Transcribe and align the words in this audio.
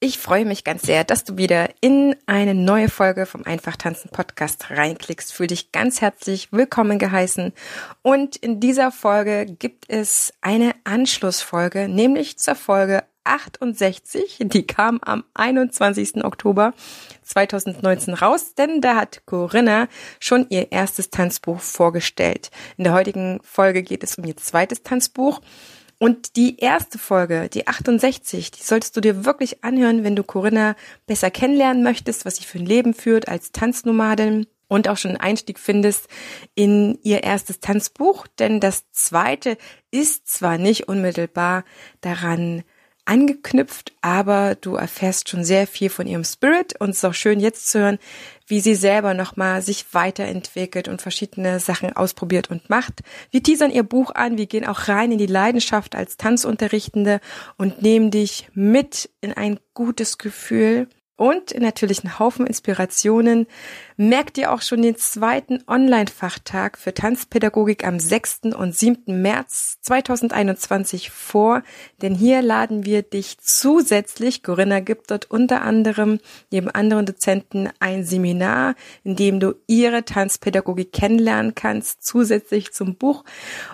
Ich 0.00 0.18
freue 0.18 0.44
mich 0.44 0.64
ganz 0.64 0.82
sehr, 0.82 1.04
dass 1.04 1.24
du 1.24 1.38
wieder 1.38 1.70
in 1.80 2.14
eine 2.26 2.54
neue 2.54 2.88
Folge 2.88 3.24
vom 3.24 3.44
Einfach 3.44 3.76
tanzen 3.76 4.10
Podcast 4.10 4.70
reinklickst. 4.70 5.32
Fühl 5.32 5.46
dich 5.46 5.72
ganz 5.72 6.00
herzlich 6.00 6.52
willkommen 6.52 6.98
geheißen. 6.98 7.52
Und 8.02 8.36
in 8.36 8.60
dieser 8.60 8.92
Folge 8.92 9.46
gibt 9.46 9.86
es 9.88 10.34
eine 10.42 10.74
Anschlussfolge, 10.84 11.88
nämlich 11.88 12.38
zur 12.38 12.54
Folge 12.54 13.04
68. 13.24 14.38
Die 14.40 14.66
kam 14.66 15.00
am 15.00 15.24
21. 15.34 16.24
Oktober 16.24 16.74
2019 17.22 18.14
raus, 18.14 18.54
denn 18.54 18.80
da 18.80 18.96
hat 18.96 19.22
Corinna 19.24 19.88
schon 20.20 20.46
ihr 20.50 20.70
erstes 20.70 21.10
Tanzbuch 21.10 21.60
vorgestellt. 21.60 22.50
In 22.76 22.84
der 22.84 22.92
heutigen 22.92 23.40
Folge 23.42 23.82
geht 23.82 24.04
es 24.04 24.16
um 24.16 24.24
ihr 24.24 24.36
zweites 24.36 24.82
Tanzbuch. 24.82 25.40
Und 26.04 26.36
die 26.36 26.58
erste 26.58 26.98
Folge, 26.98 27.48
die 27.48 27.66
68, 27.66 28.50
die 28.50 28.62
solltest 28.62 28.94
du 28.94 29.00
dir 29.00 29.24
wirklich 29.24 29.64
anhören, 29.64 30.04
wenn 30.04 30.14
du 30.14 30.22
Corinna 30.22 30.76
besser 31.06 31.30
kennenlernen 31.30 31.82
möchtest, 31.82 32.26
was 32.26 32.36
sie 32.36 32.44
für 32.44 32.58
ein 32.58 32.66
Leben 32.66 32.92
führt 32.92 33.26
als 33.26 33.52
Tanznomadin 33.52 34.46
und 34.68 34.86
auch 34.86 34.98
schon 34.98 35.12
einen 35.12 35.20
Einstieg 35.22 35.58
findest 35.58 36.08
in 36.54 36.98
ihr 37.04 37.22
erstes 37.22 37.60
Tanzbuch, 37.60 38.26
denn 38.38 38.60
das 38.60 38.84
zweite 38.90 39.56
ist 39.90 40.28
zwar 40.28 40.58
nicht 40.58 40.88
unmittelbar 40.88 41.64
daran 42.02 42.64
angeknüpft, 43.06 43.92
aber 44.00 44.54
du 44.54 44.76
erfährst 44.76 45.28
schon 45.28 45.44
sehr 45.44 45.66
viel 45.66 45.90
von 45.90 46.06
ihrem 46.06 46.24
Spirit 46.24 46.80
und 46.80 46.90
es 46.90 46.98
ist 46.98 47.04
auch 47.04 47.14
schön 47.14 47.40
jetzt 47.40 47.70
zu 47.70 47.80
hören, 47.80 47.98
wie 48.46 48.60
sie 48.60 48.74
selber 48.74 49.14
nochmal 49.14 49.62
sich 49.62 49.86
weiterentwickelt 49.92 50.88
und 50.88 51.02
verschiedene 51.02 51.60
Sachen 51.60 51.94
ausprobiert 51.94 52.50
und 52.50 52.70
macht. 52.70 53.02
Wir 53.30 53.42
teasern 53.42 53.70
ihr 53.70 53.82
Buch 53.82 54.14
an, 54.14 54.38
wir 54.38 54.46
gehen 54.46 54.66
auch 54.66 54.88
rein 54.88 55.12
in 55.12 55.18
die 55.18 55.26
Leidenschaft 55.26 55.94
als 55.94 56.16
Tanzunterrichtende 56.16 57.20
und 57.56 57.82
nehmen 57.82 58.10
dich 58.10 58.48
mit 58.54 59.10
in 59.20 59.32
ein 59.32 59.60
gutes 59.74 60.18
Gefühl 60.18 60.88
und 61.16 61.58
natürlich 61.58 62.04
einen 62.04 62.18
Haufen 62.18 62.46
Inspirationen. 62.46 63.46
Merkt 63.96 64.36
ihr 64.36 64.52
auch 64.52 64.62
schon 64.62 64.82
den 64.82 64.96
zweiten 64.96 65.62
Online-Fachtag 65.68 66.76
für 66.76 66.92
Tanzpädagogik 66.92 67.86
am 67.86 68.00
6. 68.00 68.54
und 68.56 68.74
7. 68.74 69.22
März 69.22 69.78
2021 69.82 71.10
vor, 71.10 71.62
denn 72.02 72.14
hier 72.14 72.42
laden 72.42 72.84
wir 72.84 73.02
dich 73.02 73.38
zusätzlich, 73.38 74.42
Corinna 74.42 74.80
gibt 74.80 75.10
dort 75.10 75.30
unter 75.30 75.62
anderem 75.62 76.18
neben 76.50 76.68
anderen 76.68 77.06
Dozenten 77.06 77.70
ein 77.78 78.04
Seminar, 78.04 78.74
in 79.04 79.14
dem 79.14 79.38
du 79.38 79.54
ihre 79.68 80.04
Tanzpädagogik 80.04 80.92
kennenlernen 80.92 81.54
kannst, 81.54 82.04
zusätzlich 82.04 82.72
zum 82.72 82.96
Buch 82.96 83.24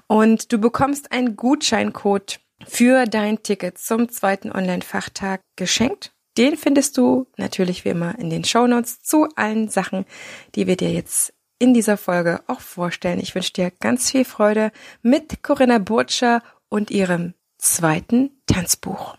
und 0.07 0.53
du 0.53 0.59
bekommst 0.59 1.13
einen 1.13 1.37
Gutscheincode 1.37 2.41
für 2.67 3.07
dein 3.07 3.43
Ticket 3.43 3.79
zum 3.79 4.11
zweiten 4.11 4.53
Online-Fachtag 4.53 5.41
geschenkt. 5.57 6.13
Den 6.41 6.57
findest 6.57 6.97
du 6.97 7.27
natürlich 7.37 7.85
wie 7.85 7.91
immer 7.91 8.19
in 8.19 8.31
den 8.31 8.45
Show 8.45 8.67
Notes 8.67 9.03
zu 9.03 9.29
allen 9.37 9.69
Sachen, 9.69 10.07
die 10.55 10.67
wir 10.67 10.79
dir 10.79 10.91
jetzt 10.91 11.35
in 11.59 11.75
dieser 11.75 11.99
Folge 11.99 12.41
auch 12.47 12.63
vorstellen. 12.63 13.21
Ich 13.21 13.35
wünsche 13.35 13.53
dir 13.53 13.71
ganz 13.71 14.11
viel 14.11 14.25
Freude 14.25 14.73
mit 15.03 15.43
Corinna 15.43 15.77
Burtscher 15.77 16.43
und 16.71 16.91
ihrem 16.91 17.35
zweiten 17.59 18.31
Tanzbuch. 18.47 19.19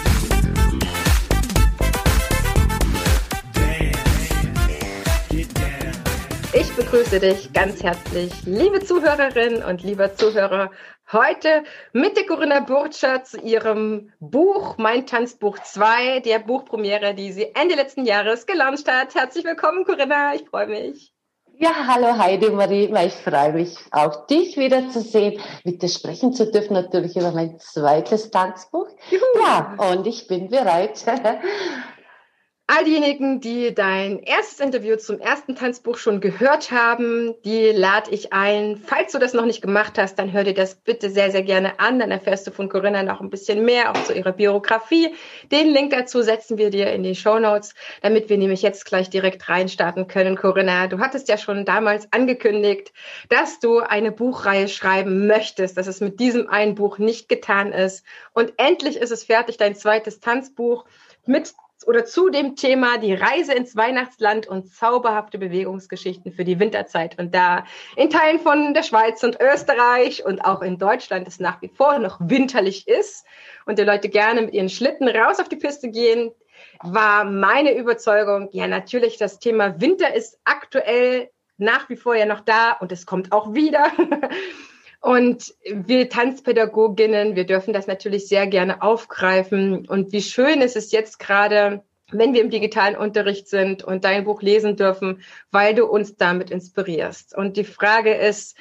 Begrüße 6.91 7.21
dich 7.21 7.53
ganz 7.53 7.81
herzlich, 7.83 8.33
liebe 8.43 8.81
Zuhörerinnen 8.81 9.63
und 9.63 9.81
lieber 9.81 10.13
Zuhörer, 10.13 10.71
heute 11.09 11.63
mit 11.93 12.17
der 12.17 12.25
Corinna 12.25 12.59
Burtscher 12.59 13.23
zu 13.23 13.39
ihrem 13.39 14.11
Buch 14.19 14.77
Mein 14.77 15.05
Tanzbuch 15.05 15.57
2, 15.59 16.19
der 16.19 16.39
Buchpremiere, 16.39 17.13
die 17.13 17.31
sie 17.31 17.55
Ende 17.55 17.75
letzten 17.75 18.03
Jahres 18.03 18.45
gelauncht 18.45 18.91
hat. 18.91 19.15
Herzlich 19.15 19.45
willkommen, 19.45 19.85
Corinna, 19.85 20.35
ich 20.35 20.43
freue 20.49 20.67
mich. 20.67 21.13
Ja, 21.57 21.69
hallo 21.87 22.17
Heidi 22.17 22.49
Marie, 22.49 22.93
ich 23.05 23.13
freue 23.13 23.53
mich 23.53 23.77
auch 23.91 24.25
dich 24.25 24.57
wiederzusehen, 24.57 25.39
mit 25.63 25.81
dir 25.81 25.89
sprechen 25.89 26.33
zu 26.33 26.51
dürfen, 26.51 26.73
natürlich 26.73 27.15
über 27.15 27.31
mein 27.31 27.57
zweites 27.59 28.31
Tanzbuch. 28.31 28.87
Juhu. 29.09 29.23
Ja, 29.41 29.77
und 29.77 30.07
ich 30.07 30.27
bin 30.27 30.49
bereit. 30.49 31.05
All 32.73 32.85
diejenigen, 32.85 33.41
die 33.41 33.75
dein 33.75 34.19
erstes 34.19 34.61
Interview 34.61 34.95
zum 34.95 35.19
ersten 35.19 35.57
Tanzbuch 35.57 35.97
schon 35.97 36.21
gehört 36.21 36.71
haben, 36.71 37.35
die 37.43 37.71
lade 37.71 38.11
ich 38.11 38.31
ein. 38.31 38.77
Falls 38.77 39.11
du 39.11 39.19
das 39.19 39.33
noch 39.33 39.43
nicht 39.43 39.61
gemacht 39.61 39.97
hast, 39.97 40.17
dann 40.17 40.31
hör 40.31 40.45
dir 40.45 40.53
das 40.53 40.75
bitte 40.75 41.09
sehr, 41.09 41.31
sehr 41.31 41.43
gerne 41.43 41.81
an. 41.81 41.99
Dann 41.99 42.11
erfährst 42.11 42.47
du 42.47 42.51
von 42.51 42.69
Corinna 42.69 43.03
noch 43.03 43.19
ein 43.19 43.29
bisschen 43.29 43.65
mehr, 43.65 43.91
auch 43.91 44.01
zu 44.05 44.13
ihrer 44.13 44.31
Biografie. 44.31 45.13
Den 45.51 45.67
Link 45.73 45.91
dazu 45.91 46.21
setzen 46.21 46.57
wir 46.57 46.69
dir 46.69 46.93
in 46.93 47.03
die 47.03 47.13
Show 47.13 47.39
Notes, 47.39 47.75
damit 48.01 48.29
wir 48.29 48.37
nämlich 48.37 48.61
jetzt 48.61 48.85
gleich 48.85 49.09
direkt 49.09 49.49
reinstarten 49.49 50.07
können. 50.07 50.37
Corinna, 50.37 50.87
du 50.87 50.99
hattest 50.99 51.27
ja 51.27 51.37
schon 51.37 51.65
damals 51.65 52.07
angekündigt, 52.13 52.93
dass 53.27 53.59
du 53.59 53.79
eine 53.79 54.13
Buchreihe 54.13 54.69
schreiben 54.69 55.27
möchtest, 55.27 55.75
dass 55.75 55.87
es 55.87 55.99
mit 55.99 56.21
diesem 56.21 56.47
einen 56.47 56.75
Buch 56.75 56.99
nicht 56.99 57.27
getan 57.27 57.73
ist. 57.73 58.05
Und 58.31 58.53
endlich 58.55 58.95
ist 58.95 59.11
es 59.11 59.25
fertig, 59.25 59.57
dein 59.57 59.75
zweites 59.75 60.21
Tanzbuch 60.21 60.85
mit 61.25 61.53
oder 61.87 62.05
zu 62.05 62.29
dem 62.29 62.55
Thema 62.55 62.97
die 62.97 63.13
Reise 63.13 63.53
ins 63.53 63.75
Weihnachtsland 63.75 64.47
und 64.47 64.73
zauberhafte 64.73 65.37
Bewegungsgeschichten 65.37 66.31
für 66.31 66.43
die 66.43 66.59
Winterzeit. 66.59 67.17
Und 67.19 67.33
da 67.33 67.65
in 67.95 68.09
Teilen 68.09 68.39
von 68.39 68.73
der 68.73 68.83
Schweiz 68.83 69.23
und 69.23 69.39
Österreich 69.41 70.25
und 70.25 70.43
auch 70.45 70.61
in 70.61 70.77
Deutschland 70.77 71.27
es 71.27 71.39
nach 71.39 71.61
wie 71.61 71.69
vor 71.69 71.99
noch 71.99 72.19
winterlich 72.19 72.87
ist 72.87 73.25
und 73.65 73.79
die 73.79 73.83
Leute 73.83 74.09
gerne 74.09 74.41
mit 74.41 74.53
ihren 74.53 74.69
Schlitten 74.69 75.07
raus 75.07 75.39
auf 75.39 75.49
die 75.49 75.55
Piste 75.55 75.89
gehen, 75.89 76.31
war 76.83 77.25
meine 77.25 77.75
Überzeugung, 77.75 78.49
ja 78.51 78.67
natürlich, 78.67 79.17
das 79.17 79.39
Thema 79.39 79.79
Winter 79.79 80.13
ist 80.13 80.39
aktuell 80.43 81.29
nach 81.57 81.89
wie 81.89 81.95
vor 81.95 82.15
ja 82.15 82.25
noch 82.25 82.41
da 82.41 82.73
und 82.73 82.91
es 82.91 83.05
kommt 83.05 83.31
auch 83.31 83.53
wieder. 83.53 83.91
Und 85.01 85.55
wir 85.65 86.09
Tanzpädagoginnen, 86.09 87.35
wir 87.35 87.45
dürfen 87.45 87.73
das 87.73 87.87
natürlich 87.87 88.27
sehr 88.27 88.45
gerne 88.45 88.83
aufgreifen. 88.83 89.87
Und 89.87 90.13
wie 90.13 90.21
schön 90.21 90.61
ist 90.61 90.75
es 90.75 90.91
jetzt 90.91 91.17
gerade, 91.17 91.83
wenn 92.11 92.33
wir 92.33 92.41
im 92.41 92.51
digitalen 92.51 92.95
Unterricht 92.95 93.47
sind 93.47 93.83
und 93.83 94.05
dein 94.05 94.25
Buch 94.25 94.43
lesen 94.43 94.75
dürfen, 94.75 95.23
weil 95.49 95.73
du 95.73 95.85
uns 95.85 96.17
damit 96.17 96.51
inspirierst. 96.51 97.35
Und 97.35 97.57
die 97.57 97.63
Frage 97.63 98.13
ist, 98.13 98.55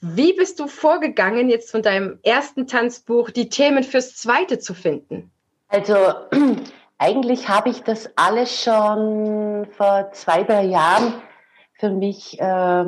wie 0.00 0.34
bist 0.34 0.60
du 0.60 0.66
vorgegangen, 0.66 1.48
jetzt 1.48 1.70
von 1.70 1.80
deinem 1.82 2.18
ersten 2.22 2.66
Tanzbuch 2.66 3.30
die 3.30 3.48
Themen 3.48 3.82
fürs 3.82 4.16
zweite 4.16 4.58
zu 4.58 4.74
finden? 4.74 5.30
Also 5.68 5.96
eigentlich 6.98 7.48
habe 7.48 7.70
ich 7.70 7.82
das 7.84 8.10
alles 8.16 8.62
schon 8.62 9.66
vor 9.70 10.10
zwei, 10.12 10.42
drei 10.42 10.64
Jahren 10.64 11.14
für 11.78 11.90
mich 11.90 12.38
äh, 12.38 12.84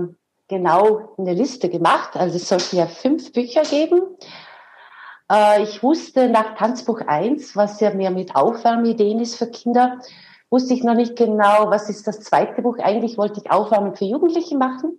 genau 0.49 1.15
eine 1.19 1.35
Liste 1.35 1.69
gemacht. 1.69 2.17
Also 2.17 2.37
es 2.37 2.49
sollten 2.49 2.77
ja 2.77 2.87
fünf 2.87 3.33
Bücher 3.33 3.63
geben. 3.63 4.03
Äh, 5.31 5.63
ich 5.63 5.83
wusste 5.83 6.29
nach 6.29 6.57
Tanzbuch 6.57 7.03
1, 7.07 7.55
was 7.55 7.81
ja 7.81 7.91
mehr 7.91 8.11
mit 8.11 8.35
Aufwärmideen 8.35 9.21
ist 9.21 9.37
für 9.37 9.47
Kinder, 9.47 9.99
wusste 10.51 10.75
ich 10.75 10.83
noch 10.83 10.95
nicht 10.95 11.17
genau, 11.17 11.71
was 11.71 11.91
ist 11.91 12.07
das 12.07 12.21
zweite 12.21 12.63
Buch. 12.63 12.79
Eigentlich 12.79 13.19
wollte 13.19 13.41
ich 13.45 13.51
Aufwärmen 13.51 13.95
für 13.95 14.07
Jugendliche 14.07 14.57
machen. 14.57 14.99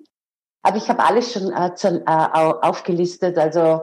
Aber 0.62 0.78
ich 0.78 0.90
habe 0.90 1.04
alles 1.04 1.34
schon 1.34 1.52
äh, 1.52 1.72
äh, 1.86 2.04
aufgelistet. 2.06 3.38
Also 3.38 3.81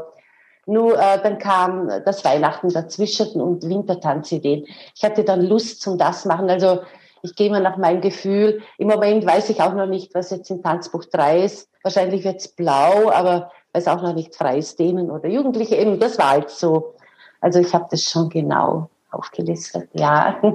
nur 0.69 0.97
dann 0.97 1.39
kam 1.39 1.89
das 2.05 2.25
Weihnachten 2.25 2.71
dazwischen 2.71 3.41
und 3.41 3.63
Wintertanzideen. 3.69 4.67
Ich 4.97 5.05
hatte 5.05 5.23
dann 5.23 5.41
Lust 5.41 5.81
zum 5.81 5.97
das 5.97 6.25
machen. 6.25 6.51
Also 6.51 6.81
ich 7.27 7.35
gehe 7.35 7.51
mal 7.51 7.61
nach 7.61 7.77
meinem 7.77 8.01
Gefühl. 8.01 8.63
Im 8.79 8.89
Moment 8.89 9.27
weiß 9.27 9.51
ich 9.51 9.61
auch 9.61 9.75
noch 9.75 9.87
nicht, 9.87 10.15
was 10.15 10.31
jetzt 10.31 10.51
in 10.51 10.63
Tanzbuch 10.63 11.05
3 11.05 11.43
ist. 11.45 11.69
Wahrscheinlich 11.83 12.25
wird 12.25 12.41
es 12.41 12.49
blau, 12.49 13.11
aber 13.11 13.51
weiß 13.73 13.89
auch 13.89 14.03
noch 14.03 14.15
nicht 14.15 14.35
freies 14.35 14.77
Dehnen 14.77 15.11
oder 15.11 15.29
Jugendliche. 15.29 15.77
Eben, 15.77 15.99
das 15.99 16.19
war 16.19 16.31
halt 16.31 16.51
so. 16.51 16.95
Also 17.41 17.59
ich 17.59 17.75
habe 17.75 17.87
das 17.91 18.05
schon 18.05 18.31
genau 18.31 18.89
aufgelistet, 19.11 19.89
ja. 19.93 20.41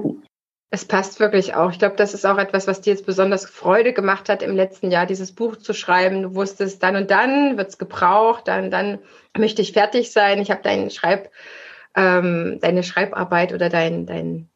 Es 0.74 0.86
passt 0.86 1.20
wirklich 1.20 1.54
auch. 1.54 1.70
Ich 1.70 1.78
glaube, 1.78 1.96
das 1.96 2.14
ist 2.14 2.24
auch 2.24 2.38
etwas, 2.38 2.66
was 2.66 2.80
dir 2.80 2.94
jetzt 2.94 3.04
besonders 3.04 3.44
Freude 3.44 3.92
gemacht 3.92 4.30
hat, 4.30 4.42
im 4.42 4.56
letzten 4.56 4.90
Jahr 4.90 5.04
dieses 5.04 5.32
Buch 5.32 5.56
zu 5.56 5.74
schreiben. 5.74 6.22
Du 6.22 6.34
wusstest, 6.34 6.82
dann 6.82 6.96
und 6.96 7.10
dann 7.10 7.58
wird 7.58 7.68
es 7.68 7.76
gebraucht, 7.76 8.48
dann, 8.48 8.70
dann 8.70 8.98
möchte 9.36 9.60
ich 9.60 9.74
fertig 9.74 10.12
sein. 10.12 10.40
Ich 10.40 10.50
habe 10.50 10.62
deinen 10.62 10.88
Schreib, 10.88 11.30
ähm, 11.94 12.58
deine 12.62 12.84
Schreibarbeit 12.84 13.52
oder 13.52 13.68
dein, 13.68 14.06
dein 14.06 14.48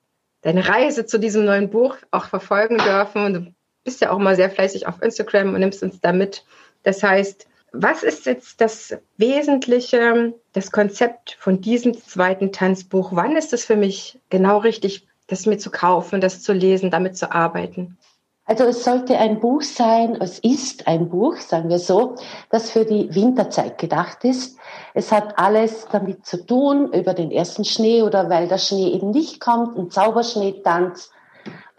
deine 0.47 0.69
Reise 0.69 1.05
zu 1.07 1.19
diesem 1.19 1.45
neuen 1.45 1.71
Buch 1.71 1.97
auch 2.13 2.27
verfolgen 2.27 2.79
dürfen. 2.79 3.25
Und 3.25 3.55
bist 3.83 4.01
ja 4.01 4.13
auch 4.13 4.19
mal 4.21 4.37
sehr 4.37 4.49
fleißig 4.49 4.87
auf 4.87 5.03
Instagram 5.03 5.53
und 5.53 5.59
nimmst 5.59 5.83
uns 5.83 6.01
da 6.01 6.13
mit. 6.13 6.45
Das 6.85 7.03
heißt, 7.03 7.49
was 7.73 8.05
ist 8.05 8.27
jetzt 8.27 8.61
das 8.61 8.97
Wesentliche, 9.17 10.35
das 10.53 10.71
Konzept 10.71 11.37
von 11.41 11.61
diesem 11.61 11.95
zweiten 11.95 12.53
Tanzbuch? 12.53 13.11
Wann 13.13 13.37
ist 13.37 13.53
es 13.53 13.65
für 13.65 13.75
mich 13.75 14.21
genau 14.31 14.59
richtig, 14.59 15.09
das 15.27 15.47
mir 15.47 15.59
zu 15.59 15.73
kaufen, 15.73 16.21
das 16.21 16.43
zu 16.43 16.53
lesen, 16.53 16.93
damit 16.93 17.17
zu 17.17 17.33
arbeiten? 17.33 17.99
Also 18.49 18.63
es 18.65 18.85
sollte 18.85 19.19
ein 19.19 19.41
Buch 19.41 19.63
sein, 19.63 20.17
es 20.21 20.39
ist 20.39 20.87
ein 20.87 21.09
Buch, 21.09 21.37
sagen 21.37 21.69
wir 21.69 21.81
so, 21.81 22.15
das 22.49 22.71
für 22.71 22.85
die 22.85 23.13
Winterzeit 23.13 23.77
gedacht 23.77 24.25
ist. 24.25 24.57
Es 24.95 25.11
hat 25.11 25.37
alles 25.37 25.89
damit 25.91 26.25
zu 26.25 26.47
tun, 26.47 26.93
über 26.93 27.13
den 27.13 27.33
ersten 27.33 27.65
Schnee 27.65 28.03
oder 28.03 28.31
weil 28.31 28.47
der 28.47 28.59
Schnee 28.59 28.91
eben 28.91 29.11
nicht 29.11 29.41
kommt, 29.41 29.77
ein 29.77 29.91
Zauberschneetanz. 29.91 31.11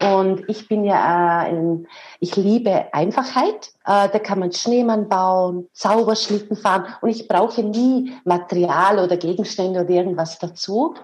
Und 0.00 0.44
ich 0.48 0.68
bin 0.68 0.84
ja, 0.84 1.44
äh, 1.44 1.48
ein, 1.48 1.88
ich 2.20 2.36
liebe 2.36 2.92
Einfachheit. 2.92 3.72
Äh, 3.86 4.08
da 4.10 4.18
kann 4.18 4.38
man 4.38 4.52
Schneemann 4.52 5.08
bauen, 5.08 5.68
Zauberschlitten 5.72 6.56
fahren 6.56 6.84
und 7.00 7.08
ich 7.08 7.26
brauche 7.26 7.62
nie 7.62 8.12
Material 8.24 8.98
oder 8.98 9.16
Gegenstände 9.16 9.80
oder 9.80 9.90
irgendwas 9.90 10.38
dazu. 10.38 10.94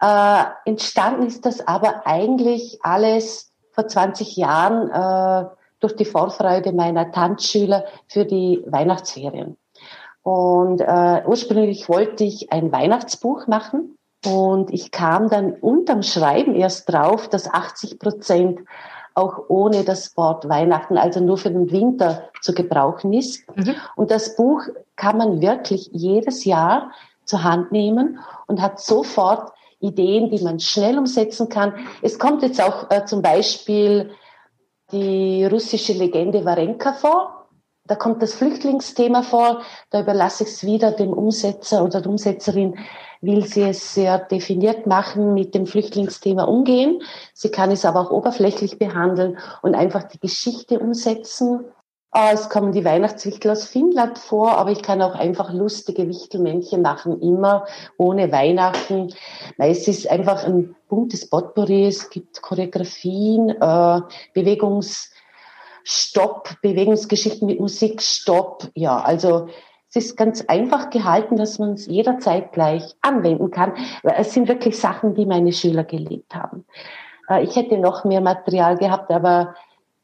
Äh, 0.00 0.44
entstanden 0.64 1.26
ist 1.26 1.44
das 1.44 1.66
aber 1.66 2.06
eigentlich 2.06 2.78
alles 2.82 3.53
vor 3.74 3.88
20 3.88 4.36
Jahren 4.36 4.90
äh, 4.90 5.48
durch 5.80 5.96
die 5.96 6.04
Vorfreude 6.04 6.72
meiner 6.72 7.10
Tanzschüler 7.12 7.84
für 8.08 8.24
die 8.24 8.62
Weihnachtsferien. 8.66 9.56
Und 10.22 10.80
äh, 10.80 11.22
ursprünglich 11.26 11.88
wollte 11.88 12.24
ich 12.24 12.50
ein 12.50 12.72
Weihnachtsbuch 12.72 13.46
machen 13.46 13.98
und 14.24 14.72
ich 14.72 14.90
kam 14.90 15.28
dann 15.28 15.52
unterm 15.52 16.02
Schreiben 16.02 16.54
erst 16.54 16.90
drauf, 16.90 17.28
dass 17.28 17.52
80 17.52 17.98
Prozent 17.98 18.60
auch 19.14 19.44
ohne 19.48 19.84
das 19.84 20.16
Wort 20.16 20.48
Weihnachten, 20.48 20.96
also 20.96 21.20
nur 21.20 21.36
für 21.36 21.50
den 21.50 21.70
Winter 21.70 22.30
zu 22.40 22.52
gebrauchen 22.52 23.12
ist. 23.12 23.44
Mhm. 23.54 23.74
Und 23.96 24.10
das 24.10 24.34
Buch 24.34 24.62
kann 24.96 25.18
man 25.18 25.40
wirklich 25.40 25.90
jedes 25.92 26.44
Jahr 26.44 26.90
zur 27.24 27.44
Hand 27.44 27.70
nehmen 27.70 28.18
und 28.46 28.60
hat 28.60 28.80
sofort 28.80 29.52
Ideen, 29.80 30.30
die 30.30 30.42
man 30.42 30.60
schnell 30.60 30.98
umsetzen 30.98 31.48
kann. 31.48 31.74
Es 32.02 32.18
kommt 32.18 32.42
jetzt 32.42 32.60
auch 32.62 32.90
äh, 32.90 33.04
zum 33.04 33.22
Beispiel 33.22 34.10
die 34.92 35.44
russische 35.44 35.92
Legende 35.92 36.44
Warenka 36.44 36.92
vor. 36.92 37.48
Da 37.86 37.96
kommt 37.96 38.22
das 38.22 38.34
Flüchtlingsthema 38.34 39.22
vor. 39.22 39.62
Da 39.90 40.00
überlasse 40.00 40.44
ich 40.44 40.50
es 40.50 40.64
wieder 40.64 40.92
dem 40.92 41.12
Umsetzer 41.12 41.84
oder 41.84 42.00
der 42.00 42.10
Umsetzerin, 42.10 42.78
will 43.20 43.44
sie 43.44 43.62
es 43.62 43.94
sehr 43.94 44.18
definiert 44.18 44.86
machen, 44.86 45.34
mit 45.34 45.54
dem 45.54 45.66
Flüchtlingsthema 45.66 46.44
umgehen. 46.44 47.02
Sie 47.34 47.50
kann 47.50 47.70
es 47.70 47.84
aber 47.84 48.00
auch 48.00 48.10
oberflächlich 48.10 48.78
behandeln 48.78 49.38
und 49.62 49.74
einfach 49.74 50.04
die 50.04 50.20
Geschichte 50.20 50.78
umsetzen. 50.78 51.64
Ah, 52.16 52.30
es 52.32 52.48
kommen 52.48 52.70
die 52.70 52.84
Weihnachtswichtel 52.84 53.50
aus 53.50 53.66
Finnland 53.66 54.20
vor, 54.20 54.52
aber 54.52 54.70
ich 54.70 54.82
kann 54.82 55.02
auch 55.02 55.16
einfach 55.16 55.52
lustige 55.52 56.06
Wichtelmännchen 56.06 56.80
machen, 56.80 57.20
immer 57.20 57.66
ohne 57.96 58.30
Weihnachten. 58.30 59.12
Weil 59.56 59.72
es 59.72 59.88
ist 59.88 60.08
einfach 60.08 60.44
ein 60.44 60.76
buntes 60.88 61.28
Potpourri, 61.28 61.88
es 61.88 62.10
gibt 62.10 62.40
Choreografien, 62.40 63.48
äh, 63.50 64.00
Bewegungsstopp, 64.32 65.10
Bewegungsgeschichten 66.62 67.48
mit 67.48 67.58
Musikstopp. 67.58 68.70
Ja, 68.76 69.00
also 69.00 69.48
es 69.88 69.96
ist 69.96 70.16
ganz 70.16 70.44
einfach 70.46 70.90
gehalten, 70.90 71.34
dass 71.34 71.58
man 71.58 71.72
es 71.72 71.86
jederzeit 71.86 72.52
gleich 72.52 72.94
anwenden 73.00 73.50
kann. 73.50 73.72
Es 74.04 74.32
sind 74.32 74.46
wirklich 74.46 74.78
Sachen, 74.78 75.16
die 75.16 75.26
meine 75.26 75.52
Schüler 75.52 75.82
geliebt 75.82 76.32
haben. 76.36 76.64
Äh, 77.28 77.42
ich 77.42 77.56
hätte 77.56 77.76
noch 77.76 78.04
mehr 78.04 78.20
Material 78.20 78.76
gehabt, 78.76 79.10
aber 79.10 79.56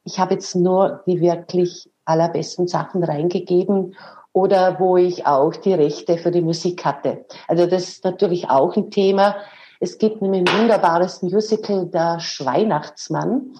ich 0.03 0.19
habe 0.19 0.35
jetzt 0.35 0.56
nur 0.56 1.05
die 1.06 1.21
wirklich 1.21 1.89
allerbesten 2.11 2.69
Sachen 2.69 3.03
reingegeben 3.05 3.97
oder 4.33 4.79
wo 4.79 4.97
ich 4.97 5.27
auch 5.27 5.55
die 5.57 5.75
Rechte 5.75 6.19
für 6.19 6.31
die 6.31 6.41
Musik 6.41 6.85
hatte. 6.85 7.25
Also 7.49 7.67
das 7.67 7.89
ist 7.89 8.05
natürlich 8.05 8.49
auch 8.49 8.77
ein 8.77 8.91
Thema. 8.91 9.37
Es 9.81 9.99
gibt 9.99 10.23
nämlich 10.23 10.43
ein 10.43 10.61
wunderbares 10.61 11.23
Musical, 11.23 11.87
der 11.87 12.21
Schweinachtsmann. 12.21 13.55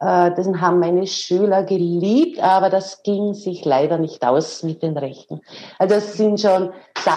Äh, 0.00 0.32
das 0.34 0.46
haben 0.60 0.80
meine 0.80 1.06
Schüler 1.06 1.62
geliebt, 1.62 2.40
aber 2.40 2.68
das 2.68 3.02
ging 3.02 3.34
sich 3.34 3.64
leider 3.64 3.98
nicht 3.98 4.24
aus 4.24 4.62
mit 4.62 4.82
den 4.82 4.96
Rechten. 4.96 5.40
Also 5.78 5.94
es 5.94 6.14
sind 6.14 6.40
schon 6.40 6.72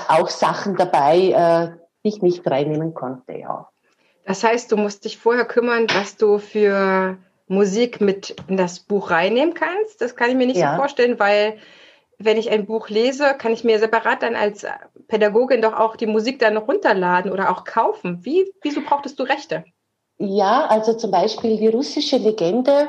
auch 0.07 0.29
Sachen 0.29 0.75
dabei, 0.75 1.31
äh, 1.31 1.77
die 2.03 2.09
ich 2.09 2.21
nicht 2.21 2.49
reinnehmen 2.49 2.93
konnte, 2.93 3.33
ja. 3.33 3.67
Das 4.25 4.43
heißt, 4.43 4.71
du 4.71 4.77
musst 4.77 5.05
dich 5.05 5.17
vorher 5.17 5.45
kümmern, 5.45 5.87
was 5.93 6.17
du 6.17 6.37
für 6.37 7.17
Musik 7.47 8.01
mit 8.01 8.35
in 8.47 8.57
das 8.57 8.79
Buch 8.79 9.11
reinnehmen 9.11 9.53
kannst. 9.53 10.01
Das 10.01 10.15
kann 10.15 10.29
ich 10.29 10.35
mir 10.35 10.47
nicht 10.47 10.57
ja. 10.57 10.71
so 10.71 10.77
vorstellen, 10.77 11.19
weil 11.19 11.57
wenn 12.19 12.37
ich 12.37 12.49
ein 12.49 12.65
Buch 12.65 12.89
lese, 12.89 13.35
kann 13.37 13.53
ich 13.53 13.63
mir 13.63 13.79
separat 13.79 14.23
dann 14.23 14.35
als 14.35 14.65
Pädagogin 15.07 15.61
doch 15.61 15.73
auch 15.73 15.95
die 15.95 16.07
Musik 16.07 16.39
dann 16.39 16.57
runterladen 16.57 17.31
oder 17.31 17.51
auch 17.51 17.63
kaufen. 17.63 18.25
Wie, 18.25 18.51
wieso 18.61 18.81
brauchtest 18.81 19.19
du 19.19 19.23
Rechte? 19.23 19.63
Ja, 20.17 20.65
also 20.65 20.93
zum 20.93 21.11
Beispiel 21.11 21.57
die 21.57 21.67
russische 21.67 22.17
Legende, 22.17 22.87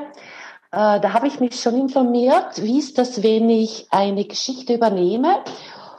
äh, 0.73 1.01
da 1.01 1.13
habe 1.13 1.27
ich 1.27 1.41
mich 1.41 1.61
schon 1.61 1.79
informiert, 1.79 2.63
wie 2.63 2.79
ist 2.79 2.97
das, 2.97 3.23
wenn 3.23 3.51
ich 3.51 3.87
eine 3.91 4.25
Geschichte 4.25 4.75
übernehme 4.75 5.45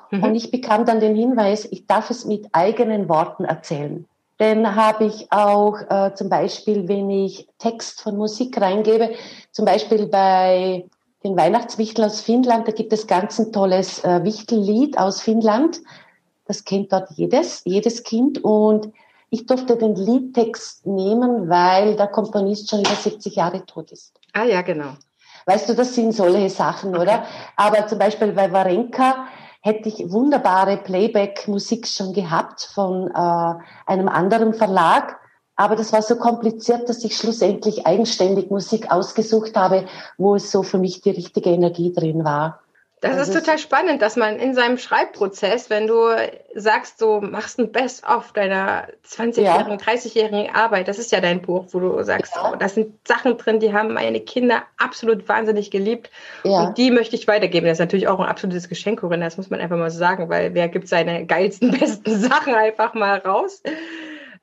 mhm. 0.10 0.24
und 0.24 0.36
ich 0.36 0.50
bekam 0.50 0.86
dann 0.86 1.00
den 1.00 1.16
Hinweis, 1.16 1.68
ich 1.72 1.86
darf 1.86 2.10
es 2.10 2.26
mit 2.26 2.48
eigenen 2.52 3.10
Worten 3.10 3.46
erzählen. 3.46 4.08
Dann 4.40 4.76
habe 4.76 5.06
ich 5.06 5.32
auch 5.32 5.76
äh, 5.90 6.14
zum 6.16 6.30
Beispiel, 6.30 6.88
wenn 6.88 7.10
ich 7.10 7.48
Text 7.58 8.02
von 8.02 8.16
Musik 8.16 8.60
reingebe, 8.60 9.12
zum 9.52 9.66
Beispiel 9.66 10.08
bei 10.08 10.86
den 11.26 11.36
Weihnachtswichteln 11.36 12.08
aus 12.08 12.22
Finnland, 12.22 12.66
da 12.66 12.72
gibt 12.72 12.94
es 12.94 13.06
ganz 13.06 13.38
ein 13.38 13.52
tolles 13.52 14.02
äh, 14.06 14.24
Wichtellied 14.24 14.98
aus 14.98 15.22
Finnland. 15.22 15.82
Das 16.46 16.64
kennt 16.64 16.94
dort 16.94 17.12
jedes, 17.12 17.64
jedes 17.66 18.04
Kind. 18.04 18.42
Und 18.42 18.94
ich 19.30 19.46
durfte 19.46 19.76
den 19.76 19.96
Liedtext 19.96 20.88
nehmen, 20.88 21.50
weil 21.50 21.98
der 21.98 22.08
Komponist 22.08 22.70
schon 22.70 22.80
über 22.80 22.96
70 22.96 23.36
Jahre 23.36 23.66
tot 23.66 23.92
ist. 23.92 24.14
Ah 24.32 24.46
ja, 24.46 24.62
genau. 24.62 24.94
Weißt 25.48 25.68
du, 25.68 25.76
das 25.76 25.94
sind 25.94 26.14
solche 26.14 26.50
Sachen, 26.50 26.92
okay. 26.92 27.02
oder? 27.02 27.24
Aber 27.58 27.88
zum 27.88 28.00
Beispiel 28.00 28.32
bei 28.32 28.50
Warenka, 28.54 29.28
hätte 29.62 29.90
ich 29.90 30.12
wunderbare 30.12 30.78
Playback-Musik 30.78 31.88
schon 31.88 32.14
gehabt 32.14 32.70
von 32.74 33.10
äh, 33.10 33.54
einem 33.86 34.08
anderen 34.08 34.54
Verlag. 34.54 35.20
Aber 35.56 35.76
das 35.76 35.92
war 35.92 36.02
so 36.02 36.16
kompliziert, 36.16 36.88
dass 36.88 37.04
ich 37.04 37.18
schlussendlich 37.18 37.86
eigenständig 37.86 38.50
Musik 38.50 38.92
ausgesucht 38.92 39.58
habe, 39.58 39.86
wo 40.18 40.36
es 40.36 40.52
so 40.52 40.64
für 40.64 40.78
mich 40.78 41.02
die 41.02 41.10
richtige 41.10 41.50
Energie 41.50 41.92
drin 41.92 42.24
war. 42.24 42.62
Das 43.02 43.18
also 43.18 43.32
ist 43.32 43.40
total 43.40 43.58
spannend, 43.58 44.02
dass 44.02 44.18
man 44.18 44.40
in 44.40 44.54
seinem 44.54 44.78
Schreibprozess, 44.78 45.70
wenn 45.70 45.88
du 45.88 46.10
sagst, 46.54 47.02
du 47.02 47.22
machst 47.22 47.58
ein 47.58 47.72
Best-of 47.72 48.34
deiner 48.34 48.88
20-jährigen, 49.08 49.80
ja. 49.80 49.86
30-jährigen 49.86 50.54
Arbeit, 50.54 50.90
das 50.90 51.00
ist 51.00 51.12
ja 51.12 51.22
dein 51.22 51.42
Buch, 51.42 51.68
wo 51.72 51.80
du 51.80 52.04
sagst, 52.04 52.36
ja. 52.36 52.52
oh, 52.52 52.56
das 52.58 52.76
sind 52.76 52.96
Sachen 53.08 53.38
drin, 53.38 53.62
die 53.62 53.74
haben 53.74 53.94
meine 53.94 54.20
Kinder 54.20 54.64
absolut 54.78 55.30
wahnsinnig 55.30 55.72
geliebt 55.72 56.12
ja. 56.44 56.64
und 56.64 56.78
die 56.78 56.92
möchte 56.92 57.16
ich 57.16 57.28
weitergeben. 57.28 57.68
Das 57.68 57.76
ist 57.76 57.80
natürlich 57.80 58.10
auch 58.10 58.20
ein 58.20 58.28
absolutes 58.28 58.68
Geschenk, 58.68 59.00
Corinna, 59.00 59.26
das 59.26 59.38
muss 59.38 59.50
man 59.50 59.62
einfach 59.62 59.78
mal 59.78 59.90
so 59.90 59.98
sagen, 59.98 60.28
weil 60.30 60.54
wer 60.54 60.68
gibt 60.68 60.90
seine 60.90 61.26
geilsten, 61.26 61.72
besten 61.80 62.20
Sachen 62.20 62.54
einfach 62.54 62.94
mal 62.94 63.20
raus? 63.20 63.64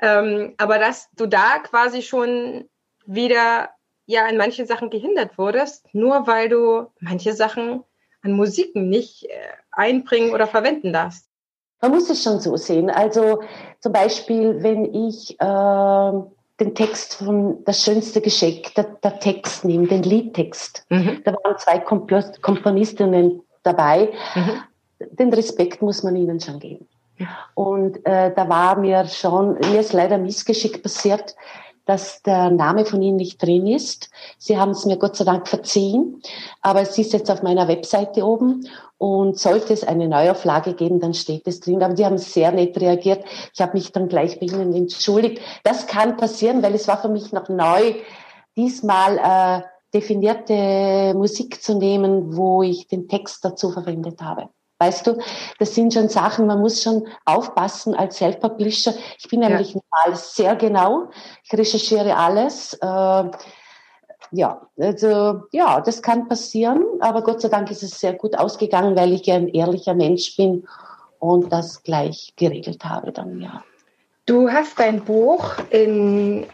Ähm, 0.00 0.54
aber 0.56 0.78
dass 0.78 1.10
du 1.16 1.26
da 1.26 1.58
quasi 1.58 2.00
schon 2.00 2.68
wieder 3.04 3.70
ja 4.06 4.26
in 4.28 4.36
manchen 4.36 4.66
Sachen 4.66 4.88
gehindert 4.88 5.36
wurdest, 5.36 5.92
nur 5.92 6.26
weil 6.26 6.48
du 6.48 6.86
manche 7.00 7.34
Sachen 7.34 7.82
an 8.26 8.32
Musiken 8.32 8.88
nicht 8.88 9.24
äh, 9.24 9.28
einbringen 9.70 10.32
oder 10.34 10.46
verwenden 10.46 10.92
darfst? 10.92 11.26
Man 11.80 11.92
muss 11.92 12.10
es 12.10 12.22
schon 12.22 12.40
so 12.40 12.56
sehen. 12.56 12.90
Also 12.90 13.40
zum 13.80 13.92
Beispiel, 13.92 14.62
wenn 14.62 14.94
ich 14.94 15.38
äh, 15.40 16.12
den 16.60 16.74
Text 16.74 17.16
von 17.16 17.64
Das 17.64 17.82
schönste 17.84 18.20
Geschenk, 18.20 18.74
der, 18.74 18.84
der 19.02 19.20
Text 19.20 19.64
nehme, 19.64 19.86
den 19.86 20.02
Liedtext, 20.02 20.86
mhm. 20.88 21.20
da 21.24 21.34
waren 21.34 21.58
zwei 21.58 21.78
Komponistinnen 21.78 23.42
dabei. 23.62 24.12
Mhm. 24.34 24.62
Den 24.98 25.32
Respekt 25.32 25.82
muss 25.82 26.02
man 26.02 26.16
ihnen 26.16 26.40
schon 26.40 26.58
geben. 26.58 26.88
Und 27.54 28.04
äh, 28.04 28.32
da 28.34 28.48
war 28.48 28.76
mir 28.76 29.06
schon, 29.06 29.54
mir 29.70 29.80
ist 29.80 29.92
leider 29.92 30.18
Missgeschick 30.18 30.82
passiert, 30.82 31.34
dass 31.86 32.20
der 32.22 32.50
Name 32.50 32.84
von 32.84 33.00
Ihnen 33.00 33.16
nicht 33.16 33.42
drin 33.42 33.66
ist. 33.66 34.10
Sie 34.38 34.58
haben 34.58 34.72
es 34.72 34.84
mir 34.84 34.98
Gott 34.98 35.16
sei 35.16 35.24
Dank 35.24 35.48
verziehen, 35.48 36.20
aber 36.60 36.82
es 36.82 36.98
ist 36.98 37.12
jetzt 37.12 37.30
auf 37.30 37.42
meiner 37.42 37.68
Webseite 37.68 38.26
oben 38.26 38.68
und 38.98 39.38
sollte 39.38 39.72
es 39.72 39.84
eine 39.84 40.08
Neuauflage 40.08 40.74
geben, 40.74 41.00
dann 41.00 41.14
steht 41.14 41.46
es 41.46 41.60
drin. 41.60 41.82
Aber 41.82 41.94
die 41.94 42.04
haben 42.04 42.18
sehr 42.18 42.50
nett 42.52 42.78
reagiert. 42.80 43.24
Ich 43.54 43.60
habe 43.60 43.74
mich 43.74 43.92
dann 43.92 44.08
gleich 44.08 44.40
bei 44.40 44.46
Ihnen 44.46 44.74
entschuldigt. 44.74 45.40
Das 45.64 45.86
kann 45.86 46.16
passieren, 46.16 46.62
weil 46.62 46.74
es 46.74 46.88
war 46.88 47.00
für 47.00 47.08
mich 47.08 47.32
noch 47.32 47.48
neu, 47.48 47.94
diesmal 48.56 49.18
äh, 49.18 49.62
definierte 49.94 51.14
Musik 51.14 51.62
zu 51.62 51.78
nehmen, 51.78 52.36
wo 52.36 52.62
ich 52.62 52.88
den 52.88 53.08
Text 53.08 53.44
dazu 53.44 53.70
verwendet 53.70 54.20
habe. 54.20 54.48
Weißt 54.78 55.06
du, 55.06 55.18
das 55.58 55.74
sind 55.74 55.94
schon 55.94 56.08
Sachen, 56.08 56.46
man 56.46 56.60
muss 56.60 56.82
schon 56.82 57.06
aufpassen 57.24 57.94
als 57.94 58.18
Self-Publisher. 58.18 58.92
Ich 59.18 59.28
bin 59.28 59.40
nämlich 59.40 59.74
ja. 59.74 60.14
sehr 60.14 60.54
genau. 60.56 61.08
Ich 61.44 61.52
recherchiere 61.52 62.16
alles. 62.16 62.74
Äh, 62.74 63.30
ja, 64.32 64.66
also 64.78 65.42
ja, 65.52 65.80
das 65.80 66.02
kann 66.02 66.28
passieren, 66.28 66.84
aber 67.00 67.22
Gott 67.22 67.40
sei 67.40 67.48
Dank 67.48 67.70
ist 67.70 67.82
es 67.82 68.00
sehr 68.00 68.12
gut 68.12 68.36
ausgegangen, 68.36 68.96
weil 68.96 69.12
ich 69.12 69.26
ja 69.26 69.36
ein 69.36 69.48
ehrlicher 69.48 69.94
Mensch 69.94 70.36
bin 70.36 70.66
und 71.18 71.50
das 71.52 71.82
gleich 71.82 72.34
geregelt 72.36 72.84
habe 72.84 73.12
dann, 73.12 73.40
ja. 73.40 73.64
Du 74.26 74.50
hast 74.50 74.78
dein 74.78 75.04
Buch 75.04 75.54
in 75.70 76.46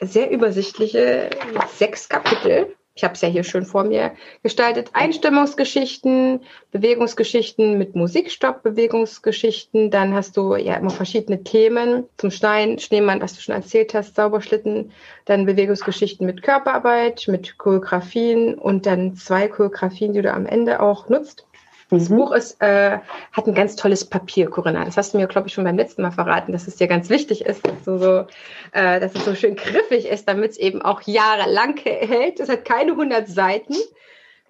sehr 0.00 0.30
übersichtliche 0.30 1.30
sechs 1.76 2.08
Kapitel 2.08 2.76
ich 2.98 3.04
habe 3.04 3.14
es 3.14 3.20
ja 3.20 3.28
hier 3.28 3.44
schön 3.44 3.64
vor 3.64 3.84
mir 3.84 4.10
gestaltet, 4.42 4.90
Einstimmungsgeschichten, 4.92 6.40
Bewegungsgeschichten 6.72 7.78
mit 7.78 7.94
Musikstopp, 7.94 8.64
Bewegungsgeschichten. 8.64 9.92
Dann 9.92 10.14
hast 10.14 10.36
du 10.36 10.56
ja 10.56 10.74
immer 10.74 10.90
verschiedene 10.90 11.44
Themen 11.44 12.08
zum 12.16 12.32
Stein, 12.32 12.80
Schneemann, 12.80 13.22
was 13.22 13.34
du 13.34 13.40
schon 13.40 13.54
erzählt 13.54 13.94
hast, 13.94 14.16
Sauberschlitten, 14.16 14.90
dann 15.26 15.46
Bewegungsgeschichten 15.46 16.26
mit 16.26 16.42
Körperarbeit, 16.42 17.26
mit 17.28 17.56
Choreografien 17.56 18.56
und 18.56 18.84
dann 18.84 19.14
zwei 19.14 19.46
Choreografien, 19.46 20.12
die 20.12 20.22
du 20.22 20.34
am 20.34 20.46
Ende 20.46 20.80
auch 20.80 21.08
nutzt. 21.08 21.47
Das 21.90 22.08
mhm. 22.08 22.16
Buch 22.16 22.32
ist, 22.32 22.60
äh, 22.60 22.98
hat 23.32 23.46
ein 23.46 23.54
ganz 23.54 23.76
tolles 23.76 24.04
Papier, 24.04 24.50
Corinna. 24.50 24.84
Das 24.84 24.96
hast 24.96 25.14
du 25.14 25.18
mir, 25.18 25.26
glaube 25.26 25.48
ich, 25.48 25.54
schon 25.54 25.64
beim 25.64 25.76
letzten 25.76 26.02
Mal 26.02 26.10
verraten, 26.10 26.52
dass 26.52 26.68
es 26.68 26.76
dir 26.76 26.86
ganz 26.86 27.08
wichtig 27.08 27.44
ist, 27.44 27.66
dass, 27.66 27.82
du 27.84 27.98
so, 27.98 28.26
äh, 28.72 29.00
dass 29.00 29.14
es 29.14 29.24
so 29.24 29.34
schön 29.34 29.56
griffig 29.56 30.06
ist, 30.06 30.28
damit 30.28 30.52
es 30.52 30.58
eben 30.58 30.82
auch 30.82 31.02
jahrelang 31.02 31.76
hält. 31.78 32.40
Es 32.40 32.48
hat 32.48 32.64
keine 32.64 32.92
100 32.92 33.28
Seiten, 33.28 33.74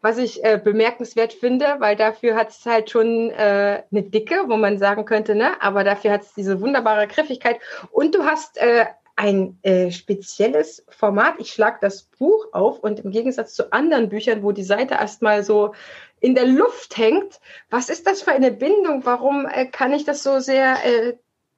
was 0.00 0.18
ich 0.18 0.45
äh, 0.45 0.61
bemerkenswert 0.62 1.33
finde, 1.33 1.76
weil 1.78 1.97
dafür 1.97 2.35
hat 2.37 2.50
es 2.50 2.66
halt 2.66 2.90
schon 2.90 3.30
äh, 3.30 3.83
eine 3.90 4.02
Dicke, 4.02 4.45
wo 4.47 4.57
man 4.57 4.78
sagen 4.78 5.04
könnte, 5.04 5.35
ne? 5.35 5.61
aber 5.61 5.85
dafür 5.85 6.12
hat 6.12 6.23
es 6.23 6.35
diese 6.35 6.61
wunderbare 6.61 7.07
Griffigkeit. 7.07 7.59
Und 7.90 8.14
du 8.14 8.25
hast 8.25 8.59
äh, 8.59 8.87
ein 9.19 9.59
äh, 9.63 9.91
spezielles 9.91 10.85
Format. 10.89 11.35
Ich 11.39 11.51
schlage 11.51 11.79
das 11.81 12.05
Buch 12.05 12.47
auf 12.53 12.79
und 12.79 13.01
im 13.01 13.11
Gegensatz 13.11 13.53
zu 13.53 13.73
anderen 13.73 14.09
Büchern, 14.09 14.45
wo 14.45 14.53
die 14.53 14.63
Seite 14.63 14.95
erstmal 14.95 15.43
so 15.43 15.75
in 16.21 16.37
der 16.37 16.47
Luft 16.47 16.97
hängt. 16.97 17.41
Was 17.69 17.89
ist 17.89 18.07
das 18.07 18.23
für 18.23 18.31
eine 18.31 18.53
Bindung? 18.53 19.05
Warum 19.05 19.47
äh, 19.47 19.67
kann 19.67 19.93
ich 19.93 20.05
das 20.05 20.23
so 20.23 20.39
sehr 20.39 20.77
äh, 20.85 21.15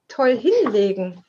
toll 0.07 0.35
hinlegen? 0.35 1.23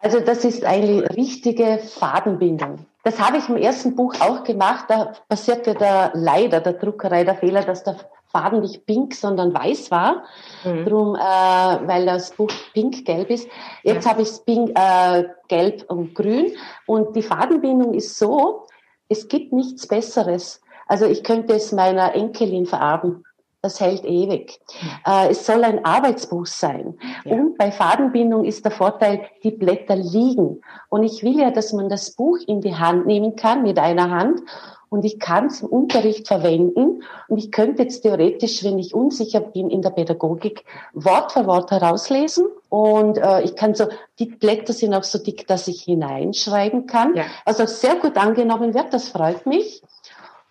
Also 0.00 0.18
das 0.18 0.44
ist 0.44 0.64
eine 0.64 1.08
richtige 1.16 1.78
Fadenbindung. 1.78 2.84
Das 3.04 3.20
habe 3.20 3.38
ich 3.38 3.48
im 3.48 3.56
ersten 3.56 3.94
Buch 3.94 4.14
auch 4.20 4.42
gemacht. 4.42 4.86
Da 4.88 5.12
passierte 5.28 5.74
da 5.74 6.10
leider 6.14 6.60
der 6.60 6.74
Druckerei 6.74 7.22
der 7.22 7.36
Fehler, 7.36 7.62
dass 7.62 7.84
der 7.84 7.96
Faden 8.28 8.60
nicht 8.60 8.86
pink, 8.86 9.14
sondern 9.14 9.54
weiß 9.54 9.90
war. 9.90 10.24
Mhm. 10.64 10.84
Drum, 10.84 11.14
äh, 11.14 11.18
weil 11.18 12.06
das 12.06 12.32
Buch 12.32 12.50
pink-gelb 12.74 13.30
ist. 13.30 13.48
Jetzt 13.82 14.04
ja. 14.04 14.10
habe 14.10 14.22
ich 14.22 14.28
es 14.28 14.44
pink, 14.44 14.70
äh, 14.78 15.24
gelb 15.48 15.84
und 15.88 16.14
grün. 16.14 16.52
Und 16.86 17.16
die 17.16 17.22
Fadenbindung 17.22 17.94
ist 17.94 18.18
so, 18.18 18.66
es 19.08 19.28
gibt 19.28 19.52
nichts 19.52 19.86
Besseres 19.86 20.60
also 20.86 21.04
ich 21.06 21.24
könnte 21.24 21.54
es 21.54 21.72
meiner 21.72 22.14
Enkelin 22.14 22.66
vererben. 22.66 23.24
Das 23.62 23.80
hält 23.80 24.04
ewig. 24.04 24.60
Äh, 25.04 25.30
es 25.30 25.44
soll 25.44 25.64
ein 25.64 25.84
Arbeitsbuch 25.84 26.46
sein. 26.46 26.98
Ja. 27.24 27.34
Und 27.34 27.58
bei 27.58 27.72
Fadenbindung 27.72 28.44
ist 28.44 28.64
der 28.64 28.70
Vorteil, 28.70 29.22
die 29.42 29.50
Blätter 29.50 29.96
liegen. 29.96 30.60
Und 30.88 31.02
ich 31.02 31.24
will 31.24 31.40
ja, 31.40 31.50
dass 31.50 31.72
man 31.72 31.88
das 31.88 32.14
Buch 32.14 32.38
in 32.46 32.60
die 32.60 32.76
Hand 32.76 33.06
nehmen 33.06 33.34
kann 33.34 33.64
mit 33.64 33.78
einer 33.78 34.10
Hand 34.10 34.40
und 34.88 35.04
ich 35.04 35.18
kann 35.18 35.46
es 35.46 35.62
im 35.62 35.68
Unterricht 35.68 36.28
verwenden 36.28 37.02
und 37.28 37.38
ich 37.38 37.50
könnte 37.50 37.82
jetzt 37.82 38.02
theoretisch, 38.02 38.62
wenn 38.64 38.78
ich 38.78 38.94
unsicher 38.94 39.40
bin 39.40 39.70
in 39.70 39.82
der 39.82 39.90
Pädagogik, 39.90 40.64
Wort 40.92 41.32
für 41.32 41.46
Wort 41.46 41.70
herauslesen 41.70 42.46
und 42.68 43.18
äh, 43.18 43.42
ich 43.42 43.56
kann 43.56 43.74
so, 43.74 43.88
die 44.18 44.26
Blätter 44.26 44.72
sind 44.72 44.94
auch 44.94 45.04
so 45.04 45.18
dick, 45.18 45.46
dass 45.46 45.68
ich 45.68 45.82
hineinschreiben 45.82 46.86
kann. 46.86 47.16
Ja. 47.16 47.24
Also 47.44 47.66
sehr 47.66 47.96
gut 47.96 48.16
angenommen 48.16 48.74
wird, 48.74 48.94
das 48.94 49.08
freut 49.08 49.46
mich. 49.46 49.82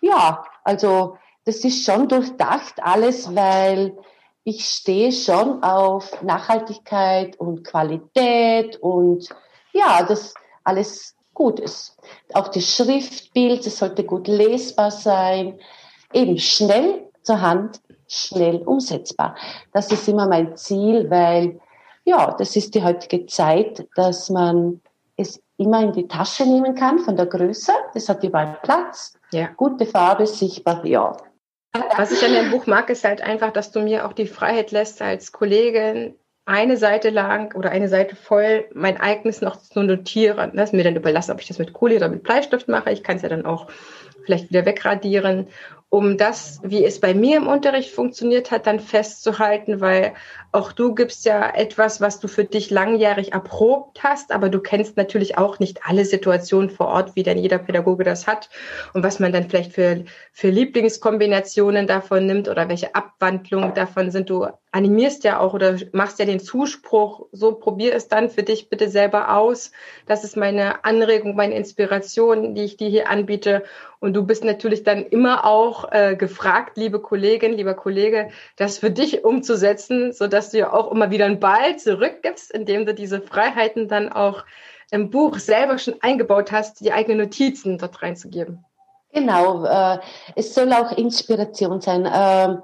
Ja, 0.00 0.44
also 0.64 1.16
das 1.44 1.64
ist 1.64 1.84
schon 1.84 2.08
durchdacht 2.08 2.74
alles, 2.82 3.34
weil 3.34 3.96
ich 4.44 4.64
stehe 4.64 5.10
schon 5.10 5.62
auf 5.62 6.22
Nachhaltigkeit 6.22 7.38
und 7.40 7.64
Qualität 7.64 8.76
und 8.76 9.28
ja, 9.72 10.04
das 10.04 10.34
alles 10.62 11.15
gut 11.36 11.60
ist. 11.60 11.96
Auch 12.32 12.48
das 12.48 12.74
Schriftbild, 12.74 13.64
es 13.64 13.78
sollte 13.78 14.02
gut 14.02 14.26
lesbar 14.26 14.90
sein, 14.90 15.60
eben 16.12 16.38
schnell 16.38 17.08
zur 17.22 17.40
Hand, 17.40 17.80
schnell 18.08 18.56
umsetzbar. 18.56 19.36
Das 19.72 19.92
ist 19.92 20.08
immer 20.08 20.26
mein 20.26 20.56
Ziel, 20.56 21.08
weil 21.10 21.60
ja, 22.04 22.34
das 22.38 22.56
ist 22.56 22.74
die 22.74 22.82
heutige 22.82 23.26
Zeit, 23.26 23.86
dass 23.96 24.30
man 24.30 24.80
es 25.16 25.40
immer 25.56 25.82
in 25.82 25.92
die 25.92 26.08
Tasche 26.08 26.44
nehmen 26.44 26.74
kann 26.74 26.98
von 27.00 27.16
der 27.16 27.26
Größe. 27.26 27.72
Das 27.94 28.08
hat 28.08 28.22
überall 28.22 28.58
Platz. 28.62 29.14
Ja. 29.32 29.48
Gute 29.56 29.86
Farbe, 29.86 30.26
sichtbar, 30.26 30.84
ja. 30.86 31.16
Was 31.96 32.12
ich 32.12 32.24
an 32.24 32.32
dem 32.32 32.50
Buch 32.50 32.66
mag, 32.66 32.88
ist 32.90 33.04
halt 33.04 33.20
einfach, 33.20 33.52
dass 33.52 33.72
du 33.72 33.80
mir 33.80 34.06
auch 34.06 34.12
die 34.12 34.26
Freiheit 34.26 34.70
lässt, 34.70 35.02
als 35.02 35.32
Kollegin 35.32 36.14
eine 36.46 36.76
Seite 36.76 37.10
lang 37.10 37.54
oder 37.54 37.70
eine 37.70 37.88
Seite 37.88 38.16
voll 38.16 38.66
mein 38.72 38.98
eigenes 38.98 39.40
noch 39.40 39.56
zu 39.56 39.82
notieren. 39.82 40.52
Das 40.54 40.70
ist 40.70 40.72
mir 40.72 40.84
dann 40.84 40.96
überlassen, 40.96 41.32
ob 41.32 41.40
ich 41.40 41.48
das 41.48 41.58
mit 41.58 41.72
Kuli 41.72 41.96
oder 41.96 42.08
mit 42.08 42.22
Bleistift 42.22 42.68
mache. 42.68 42.92
Ich 42.92 43.02
kann 43.02 43.16
es 43.16 43.22
ja 43.22 43.28
dann 43.28 43.44
auch 43.44 43.66
vielleicht 44.24 44.50
wieder 44.50 44.64
wegradieren 44.64 45.48
um 45.88 46.18
das, 46.18 46.60
wie 46.64 46.84
es 46.84 47.00
bei 47.00 47.14
mir 47.14 47.36
im 47.36 47.46
Unterricht 47.46 47.90
funktioniert 47.90 48.50
hat, 48.50 48.66
dann 48.66 48.80
festzuhalten, 48.80 49.80
weil 49.80 50.14
auch 50.50 50.72
du 50.72 50.94
gibst 50.94 51.24
ja 51.24 51.48
etwas, 51.54 52.00
was 52.00 52.18
du 52.18 52.26
für 52.26 52.44
dich 52.44 52.70
langjährig 52.70 53.32
erprobt 53.32 54.02
hast, 54.02 54.32
aber 54.32 54.48
du 54.48 54.58
kennst 54.58 54.96
natürlich 54.96 55.38
auch 55.38 55.60
nicht 55.60 55.80
alle 55.84 56.04
Situationen 56.04 56.70
vor 56.70 56.88
Ort, 56.88 57.14
wie 57.14 57.22
denn 57.22 57.38
jeder 57.38 57.58
Pädagoge 57.58 58.02
das 58.02 58.26
hat 58.26 58.50
und 58.94 59.04
was 59.04 59.20
man 59.20 59.32
dann 59.32 59.48
vielleicht 59.48 59.72
für, 59.72 60.04
für 60.32 60.50
Lieblingskombinationen 60.50 61.86
davon 61.86 62.26
nimmt 62.26 62.48
oder 62.48 62.68
welche 62.68 62.94
Abwandlungen 62.94 63.72
davon 63.74 64.10
sind. 64.10 64.28
Du 64.28 64.46
animierst 64.76 65.24
ja 65.24 65.40
auch 65.40 65.54
oder 65.54 65.76
machst 65.92 66.18
ja 66.18 66.26
den 66.26 66.38
Zuspruch, 66.38 67.26
so 67.32 67.52
probier 67.52 67.94
es 67.94 68.08
dann 68.08 68.28
für 68.28 68.42
dich 68.42 68.68
bitte 68.68 68.90
selber 68.90 69.34
aus. 69.34 69.72
Das 70.04 70.22
ist 70.22 70.36
meine 70.36 70.84
Anregung, 70.84 71.34
meine 71.34 71.54
Inspiration, 71.54 72.54
die 72.54 72.64
ich 72.64 72.76
dir 72.76 72.88
hier 72.88 73.08
anbiete. 73.08 73.64
Und 74.00 74.12
du 74.12 74.22
bist 74.22 74.44
natürlich 74.44 74.82
dann 74.82 75.06
immer 75.06 75.46
auch 75.46 75.90
äh, 75.92 76.14
gefragt, 76.14 76.76
liebe 76.76 77.00
Kollegin, 77.00 77.54
lieber 77.54 77.72
Kollege, 77.72 78.28
das 78.56 78.78
für 78.78 78.90
dich 78.90 79.24
umzusetzen, 79.24 80.12
so 80.12 80.26
dass 80.26 80.50
du 80.50 80.58
ja 80.58 80.72
auch 80.74 80.92
immer 80.92 81.10
wieder 81.10 81.24
einen 81.24 81.40
Ball 81.40 81.78
zurückgibst, 81.78 82.50
indem 82.50 82.84
du 82.84 82.92
diese 82.92 83.22
Freiheiten 83.22 83.88
dann 83.88 84.12
auch 84.12 84.44
im 84.90 85.08
Buch 85.08 85.38
selber 85.38 85.78
schon 85.78 85.94
eingebaut 86.00 86.52
hast, 86.52 86.80
die 86.80 86.92
eigenen 86.92 87.18
Notizen 87.18 87.78
dort 87.78 88.02
reinzugeben. 88.02 88.62
Genau, 89.16 89.64
äh, 89.64 89.98
es 90.34 90.54
soll 90.54 90.70
auch 90.74 90.92
Inspiration 90.92 91.80
sein. 91.80 92.04
Äh, 92.04 92.58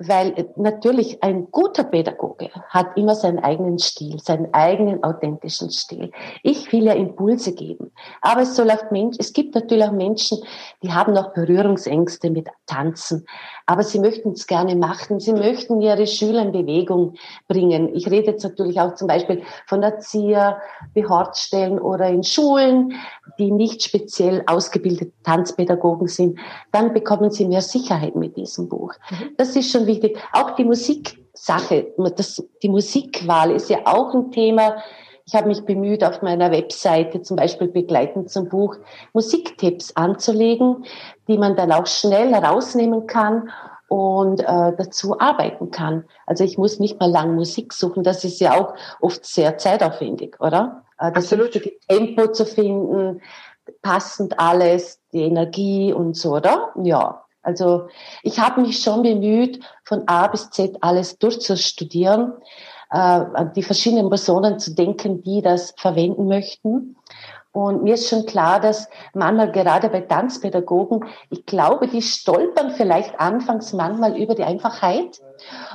weil 0.00 0.48
natürlich 0.56 1.22
ein 1.22 1.50
guter 1.50 1.84
Pädagoge 1.84 2.48
hat 2.68 2.96
immer 2.96 3.14
seinen 3.14 3.38
eigenen 3.38 3.78
Stil, 3.78 4.18
seinen 4.18 4.52
eigenen 4.54 5.04
authentischen 5.04 5.70
Stil. 5.70 6.10
Ich 6.42 6.72
will 6.72 6.84
ja 6.84 6.94
Impulse 6.94 7.54
geben, 7.54 7.92
aber 8.22 8.42
es 8.42 8.56
soll 8.56 8.70
auch 8.70 8.90
Mensch, 8.90 9.16
es 9.18 9.34
gibt 9.34 9.54
natürlich 9.54 9.84
auch 9.84 9.92
Menschen, 9.92 10.38
die 10.82 10.92
haben 10.92 11.12
noch 11.12 11.34
Berührungsängste 11.34 12.30
mit 12.30 12.48
Tanzen, 12.66 13.26
aber 13.66 13.82
sie 13.82 14.00
möchten 14.00 14.32
es 14.32 14.46
gerne 14.46 14.74
machen, 14.74 15.20
sie 15.20 15.34
möchten 15.34 15.82
ihre 15.82 16.06
Schüler 16.06 16.42
in 16.42 16.52
Bewegung 16.52 17.14
bringen. 17.46 17.94
Ich 17.94 18.10
rede 18.10 18.30
jetzt 18.30 18.42
natürlich 18.42 18.80
auch 18.80 18.94
zum 18.94 19.06
Beispiel 19.06 19.42
von 19.66 19.82
Erzieher, 19.82 20.60
Behordstellen 20.94 21.78
oder 21.78 22.08
in 22.08 22.24
Schulen, 22.24 22.94
die 23.38 23.50
nicht 23.50 23.82
speziell 23.82 24.42
ausgebildete 24.46 25.12
Tanzpädagogen 25.24 26.08
sind. 26.08 26.38
Dann 26.72 26.94
bekommen 26.94 27.30
sie 27.30 27.46
mehr 27.46 27.62
Sicherheit 27.62 28.16
mit 28.16 28.36
diesem 28.36 28.68
Buch. 28.68 28.94
Mhm. 29.10 29.30
Das 29.36 29.54
ist 29.56 29.70
schon 29.70 29.89
wichtig. 29.90 30.18
Auch 30.32 30.52
die 30.52 30.64
Musiksache, 30.64 31.92
das, 32.16 32.42
die 32.62 32.68
Musikwahl 32.68 33.50
ist 33.50 33.68
ja 33.70 33.80
auch 33.84 34.14
ein 34.14 34.30
Thema. 34.30 34.76
Ich 35.26 35.34
habe 35.34 35.48
mich 35.48 35.64
bemüht, 35.64 36.02
auf 36.02 36.22
meiner 36.22 36.50
Webseite 36.50 37.22
zum 37.22 37.36
Beispiel 37.36 37.68
begleitend 37.68 38.30
zum 38.30 38.48
Buch 38.48 38.76
Musiktipps 39.12 39.94
anzulegen, 39.94 40.84
die 41.28 41.38
man 41.38 41.56
dann 41.56 41.72
auch 41.72 41.86
schnell 41.86 42.32
herausnehmen 42.32 43.06
kann 43.06 43.50
und 43.88 44.40
äh, 44.40 44.72
dazu 44.76 45.18
arbeiten 45.18 45.70
kann. 45.70 46.04
Also 46.26 46.44
ich 46.44 46.58
muss 46.58 46.78
nicht 46.78 47.00
mal 47.00 47.10
lang 47.10 47.34
Musik 47.34 47.72
suchen, 47.72 48.02
das 48.02 48.24
ist 48.24 48.40
ja 48.40 48.58
auch 48.58 48.74
oft 49.00 49.24
sehr 49.24 49.58
zeitaufwendig, 49.58 50.40
oder? 50.40 50.84
Äh, 50.98 51.12
das 51.12 51.32
Absolut. 51.32 51.60
Tempo 51.88 52.28
zu 52.28 52.46
finden, 52.46 53.20
passend 53.82 54.38
alles, 54.38 55.00
die 55.12 55.22
Energie 55.22 55.92
und 55.92 56.16
so, 56.16 56.36
oder? 56.36 56.72
Ja. 56.82 57.24
Also 57.42 57.88
ich 58.22 58.38
habe 58.38 58.60
mich 58.60 58.82
schon 58.82 59.02
bemüht, 59.02 59.64
von 59.84 60.06
A 60.06 60.26
bis 60.26 60.50
Z 60.50 60.76
alles 60.80 61.18
durchzustudieren, 61.18 62.34
äh, 62.90 62.96
an 62.98 63.52
die 63.54 63.62
verschiedenen 63.62 64.08
Personen 64.08 64.58
zu 64.58 64.74
denken, 64.74 65.22
die 65.22 65.42
das 65.42 65.74
verwenden 65.76 66.26
möchten. 66.26 66.96
Und 67.52 67.82
mir 67.82 67.94
ist 67.94 68.08
schon 68.08 68.26
klar, 68.26 68.60
dass 68.60 68.88
manchmal 69.12 69.50
gerade 69.50 69.88
bei 69.88 70.02
Tanzpädagogen, 70.02 71.04
ich 71.30 71.46
glaube, 71.46 71.88
die 71.88 72.02
stolpern 72.02 72.70
vielleicht 72.70 73.18
anfangs 73.18 73.72
manchmal 73.72 74.16
über 74.16 74.36
die 74.36 74.44
Einfachheit, 74.44 75.20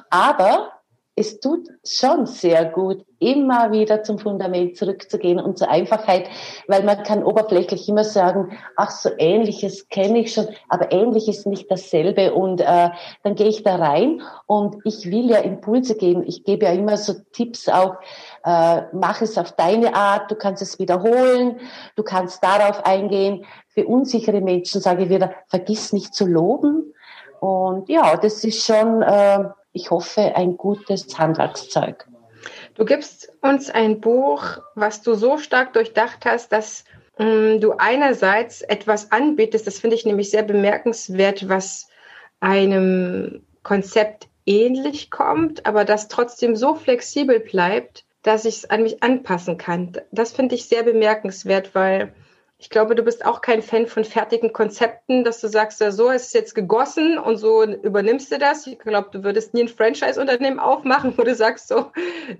aber 0.09 0.71
es 1.17 1.39
tut 1.39 1.69
schon 1.85 2.25
sehr 2.25 2.65
gut, 2.65 3.05
immer 3.19 3.71
wieder 3.71 4.03
zum 4.03 4.19
Fundament 4.19 4.75
zurückzugehen 4.75 5.39
und 5.39 5.57
zur 5.57 5.69
Einfachheit, 5.69 6.29
weil 6.67 6.83
man 6.83 7.03
kann 7.03 7.23
oberflächlich 7.23 7.87
immer 7.87 8.03
sagen, 8.03 8.57
ach 8.75 8.91
so 8.91 9.09
ähnliches 9.17 9.87
kenne 9.87 10.19
ich 10.19 10.33
schon, 10.33 10.47
aber 10.67 10.91
ähnlich 10.91 11.29
ist 11.29 11.47
nicht 11.47 11.71
dasselbe 11.71 12.33
und 12.33 12.59
äh, 12.59 12.89
dann 13.23 13.35
gehe 13.35 13.47
ich 13.47 13.63
da 13.63 13.75
rein 13.75 14.21
und 14.45 14.75
ich 14.83 15.09
will 15.09 15.29
ja 15.29 15.37
Impulse 15.37 15.95
geben. 15.95 16.23
Ich 16.27 16.43
gebe 16.43 16.65
ja 16.65 16.73
immer 16.73 16.97
so 16.97 17.13
Tipps 17.31 17.69
auch, 17.69 17.95
äh, 18.43 18.81
mach 18.91 19.21
es 19.21 19.37
auf 19.37 19.53
deine 19.53 19.95
Art, 19.95 20.29
du 20.29 20.35
kannst 20.35 20.61
es 20.61 20.79
wiederholen, 20.79 21.61
du 21.95 22.03
kannst 22.03 22.43
darauf 22.43 22.85
eingehen. 22.85 23.45
Für 23.69 23.85
unsichere 23.87 24.41
Menschen 24.41 24.81
sage 24.81 25.03
ich 25.03 25.09
wieder, 25.09 25.33
vergiss 25.47 25.93
nicht 25.93 26.13
zu 26.13 26.25
loben. 26.25 26.93
Und 27.39 27.87
ja, 27.87 28.17
das 28.17 28.43
ist 28.43 28.65
schon... 28.65 29.01
Äh, 29.01 29.45
ich 29.75 29.91
hoffe, 29.91 30.35
ein 30.35 30.57
gutes 30.57 31.19
Handwerkszeug. 31.19 32.07
Du 32.75 32.85
gibst 32.85 33.31
uns 33.41 33.69
ein 33.69 34.01
Buch, 34.01 34.57
was 34.73 35.01
du 35.01 35.13
so 35.13 35.37
stark 35.37 35.73
durchdacht 35.73 36.25
hast, 36.25 36.51
dass 36.51 36.85
ähm, 37.19 37.59
du 37.59 37.73
einerseits 37.77 38.61
etwas 38.61 39.11
anbietest, 39.11 39.67
das 39.67 39.79
finde 39.79 39.95
ich 39.95 40.05
nämlich 40.05 40.31
sehr 40.31 40.43
bemerkenswert, 40.43 41.49
was 41.49 41.87
einem 42.39 43.43
Konzept 43.63 44.27
ähnlich 44.45 45.11
kommt, 45.11 45.65
aber 45.65 45.85
das 45.85 46.07
trotzdem 46.07 46.55
so 46.55 46.75
flexibel 46.75 47.39
bleibt, 47.39 48.05
dass 48.21 48.45
ich 48.45 48.57
es 48.57 48.69
an 48.69 48.83
mich 48.83 49.03
anpassen 49.03 49.57
kann. 49.57 49.93
Das 50.11 50.31
finde 50.31 50.55
ich 50.55 50.65
sehr 50.65 50.83
bemerkenswert, 50.83 51.75
weil 51.75 52.13
ich 52.65 52.69
glaube, 52.71 52.95
du 52.95 53.03
bist 53.03 53.23
auch 53.23 53.41
kein 53.41 53.61
Fan 53.61 53.85
von 53.85 54.03
fertigen 54.03 54.51
Konzepten, 54.51 55.23
dass 55.23 55.39
du 55.39 55.47
sagst, 55.47 55.81
ja, 55.81 55.91
so 55.91 56.09
ist 56.09 56.25
es 56.25 56.33
jetzt 56.33 56.55
gegossen 56.55 57.19
und 57.19 57.37
so 57.37 57.63
übernimmst 57.63 58.31
du 58.31 58.39
das. 58.39 58.65
Ich 58.65 58.79
glaube, 58.79 59.09
du 59.11 59.23
würdest 59.23 59.53
nie 59.53 59.61
ein 59.61 59.67
Franchise-Unternehmen 59.67 60.59
aufmachen, 60.59 61.13
wo 61.15 61.21
du 61.21 61.35
sagst, 61.35 61.67
so, 61.67 61.91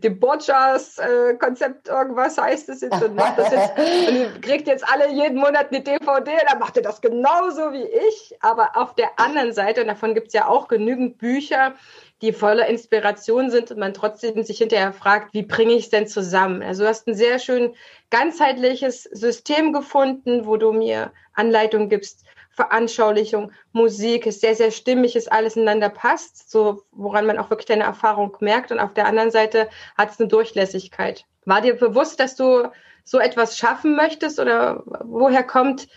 die 0.02 0.10
Botchers-Konzept, 0.10 1.90
äh, 1.90 1.92
irgendwas 1.92 2.40
heißt 2.40 2.70
es 2.70 2.82
jetzt 2.82 3.04
und 3.04 3.14
macht 3.14 3.38
das 3.38 3.52
jetzt 3.52 3.78
und 4.10 4.16
ihr 4.16 4.42
kriegt 4.42 4.68
jetzt 4.68 4.84
alle 4.92 5.12
jeden 5.12 5.38
Monat 5.38 5.68
eine 5.72 5.82
DVD, 5.82 6.32
dann 6.50 6.58
macht 6.58 6.76
ihr 6.78 6.82
das 6.82 7.02
genauso 7.02 7.72
wie 7.72 7.86
ich. 7.86 8.36
Aber 8.40 8.72
auf 8.78 8.96
der 8.96 9.20
anderen 9.20 9.54
Seite, 9.54 9.82
und 9.82 9.88
davon 9.88 10.16
gibt 10.16 10.30
es 10.30 10.34
ja 10.34 10.48
auch 10.48 10.68
genügend 10.68 11.20
Bücher, 11.20 11.76
die 12.24 12.34
voller 12.34 12.66
Inspiration 12.68 13.52
sind 13.52 13.70
und 13.72 13.78
man 13.78 13.94
trotzdem 13.94 14.42
sich 14.44 14.58
hinterher 14.58 14.94
fragt, 14.94 15.34
wie 15.34 15.44
bringe 15.44 15.74
ich 15.74 15.84
es 15.84 15.90
denn 15.92 16.08
zusammen? 16.08 16.64
Also 16.64 16.84
du 16.84 16.90
hast 16.90 17.08
ein 17.08 17.14
sehr 17.14 17.38
schön 17.38 17.76
ganzheitliches 18.16 19.04
System 19.04 19.74
gefunden, 19.74 20.46
wo 20.46 20.56
du 20.56 20.72
mir 20.72 21.12
Anleitungen 21.34 21.90
gibst, 21.90 22.24
Veranschaulichung, 22.50 23.52
Musik, 23.74 24.26
ist 24.26 24.40
sehr, 24.40 24.56
sehr 24.56 24.72
stimmig, 24.72 25.18
ist 25.18 25.30
alles 25.30 25.58
ineinander 25.58 25.90
passt, 25.90 26.50
so 26.50 26.84
woran 26.94 27.26
man 27.26 27.38
auch 27.38 27.50
wirklich 27.50 27.66
deine 27.66 27.84
Erfahrung 27.84 28.38
merkt. 28.40 28.72
Und 28.72 28.80
auf 28.80 28.94
der 28.94 29.08
anderen 29.08 29.32
Seite 29.32 29.68
hat 29.98 30.12
es 30.12 30.20
eine 30.20 30.30
Durchlässigkeit. 30.30 31.26
War 31.44 31.60
dir 31.60 31.76
bewusst, 31.76 32.22
dass 32.22 32.38
du 32.38 32.70
so 33.04 33.20
etwas 33.20 33.58
schaffen 33.58 33.98
möchtest 33.98 34.40
oder 34.40 34.82
woher 35.04 35.44
kommt 35.44 35.90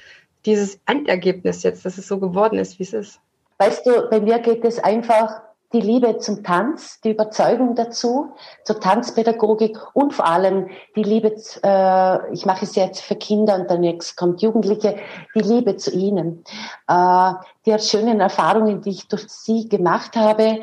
dieses 0.44 0.80
Endergebnis 0.86 1.62
jetzt, 1.62 1.84
dass 1.84 1.98
es 1.98 2.08
so 2.08 2.18
geworden 2.18 2.58
ist, 2.58 2.80
wie 2.80 2.82
es 2.82 2.94
ist? 2.94 3.20
Weißt 3.58 3.86
du, 3.86 4.08
bei 4.10 4.20
mir 4.20 4.40
geht 4.40 4.64
es 4.64 4.80
einfach 4.80 5.40
die 5.72 5.80
Liebe 5.80 6.18
zum 6.18 6.42
Tanz, 6.42 7.00
die 7.02 7.10
Überzeugung 7.10 7.74
dazu, 7.74 8.32
zur 8.64 8.80
Tanzpädagogik 8.80 9.78
und 9.92 10.14
vor 10.14 10.26
allem 10.26 10.68
die 10.96 11.02
Liebe, 11.02 11.34
äh, 11.62 12.32
ich 12.32 12.46
mache 12.46 12.64
es 12.64 12.74
jetzt 12.74 13.02
für 13.02 13.16
Kinder 13.16 13.56
und 13.56 13.70
dann 13.70 13.84
jetzt 13.84 14.16
kommt 14.16 14.40
Jugendliche, 14.40 14.96
die 15.34 15.40
Liebe 15.40 15.76
zu 15.76 15.90
ihnen. 15.90 16.42
Äh, 16.88 17.32
die 17.66 17.78
schönen 17.80 18.20
Erfahrungen, 18.20 18.80
die 18.80 18.90
ich 18.90 19.08
durch 19.08 19.28
sie 19.28 19.68
gemacht 19.68 20.16
habe. 20.16 20.60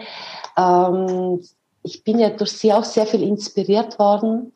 Ähm, 0.57 1.43
ich 1.83 2.03
bin 2.03 2.17
ja 2.17 2.31
durch 2.31 2.53
sie 2.53 2.73
auch 2.73 2.83
sehr 2.83 3.05
viel 3.05 3.21
inspiriert 3.21 3.99
worden 3.99 4.53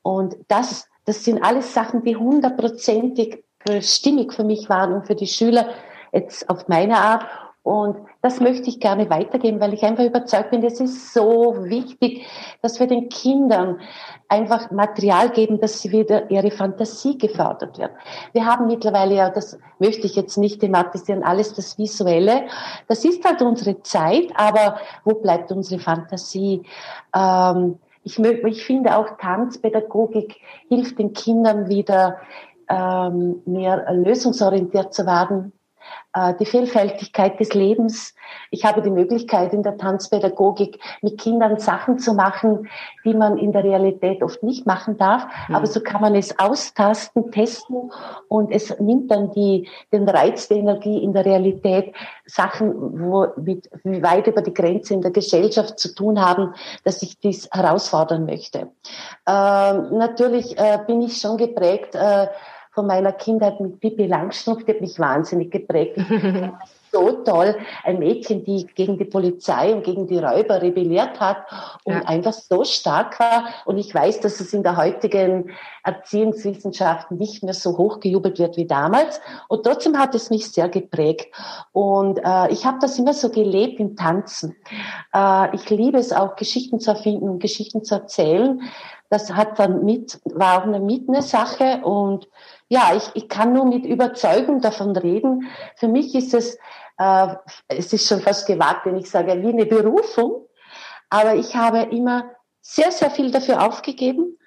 und 0.00 0.36
das, 0.48 0.88
das 1.04 1.24
sind 1.24 1.42
alles 1.42 1.74
Sachen, 1.74 2.04
die 2.04 2.16
hundertprozentig 2.16 3.44
stimmig 3.80 4.32
für 4.32 4.44
mich 4.44 4.70
waren 4.70 4.94
und 4.94 5.06
für 5.06 5.14
die 5.14 5.26
Schüler 5.26 5.68
jetzt 6.12 6.48
auf 6.48 6.68
meine 6.68 6.96
Art 6.96 7.26
und 7.62 7.98
das 8.22 8.40
möchte 8.40 8.68
ich 8.68 8.80
gerne 8.80 9.10
weitergeben, 9.10 9.60
weil 9.60 9.74
ich 9.74 9.82
einfach 9.82 10.04
überzeugt 10.04 10.50
bin, 10.50 10.62
es 10.64 10.80
ist 10.80 11.12
so 11.12 11.56
wichtig, 11.64 12.26
dass 12.62 12.80
wir 12.80 12.86
den 12.86 13.10
Kindern 13.10 13.80
einfach 14.28 14.70
Material 14.70 15.28
geben, 15.30 15.60
dass 15.60 15.80
sie 15.80 15.92
wieder 15.92 16.30
ihre 16.30 16.50
Fantasie 16.50 17.18
gefördert 17.18 17.78
wird. 17.78 17.90
Wir 18.32 18.46
haben 18.46 18.66
mittlerweile 18.66 19.14
ja, 19.14 19.28
das 19.28 19.58
möchte 19.78 20.06
ich 20.06 20.16
jetzt 20.16 20.38
nicht 20.38 20.60
thematisieren, 20.60 21.22
alles 21.22 21.52
das 21.52 21.76
Visuelle. 21.76 22.46
Das 22.88 23.04
ist 23.04 23.24
halt 23.26 23.42
unsere 23.42 23.82
Zeit, 23.82 24.30
aber 24.34 24.78
wo 25.04 25.16
bleibt 25.16 25.52
unsere 25.52 25.80
Fantasie? 25.80 26.62
Ähm, 27.14 27.78
ich, 28.04 28.18
ich 28.18 28.64
finde 28.64 28.96
auch 28.96 29.18
Tanzpädagogik 29.18 30.36
hilft 30.68 30.98
den 30.98 31.12
Kindern 31.12 31.68
wieder 31.68 32.16
ähm, 32.70 33.42
mehr 33.44 33.92
lösungsorientiert 33.92 34.94
zu 34.94 35.04
werden, 35.04 35.52
die 36.40 36.44
Vielfältigkeit 36.44 37.38
des 37.38 37.54
Lebens. 37.54 38.14
Ich 38.50 38.64
habe 38.64 38.82
die 38.82 38.90
Möglichkeit 38.90 39.52
in 39.52 39.62
der 39.62 39.76
Tanzpädagogik 39.76 40.80
mit 41.02 41.18
Kindern 41.20 41.58
Sachen 41.58 41.98
zu 41.98 42.14
machen, 42.14 42.68
die 43.04 43.14
man 43.14 43.38
in 43.38 43.52
der 43.52 43.64
Realität 43.64 44.22
oft 44.22 44.42
nicht 44.42 44.66
machen 44.66 44.96
darf. 44.96 45.26
Mhm. 45.48 45.54
Aber 45.54 45.66
so 45.66 45.80
kann 45.80 46.00
man 46.00 46.14
es 46.14 46.38
austasten, 46.38 47.30
testen 47.30 47.92
und 48.28 48.50
es 48.50 48.78
nimmt 48.80 49.10
dann 49.10 49.30
die, 49.32 49.68
den 49.92 50.08
Reiz 50.08 50.48
der 50.48 50.58
Energie 50.58 50.98
in 50.98 51.12
der 51.12 51.24
Realität 51.24 51.94
Sachen, 52.26 53.00
wo 53.10 53.28
mit 53.36 53.68
weit 53.84 54.26
über 54.26 54.42
die 54.42 54.54
Grenze 54.54 54.94
in 54.94 55.02
der 55.02 55.10
Gesellschaft 55.10 55.78
zu 55.78 55.94
tun 55.94 56.20
haben, 56.20 56.54
dass 56.84 57.02
ich 57.02 57.18
dies 57.18 57.48
herausfordern 57.52 58.24
möchte. 58.24 58.68
Ähm, 59.26 59.98
natürlich 59.98 60.58
äh, 60.58 60.78
bin 60.86 61.02
ich 61.02 61.20
schon 61.20 61.36
geprägt, 61.36 61.94
äh, 61.94 62.28
von 62.80 62.86
meiner 62.86 63.12
Kindheit 63.12 63.60
mit 63.60 63.78
Pippi 63.78 64.06
Langstrumpf, 64.06 64.64
die 64.64 64.72
hat 64.72 64.80
mich 64.80 64.98
wahnsinnig 64.98 65.50
geprägt. 65.50 65.98
so 66.92 67.12
toll. 67.24 67.56
Ein 67.84 67.98
Mädchen, 67.98 68.42
die 68.42 68.66
gegen 68.74 68.96
die 68.96 69.04
Polizei 69.04 69.74
und 69.74 69.84
gegen 69.84 70.06
die 70.06 70.18
Räuber 70.18 70.62
rebelliert 70.62 71.20
hat 71.20 71.44
und 71.84 71.92
ja. 71.92 72.02
einfach 72.06 72.32
so 72.32 72.64
stark 72.64 73.20
war. 73.20 73.44
Und 73.66 73.76
ich 73.76 73.94
weiß, 73.94 74.20
dass 74.20 74.40
es 74.40 74.54
in 74.54 74.62
der 74.62 74.78
heutigen 74.78 75.50
Erziehungswissenschaften 75.84 77.18
nicht 77.18 77.42
mehr 77.42 77.52
so 77.52 77.76
hochgejubelt 77.76 78.38
wird 78.38 78.56
wie 78.56 78.66
damals. 78.66 79.20
Und 79.48 79.64
trotzdem 79.64 79.98
hat 79.98 80.14
es 80.14 80.30
mich 80.30 80.50
sehr 80.50 80.70
geprägt. 80.70 81.34
Und 81.72 82.18
äh, 82.24 82.50
ich 82.50 82.64
habe 82.64 82.78
das 82.80 82.98
immer 82.98 83.12
so 83.12 83.28
gelebt 83.28 83.78
im 83.78 83.94
Tanzen. 83.94 84.56
Äh, 85.12 85.54
ich 85.54 85.68
liebe 85.68 85.98
es 85.98 86.14
auch, 86.14 86.34
Geschichten 86.36 86.80
zu 86.80 86.92
erfinden, 86.92 87.40
Geschichten 87.40 87.84
zu 87.84 87.96
erzählen. 87.96 88.62
Das 89.10 89.32
hat 89.32 89.58
dann 89.58 89.84
mit, 89.84 90.20
war 90.24 90.58
auch 90.58 90.66
eine 90.66 90.78
mit 90.78 91.08
eine 91.08 91.22
Sache 91.22 91.80
und 91.82 92.28
ja, 92.70 92.92
ich, 92.96 93.10
ich 93.14 93.28
kann 93.28 93.52
nur 93.52 93.66
mit 93.66 93.84
Überzeugung 93.84 94.60
davon 94.60 94.96
reden. 94.96 95.48
Für 95.74 95.88
mich 95.88 96.14
ist 96.14 96.32
es, 96.34 96.56
äh, 96.98 97.34
es 97.66 97.92
ist 97.92 98.06
schon 98.06 98.20
fast 98.20 98.46
gewagt, 98.46 98.86
wenn 98.86 98.96
ich 98.96 99.10
sage, 99.10 99.42
wie 99.42 99.48
eine 99.48 99.66
Berufung. 99.66 100.46
Aber 101.08 101.34
ich 101.34 101.56
habe 101.56 101.80
immer 101.90 102.30
sehr, 102.60 102.92
sehr 102.92 103.10
viel 103.10 103.32
dafür 103.32 103.66
aufgegeben. 103.66 104.38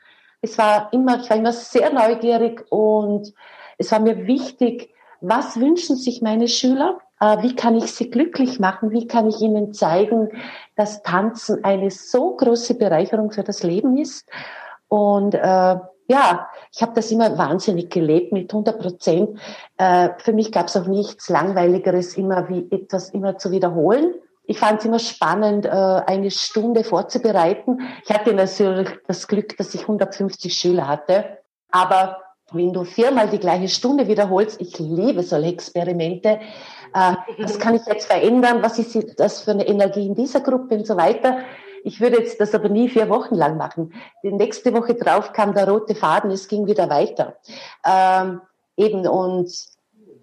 Es 0.42 0.58
war 0.58 0.88
immer, 0.94 1.20
ich 1.20 1.30
war 1.30 1.36
immer 1.36 1.52
sehr 1.52 1.92
neugierig 1.92 2.66
und 2.70 3.34
es 3.78 3.92
war 3.92 4.00
mir 4.00 4.26
wichtig, 4.26 4.94
was 5.20 5.60
wünschen 5.60 5.98
sich 5.98 6.22
meine 6.22 6.48
Schüler? 6.48 7.00
Äh, 7.20 7.42
wie 7.42 7.58
kann 7.58 7.76
ich 7.76 7.92
sie 7.92 8.10
glücklich 8.10 8.58
machen? 8.58 8.92
Wie 8.92 9.06
kann 9.06 9.28
ich 9.28 9.42
ihnen 9.42 9.74
zeigen, 9.74 10.30
dass 10.78 11.04
Tanzen 11.04 11.62
eine 11.66 11.92
so 11.92 12.38
große 12.38 12.76
Bereicherung 12.76 13.32
für 13.32 13.44
das 13.44 13.64
Leben 13.64 13.98
ist? 13.98 14.30
Und 14.88 15.36
äh, 15.36 15.76
ja, 16.14 16.48
ich 16.72 16.82
habe 16.82 16.94
das 16.94 17.12
immer 17.12 17.38
wahnsinnig 17.38 17.90
gelebt 17.90 18.32
mit 18.32 18.54
100 18.54 18.80
Prozent. 18.80 19.40
Äh, 19.78 20.10
für 20.20 20.32
mich 20.32 20.52
gab 20.52 20.68
es 20.68 20.78
auch 20.78 20.86
nichts 20.86 21.28
Langweiligeres, 21.30 22.16
immer 22.18 22.48
wie 22.50 22.68
etwas 22.70 23.10
immer 23.10 23.38
zu 23.38 23.50
wiederholen. 23.50 24.14
Ich 24.46 24.60
fand 24.60 24.80
es 24.80 24.86
immer 24.86 25.00
spannend, 25.00 25.66
äh, 25.66 25.70
eine 25.70 26.30
Stunde 26.30 26.84
vorzubereiten. 26.84 27.82
Ich 28.04 28.14
hatte 28.14 28.34
natürlich 28.34 28.90
das 29.08 29.28
Glück, 29.28 29.58
dass 29.58 29.74
ich 29.74 29.82
150 29.82 30.54
Schüler 30.54 30.88
hatte. 30.88 31.40
Aber 31.72 32.22
wenn 32.52 32.74
du 32.74 32.84
viermal 32.84 33.30
die 33.30 33.40
gleiche 33.40 33.70
Stunde 33.70 34.08
wiederholst, 34.08 34.62
ich 34.62 34.78
liebe 34.78 35.24
solche 35.24 35.50
Experimente, 35.50 36.40
äh, 36.94 37.16
was 37.40 37.58
kann 37.58 37.74
ich 37.74 37.86
jetzt 37.88 38.06
verändern, 38.06 38.62
was 38.62 38.78
ist 38.78 39.20
das 39.20 39.42
für 39.42 39.52
eine 39.52 39.68
Energie 39.68 40.06
in 40.06 40.14
dieser 40.14 40.42
Gruppe 40.42 40.76
und 40.76 40.86
so 40.86 40.96
weiter. 40.96 41.40
Ich 41.84 42.00
würde 42.00 42.18
jetzt 42.18 42.40
das 42.40 42.56
aber 42.56 42.70
nie 42.70 42.90
vier 42.90 43.10
Wochen 43.10 43.36
lang 43.36 43.58
machen. 43.58 43.94
Die 44.24 44.32
nächste 44.32 44.74
Woche 44.74 44.96
drauf 44.96 45.34
kam 45.34 45.54
der 45.54 45.70
rote 45.70 45.96
Faden, 45.96 46.32
es 46.32 46.48
ging 46.48 46.66
wieder 46.66 46.90
weiter. 46.90 47.36
Ähm, 47.86 48.42
eben 48.78 49.06
und 49.08 49.52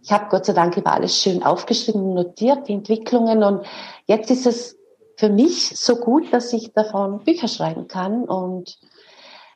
ich 0.02 0.12
habe 0.12 0.26
Gott 0.30 0.46
sei 0.46 0.54
Dank 0.54 0.76
immer 0.76 0.94
alles 0.94 1.20
schön 1.22 1.42
aufgeschrieben 1.42 2.02
und 2.02 2.14
notiert, 2.14 2.68
die 2.68 2.72
Entwicklungen. 2.72 3.42
Und 3.42 3.66
jetzt 4.06 4.30
ist 4.30 4.46
es 4.46 4.78
für 5.16 5.28
mich 5.28 5.78
so 5.78 5.96
gut, 5.96 6.32
dass 6.32 6.52
ich 6.52 6.72
davon 6.72 7.22
Bücher 7.22 7.48
schreiben 7.48 7.86
kann. 7.86 8.24
Und 8.24 8.78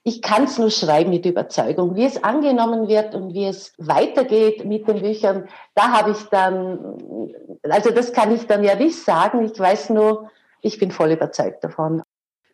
ich 0.02 0.20
kann 0.20 0.44
es 0.44 0.58
nur 0.58 0.70
schreiben 0.70 1.08
mit 1.10 1.24
Überzeugung. 1.24 1.96
Wie 1.96 2.04
es 2.04 2.22
angenommen 2.22 2.88
wird 2.88 3.14
und 3.14 3.32
wie 3.32 3.46
es 3.46 3.72
weitergeht 3.78 4.66
mit 4.66 4.86
den 4.86 5.00
Büchern, 5.00 5.48
da 5.74 5.92
habe 5.92 6.10
ich 6.10 6.22
dann, 6.24 7.32
also 7.62 7.90
das 7.90 8.12
kann 8.12 8.34
ich 8.34 8.46
dann 8.46 8.62
ja 8.62 8.74
nicht 8.74 9.02
sagen. 9.02 9.42
Ich 9.46 9.58
weiß 9.58 9.88
nur, 9.90 10.30
ich 10.64 10.78
bin 10.78 10.90
voll 10.90 11.12
überzeugt 11.12 11.62
davon. 11.62 12.02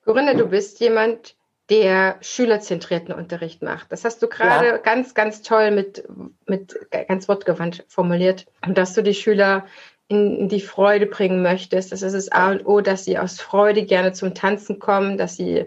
Corinne, 0.05 0.35
du 0.35 0.47
bist 0.47 0.81
jemand, 0.81 1.37
der 1.71 2.17
schülerzentrierten 2.21 3.15
Unterricht 3.15 3.63
macht. 3.63 3.93
Das 3.93 4.05
hast 4.05 4.21
du 4.23 4.29
gerade 4.29 4.67
ja. 4.67 4.77
ganz, 4.79 5.15
ganz 5.15 5.43
toll 5.43 5.71
mit, 5.71 6.09
mit 6.47 6.77
ganz 7.07 7.29
wortgewandt 7.29 7.85
formuliert, 7.87 8.47
dass 8.67 8.95
du 8.95 9.03
die 9.03 9.15
Schüler 9.15 9.67
in, 10.09 10.37
in 10.37 10.49
die 10.49 10.61
Freude 10.61 11.07
bringen 11.07 11.43
möchtest. 11.43 11.93
Das 11.93 12.03
ist 12.03 12.15
das 12.15 12.33
A 12.33 12.51
und 12.51 12.67
O, 12.67 12.81
dass 12.81 13.05
sie 13.05 13.19
aus 13.19 13.41
Freude 13.41 13.85
gerne 13.85 14.13
zum 14.13 14.35
Tanzen 14.35 14.81
kommen, 14.81 15.17
dass 15.17 15.37
sie 15.37 15.67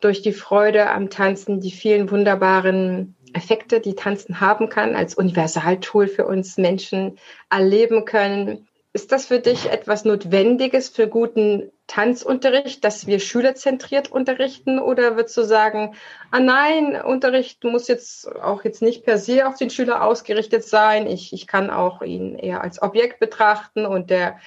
durch 0.00 0.22
die 0.22 0.32
Freude 0.32 0.90
am 0.90 1.10
Tanzen 1.10 1.60
die 1.60 1.72
vielen 1.72 2.10
wunderbaren 2.10 3.16
Effekte, 3.32 3.80
die 3.80 3.96
Tanzen 3.96 4.40
haben 4.40 4.68
kann, 4.68 4.94
als 4.94 5.16
Universaltool 5.16 6.06
für 6.06 6.26
uns 6.26 6.56
Menschen 6.56 7.18
erleben 7.50 8.04
können. 8.04 8.68
Ist 8.96 9.10
das 9.10 9.26
für 9.26 9.40
dich 9.40 9.68
etwas 9.72 10.04
Notwendiges 10.04 10.88
für 10.88 11.08
guten 11.08 11.72
Tanzunterricht, 11.88 12.84
dass 12.84 13.08
wir 13.08 13.18
schülerzentriert 13.18 14.12
unterrichten? 14.12 14.78
Oder 14.78 15.16
würdest 15.16 15.36
du 15.36 15.42
sagen, 15.42 15.96
ah 16.30 16.38
nein, 16.38 17.02
Unterricht 17.02 17.64
muss 17.64 17.88
jetzt 17.88 18.30
auch 18.36 18.62
jetzt 18.62 18.82
nicht 18.82 19.04
per 19.04 19.18
se 19.18 19.48
auf 19.48 19.56
den 19.56 19.70
Schüler 19.70 20.04
ausgerichtet 20.04 20.64
sein. 20.64 21.08
Ich, 21.08 21.32
ich 21.32 21.48
kann 21.48 21.70
auch 21.70 22.02
ihn 22.02 22.36
eher 22.36 22.62
als 22.62 22.80
Objekt 22.80 23.18
betrachten 23.18 23.84
und 23.84 24.10
der 24.10 24.38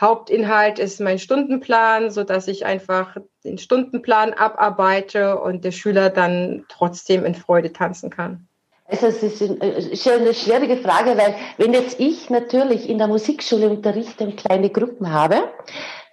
Hauptinhalt 0.00 0.78
ist 0.78 1.00
mein 1.00 1.18
Stundenplan, 1.18 2.12
so 2.12 2.22
dass 2.22 2.46
ich 2.46 2.64
einfach 2.64 3.16
den 3.42 3.58
Stundenplan 3.58 4.34
abarbeite 4.34 5.40
und 5.40 5.64
der 5.64 5.72
Schüler 5.72 6.10
dann 6.10 6.64
trotzdem 6.68 7.24
in 7.24 7.34
Freude 7.34 7.72
tanzen 7.72 8.10
kann. 8.10 8.46
Also 8.88 9.06
es 9.06 9.22
ist 9.22 10.08
eine 10.08 10.32
schwierige 10.34 10.76
Frage, 10.76 11.16
weil 11.16 11.34
wenn 11.58 11.72
jetzt 11.72 11.98
ich 11.98 12.30
natürlich 12.30 12.88
in 12.88 12.98
der 12.98 13.08
Musikschule 13.08 13.68
unterrichte 13.68 14.24
und 14.24 14.36
kleine 14.36 14.70
Gruppen 14.70 15.12
habe, 15.12 15.42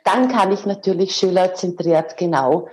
dann 0.04 0.28
kann 0.28 0.52
ich 0.52 0.66
natürlich 0.66 1.16
schülerzentriert 1.16 2.18
genau 2.18 2.68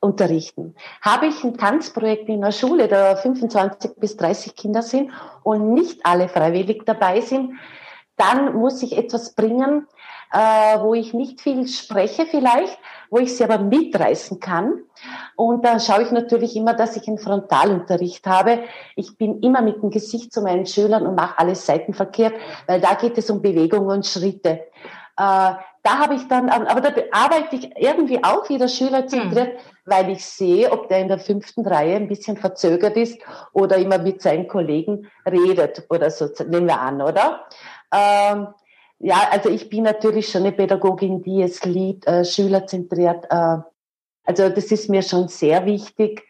unterrichten. 0.00 0.74
Habe 1.00 1.26
ich 1.26 1.44
ein 1.44 1.56
Tanzprojekt 1.56 2.28
in 2.28 2.40
der 2.40 2.52
Schule, 2.52 2.88
da 2.88 3.14
25 3.14 3.92
bis 3.96 4.16
30 4.16 4.56
Kinder 4.56 4.82
sind 4.82 5.12
und 5.44 5.74
nicht 5.74 6.00
alle 6.04 6.28
freiwillig 6.28 6.82
dabei 6.84 7.20
sind, 7.20 7.52
dann 8.16 8.54
muss 8.54 8.82
ich 8.82 8.96
etwas 8.96 9.34
bringen, 9.34 9.86
äh, 10.32 10.80
wo 10.80 10.94
ich 10.94 11.12
nicht 11.12 11.40
viel 11.40 11.68
spreche 11.68 12.26
vielleicht, 12.26 12.78
wo 13.10 13.18
ich 13.18 13.36
sie 13.36 13.44
aber 13.44 13.58
mitreißen 13.58 14.40
kann. 14.40 14.82
Und 15.36 15.64
da 15.64 15.78
schaue 15.78 16.02
ich 16.02 16.10
natürlich 16.10 16.56
immer, 16.56 16.74
dass 16.74 16.96
ich 16.96 17.06
einen 17.06 17.18
Frontalunterricht 17.18 18.26
habe. 18.26 18.60
Ich 18.96 19.16
bin 19.18 19.40
immer 19.40 19.60
mit 19.60 19.82
dem 19.82 19.90
Gesicht 19.90 20.32
zu 20.32 20.40
meinen 20.40 20.66
Schülern 20.66 21.06
und 21.06 21.14
mache 21.14 21.38
alles 21.38 21.66
seitenverkehrt, 21.66 22.34
weil 22.66 22.80
da 22.80 22.94
geht 22.94 23.18
es 23.18 23.28
um 23.28 23.42
Bewegung 23.42 23.86
und 23.86 24.06
Schritte. 24.06 24.62
Äh, 25.18 25.52
da 25.84 25.98
habe 25.98 26.14
ich 26.14 26.28
dann, 26.28 26.48
aber 26.48 26.80
da 26.80 26.92
arbeite 27.10 27.56
ich 27.56 27.76
irgendwie 27.76 28.22
auch 28.22 28.48
wieder 28.48 28.68
schülerzentriert, 28.68 29.48
hm. 29.48 29.58
weil 29.84 30.10
ich 30.10 30.24
sehe, 30.24 30.70
ob 30.70 30.88
der 30.88 31.00
in 31.00 31.08
der 31.08 31.18
fünften 31.18 31.66
Reihe 31.66 31.96
ein 31.96 32.06
bisschen 32.06 32.36
verzögert 32.36 32.96
ist 32.96 33.18
oder 33.52 33.76
immer 33.76 33.98
mit 33.98 34.22
seinen 34.22 34.46
Kollegen 34.46 35.10
redet 35.26 35.84
oder 35.90 36.08
so, 36.10 36.28
nehmen 36.46 36.68
wir 36.68 36.80
an, 36.80 37.02
oder? 37.02 37.46
Ähm, 37.92 38.48
ja, 39.02 39.28
also 39.32 39.50
ich 39.50 39.68
bin 39.68 39.82
natürlich 39.82 40.28
schon 40.28 40.42
eine 40.42 40.52
Pädagogin, 40.52 41.22
die 41.22 41.42
es 41.42 41.64
liebt, 41.64 42.06
äh, 42.06 42.24
schülerzentriert. 42.24 43.26
Äh, 43.30 43.58
also 44.24 44.48
das 44.48 44.66
ist 44.66 44.88
mir 44.88 45.02
schon 45.02 45.26
sehr 45.26 45.66
wichtig. 45.66 46.22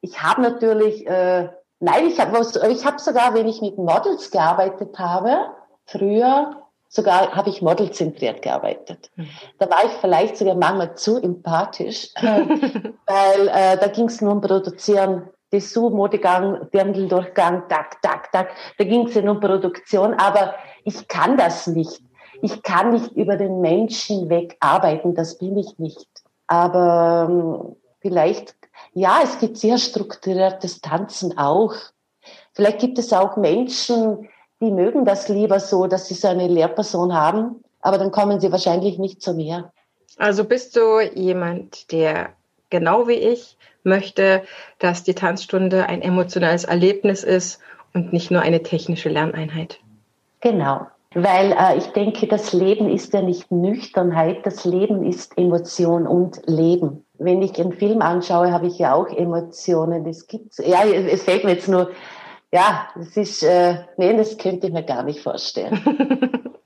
Ich 0.00 0.22
habe 0.22 0.40
natürlich, 0.40 1.06
äh, 1.06 1.50
nein, 1.80 2.06
ich 2.06 2.18
habe 2.18 2.40
ich 2.70 2.86
hab 2.86 2.98
sogar, 2.98 3.34
wenn 3.34 3.46
ich 3.46 3.60
mit 3.60 3.76
Models 3.76 4.30
gearbeitet 4.30 4.98
habe, 4.98 5.50
früher, 5.84 6.62
sogar 6.88 7.32
habe 7.32 7.50
ich 7.50 7.60
modelzentriert 7.60 8.40
gearbeitet. 8.40 9.10
Mhm. 9.16 9.28
Da 9.58 9.68
war 9.68 9.84
ich 9.84 9.92
vielleicht 10.00 10.38
sogar 10.38 10.54
manchmal 10.54 10.94
zu 10.94 11.20
empathisch, 11.22 12.08
weil 12.22 13.48
äh, 13.48 13.76
da 13.76 13.86
ging 13.88 14.06
es 14.06 14.22
nur 14.22 14.32
um 14.32 14.40
Produzieren. 14.40 15.28
Dessous, 15.52 15.92
Modegang, 15.92 16.68
Dirndl-Durchgang, 16.72 17.68
tak, 17.68 18.02
tak, 18.02 18.30
tak. 18.32 18.50
Da 18.76 18.84
ging 18.84 19.06
es 19.06 19.14
ja 19.14 19.22
nur 19.22 19.36
um 19.36 19.40
Produktion, 19.40 20.14
aber 20.14 20.54
ich 20.84 21.08
kann 21.08 21.36
das 21.36 21.66
nicht. 21.66 22.02
Ich 22.42 22.62
kann 22.62 22.92
nicht 22.92 23.12
über 23.12 23.36
den 23.36 23.60
Menschen 23.60 24.28
weg 24.28 24.56
arbeiten, 24.60 25.14
das 25.14 25.38
bin 25.38 25.56
ich 25.56 25.78
nicht. 25.78 26.06
Aber 26.46 27.28
ähm, 27.28 27.76
vielleicht, 28.00 28.54
ja, 28.92 29.20
es 29.22 29.38
gibt 29.38 29.56
sehr 29.56 29.78
strukturiertes 29.78 30.80
Tanzen 30.80 31.36
auch. 31.36 31.74
Vielleicht 32.52 32.78
gibt 32.78 32.98
es 32.98 33.12
auch 33.12 33.36
Menschen, 33.36 34.28
die 34.60 34.70
mögen 34.70 35.04
das 35.04 35.28
lieber 35.28 35.60
so, 35.60 35.86
dass 35.86 36.08
sie 36.08 36.14
so 36.14 36.28
eine 36.28 36.48
Lehrperson 36.48 37.14
haben, 37.14 37.62
aber 37.80 37.98
dann 37.98 38.10
kommen 38.10 38.40
sie 38.40 38.52
wahrscheinlich 38.52 38.98
nicht 38.98 39.22
zu 39.22 39.34
mir. 39.34 39.72
Also 40.16 40.44
bist 40.44 40.76
du 40.76 41.00
jemand, 41.00 41.92
der 41.92 42.34
genau 42.70 43.08
wie 43.08 43.14
ich 43.14 43.56
möchte, 43.84 44.42
dass 44.78 45.02
die 45.02 45.14
Tanzstunde 45.14 45.86
ein 45.86 46.02
emotionales 46.02 46.64
Erlebnis 46.64 47.24
ist 47.24 47.60
und 47.94 48.12
nicht 48.12 48.30
nur 48.30 48.42
eine 48.42 48.62
technische 48.62 49.08
Lerneinheit? 49.08 49.80
Genau. 50.40 50.86
Weil 51.14 51.52
äh, 51.52 51.78
ich 51.78 51.86
denke, 51.88 52.26
das 52.26 52.52
Leben 52.52 52.90
ist 52.90 53.14
ja 53.14 53.22
nicht 53.22 53.50
Nüchternheit, 53.50 54.44
das 54.44 54.64
Leben 54.64 55.04
ist 55.04 55.38
Emotion 55.38 56.06
und 56.06 56.42
Leben. 56.46 57.04
Wenn 57.14 57.40
ich 57.40 57.58
einen 57.58 57.72
Film 57.72 58.02
anschaue, 58.02 58.52
habe 58.52 58.66
ich 58.66 58.78
ja 58.78 58.94
auch 58.94 59.08
Emotionen. 59.08 60.04
Das 60.04 60.26
gibt's. 60.26 60.58
Ja, 60.58 60.84
es 60.84 61.22
fällt 61.22 61.44
mir 61.44 61.52
jetzt 61.52 61.68
nur, 61.68 61.90
ja, 62.52 62.88
das 62.94 63.16
ist, 63.16 63.42
äh, 63.42 63.76
nee, 63.96 64.16
das 64.16 64.36
könnte 64.36 64.66
ich 64.66 64.72
mir 64.72 64.84
gar 64.84 65.02
nicht 65.02 65.20
vorstellen. 65.20 65.80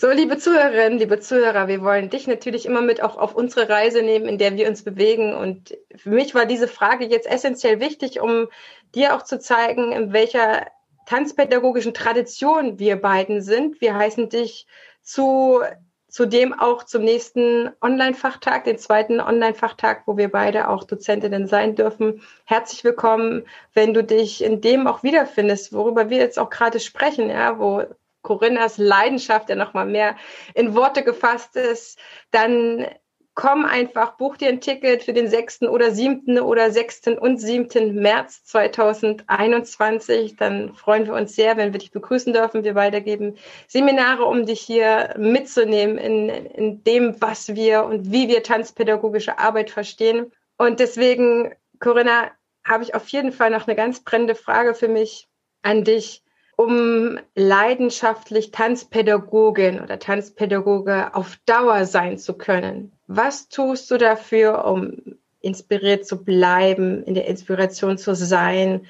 So, 0.00 0.10
liebe 0.10 0.38
Zuhörerinnen, 0.38 0.98
liebe 0.98 1.20
Zuhörer, 1.20 1.68
wir 1.68 1.82
wollen 1.82 2.08
dich 2.08 2.26
natürlich 2.26 2.64
immer 2.64 2.80
mit 2.80 3.02
auch 3.02 3.18
auf 3.18 3.34
unsere 3.34 3.68
Reise 3.68 4.00
nehmen, 4.00 4.24
in 4.24 4.38
der 4.38 4.56
wir 4.56 4.66
uns 4.66 4.82
bewegen. 4.82 5.34
Und 5.34 5.76
für 5.94 6.08
mich 6.08 6.34
war 6.34 6.46
diese 6.46 6.68
Frage 6.68 7.04
jetzt 7.04 7.30
essentiell 7.30 7.80
wichtig, 7.80 8.18
um 8.18 8.48
dir 8.94 9.14
auch 9.14 9.24
zu 9.24 9.38
zeigen, 9.38 9.92
in 9.92 10.14
welcher 10.14 10.68
tanzpädagogischen 11.04 11.92
Tradition 11.92 12.78
wir 12.78 12.96
beiden 12.96 13.42
sind. 13.42 13.82
Wir 13.82 13.94
heißen 13.94 14.30
dich 14.30 14.66
zu 15.02 15.60
zudem 16.08 16.58
auch 16.58 16.84
zum 16.84 17.04
nächsten 17.04 17.70
Online-Fachtag, 17.82 18.64
den 18.64 18.78
zweiten 18.78 19.20
Online-Fachtag, 19.20 20.04
wo 20.06 20.16
wir 20.16 20.30
beide 20.30 20.70
auch 20.70 20.84
Dozentinnen 20.84 21.46
sein 21.46 21.74
dürfen. 21.74 22.22
Herzlich 22.46 22.84
willkommen, 22.84 23.44
wenn 23.74 23.92
du 23.92 24.02
dich 24.02 24.42
in 24.42 24.62
dem 24.62 24.86
auch 24.86 25.02
wiederfindest, 25.02 25.74
worüber 25.74 26.08
wir 26.08 26.16
jetzt 26.16 26.38
auch 26.38 26.48
gerade 26.48 26.80
sprechen, 26.80 27.28
ja, 27.28 27.58
wo 27.58 27.84
Corinnas 28.22 28.78
Leidenschaft 28.78 29.48
ja 29.48 29.56
nochmal 29.56 29.86
mehr 29.86 30.16
in 30.54 30.74
Worte 30.74 31.02
gefasst 31.02 31.56
ist, 31.56 31.98
dann 32.30 32.86
komm 33.34 33.64
einfach, 33.64 34.18
buch 34.18 34.36
dir 34.36 34.48
ein 34.48 34.60
Ticket 34.60 35.02
für 35.02 35.12
den 35.12 35.28
6. 35.28 35.62
oder 35.62 35.92
7. 35.92 36.40
oder 36.40 36.70
6. 36.70 37.08
und 37.18 37.38
7. 37.38 37.94
März 37.94 38.44
2021. 38.44 40.36
Dann 40.36 40.74
freuen 40.74 41.06
wir 41.06 41.14
uns 41.14 41.34
sehr, 41.34 41.56
wenn 41.56 41.72
wir 41.72 41.78
dich 41.78 41.90
begrüßen 41.90 42.32
dürfen. 42.32 42.64
Wir 42.64 42.74
weitergeben 42.74 43.36
Seminare, 43.66 44.24
um 44.24 44.44
dich 44.46 44.60
hier 44.60 45.14
mitzunehmen 45.16 45.96
in, 45.96 46.28
in 46.28 46.84
dem, 46.84 47.20
was 47.20 47.54
wir 47.54 47.84
und 47.84 48.12
wie 48.12 48.28
wir 48.28 48.42
tanzpädagogische 48.42 49.38
Arbeit 49.38 49.70
verstehen. 49.70 50.32
Und 50.58 50.80
deswegen, 50.80 51.54
Corinna, 51.78 52.30
habe 52.62 52.82
ich 52.82 52.94
auf 52.94 53.08
jeden 53.08 53.32
Fall 53.32 53.50
noch 53.50 53.66
eine 53.66 53.76
ganz 53.76 54.00
brennende 54.00 54.34
Frage 54.34 54.74
für 54.74 54.88
mich 54.88 55.28
an 55.62 55.84
dich 55.84 56.22
um 56.60 57.18
leidenschaftlich 57.34 58.50
Tanzpädagogin 58.50 59.80
oder 59.80 59.98
Tanzpädagoge 59.98 61.14
auf 61.14 61.38
Dauer 61.46 61.86
sein 61.86 62.18
zu 62.18 62.34
können? 62.34 62.92
Was 63.06 63.48
tust 63.48 63.90
du 63.90 63.96
dafür, 63.96 64.66
um 64.66 65.16
inspiriert 65.40 66.06
zu 66.06 66.22
bleiben, 66.22 67.02
in 67.04 67.14
der 67.14 67.28
Inspiration 67.28 67.96
zu 67.96 68.14
sein 68.14 68.86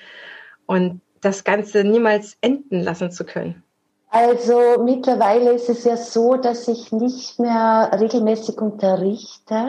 und 0.66 1.00
das 1.20 1.44
Ganze 1.44 1.84
niemals 1.84 2.36
enden 2.40 2.80
lassen 2.80 3.12
zu 3.12 3.24
können? 3.24 3.62
Also 4.08 4.82
mittlerweile 4.84 5.52
ist 5.52 5.68
es 5.68 5.84
ja 5.84 5.96
so, 5.96 6.34
dass 6.34 6.66
ich 6.66 6.90
nicht 6.90 7.38
mehr 7.38 7.88
regelmäßig 8.00 8.60
unterrichte. 8.60 9.68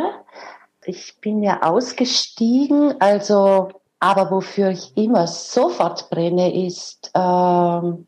Ich 0.85 1.21
bin 1.21 1.43
ja 1.43 1.61
ausgestiegen, 1.61 2.99
also 2.99 3.69
aber 4.01 4.31
wofür 4.31 4.71
ich 4.71 4.97
immer 4.97 5.27
sofort 5.27 6.09
brenne, 6.09 6.65
ist, 6.65 7.11
ähm, 7.13 8.07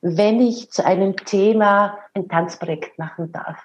wenn 0.00 0.40
ich 0.40 0.70
zu 0.70 0.86
einem 0.86 1.16
Thema 1.16 1.98
ein 2.14 2.28
Tanzprojekt 2.28 2.98
machen 2.98 3.32
darf 3.32 3.58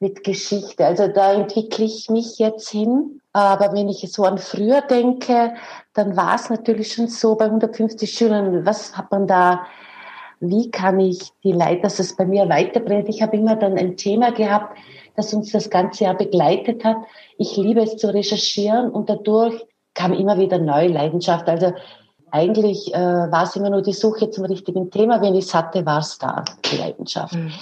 mit 0.00 0.22
Geschichte. 0.22 0.84
Also 0.84 1.08
da 1.08 1.32
entwickle 1.32 1.86
ich 1.86 2.10
mich 2.10 2.38
jetzt 2.38 2.68
hin. 2.68 3.22
Aber 3.32 3.72
wenn 3.72 3.88
ich 3.88 4.06
so 4.12 4.24
an 4.24 4.36
früher 4.36 4.82
denke, 4.82 5.54
dann 5.94 6.14
war 6.14 6.34
es 6.34 6.50
natürlich 6.50 6.92
schon 6.92 7.08
so 7.08 7.36
bei 7.36 7.46
150 7.46 8.10
Schülern, 8.10 8.66
was 8.66 8.96
hat 8.96 9.10
man 9.10 9.26
da, 9.26 9.66
wie 10.40 10.70
kann 10.70 11.00
ich 11.00 11.30
die 11.42 11.52
Leute, 11.52 11.80
dass 11.82 11.98
es 12.00 12.16
bei 12.16 12.26
mir 12.26 12.50
weiterbrennt. 12.50 13.08
Ich 13.08 13.22
habe 13.22 13.38
immer 13.38 13.56
dann 13.56 13.78
ein 13.78 13.96
Thema 13.96 14.30
gehabt, 14.30 14.76
das 15.16 15.32
uns 15.32 15.52
das 15.52 15.70
ganze 15.70 16.04
Jahr 16.04 16.16
begleitet 16.18 16.84
hat. 16.84 16.98
Ich 17.38 17.56
liebe 17.56 17.80
es 17.80 17.96
zu 17.96 18.12
recherchieren 18.12 18.90
und 18.90 19.08
dadurch 19.08 19.64
kam 19.98 20.12
immer 20.12 20.38
wieder 20.38 20.58
neue 20.58 20.88
Leidenschaft. 20.88 21.48
Also 21.48 21.72
eigentlich 22.30 22.94
äh, 22.94 22.98
war 22.98 23.42
es 23.42 23.56
immer 23.56 23.70
nur 23.70 23.82
die 23.82 23.92
Suche 23.92 24.30
zum 24.30 24.44
richtigen 24.44 24.90
Thema. 24.90 25.20
Wenn 25.20 25.34
ich 25.34 25.46
es 25.46 25.54
hatte, 25.54 25.84
war 25.84 25.98
es 25.98 26.18
da, 26.18 26.44
die 26.70 26.76
Leidenschaft. 26.76 27.34
Mhm. 27.34 27.52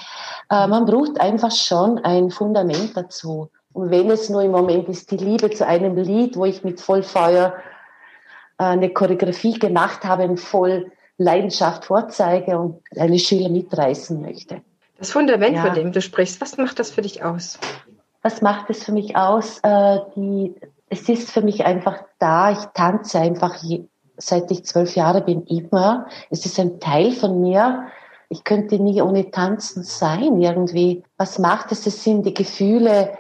Äh, 0.51 0.67
man 0.67 0.85
braucht 0.85 1.19
einfach 1.21 1.51
schon 1.51 1.99
ein 2.05 2.31
Fundament 2.31 2.97
dazu. 2.97 3.49
Und 3.73 3.91
wenn 3.91 4.11
es 4.11 4.29
nur 4.29 4.43
im 4.43 4.53
Moment 4.53 4.89
ist, 4.89 5.11
die 5.11 5.17
Liebe 5.17 5.51
zu 5.51 5.67
einem 5.67 5.97
Lied, 5.97 6.37
wo 6.37 6.45
ich 6.45 6.63
mit 6.63 6.81
Vollfeuer 6.81 7.55
äh, 8.59 8.65
eine 8.65 8.91
Choreografie 8.91 9.59
gemacht 9.59 10.05
habe 10.05 10.25
und 10.25 10.39
voll 10.39 10.93
Leidenschaft 11.19 11.87
vorzeige 11.87 12.59
und 12.59 12.83
eine 12.99 13.19
Schüler 13.19 13.49
mitreißen 13.49 14.21
möchte. 14.21 14.61
Das 14.99 15.11
Fundament, 15.11 15.57
ja. 15.57 15.63
von 15.63 15.75
dem 15.75 15.93
du 15.93 16.03
sprichst, 16.03 16.41
was 16.41 16.59
macht 16.59 16.79
das 16.79 16.91
für 16.91 17.03
dich 17.03 17.23
aus? 17.23 17.59
Was 18.21 18.43
macht 18.43 18.69
es 18.71 18.85
für 18.85 18.93
mich 18.93 19.17
aus? 19.17 19.61
Äh, 19.63 20.01
die, 20.15 20.55
es 20.89 21.09
ist 21.09 21.31
für 21.31 21.43
mich 21.43 21.65
einfach 21.65 22.05
da. 22.19 22.53
Ich 22.53 22.65
tanze 22.75 23.19
einfach 23.19 23.57
je, 23.57 23.85
seit 24.17 24.51
ich 24.51 24.65
zwölf 24.65 24.95
Jahre 24.97 25.23
bin 25.23 25.43
immer. 25.45 26.07
Es 26.31 26.47
ist 26.47 26.59
ein 26.59 26.81
Teil 26.81 27.13
von 27.13 27.41
mir. 27.41 27.87
Ich 28.29 28.45
könnte 28.45 28.79
nie 28.79 29.01
ohne 29.03 29.31
Tanzen 29.31 29.83
sein 29.83 30.41
irgendwie. 30.41 31.05
Was 31.17 31.39
macht 31.39 31.73
es? 31.73 31.87
Es 31.87 32.03
sind 32.03 32.25
die 32.25 32.35
Gefühle. 32.35 33.17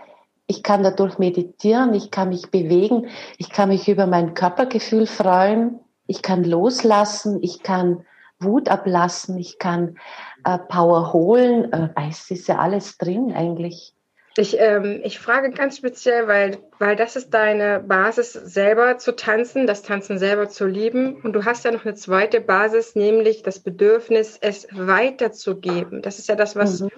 Ich 0.48 0.62
kann 0.62 0.84
dadurch 0.84 1.18
meditieren, 1.18 1.92
ich 1.92 2.12
kann 2.12 2.28
mich 2.28 2.52
bewegen, 2.52 3.08
ich 3.36 3.50
kann 3.50 3.68
mich 3.68 3.88
über 3.88 4.06
mein 4.06 4.34
Körpergefühl 4.34 5.08
freuen, 5.08 5.80
ich 6.06 6.22
kann 6.22 6.44
loslassen, 6.44 7.42
ich 7.42 7.64
kann 7.64 8.04
Wut 8.38 8.68
ablassen, 8.68 9.38
ich 9.38 9.58
kann 9.58 9.96
äh, 10.44 10.58
Power 10.58 11.12
holen. 11.12 11.72
Äh, 11.72 11.88
es 12.08 12.30
ist 12.30 12.46
ja 12.46 12.58
alles 12.58 12.96
drin 12.96 13.32
eigentlich. 13.34 13.95
Ich, 14.38 14.58
ähm, 14.58 15.00
ich 15.02 15.18
frage 15.18 15.50
ganz 15.50 15.78
speziell, 15.78 16.28
weil, 16.28 16.58
weil 16.78 16.94
das 16.94 17.16
ist 17.16 17.30
deine 17.32 17.80
Basis, 17.80 18.32
selber 18.32 18.98
zu 18.98 19.16
tanzen, 19.16 19.66
das 19.66 19.82
Tanzen 19.82 20.18
selber 20.18 20.48
zu 20.48 20.66
lieben. 20.66 21.16
Und 21.22 21.32
du 21.32 21.46
hast 21.46 21.64
ja 21.64 21.70
noch 21.70 21.86
eine 21.86 21.94
zweite 21.94 22.42
Basis, 22.42 22.94
nämlich 22.94 23.42
das 23.42 23.60
Bedürfnis, 23.60 24.36
es 24.38 24.68
weiterzugeben. 24.72 26.02
Das 26.02 26.18
ist 26.18 26.28
ja 26.28 26.34
das, 26.34 26.54
was, 26.54 26.80
mhm. 26.80 26.90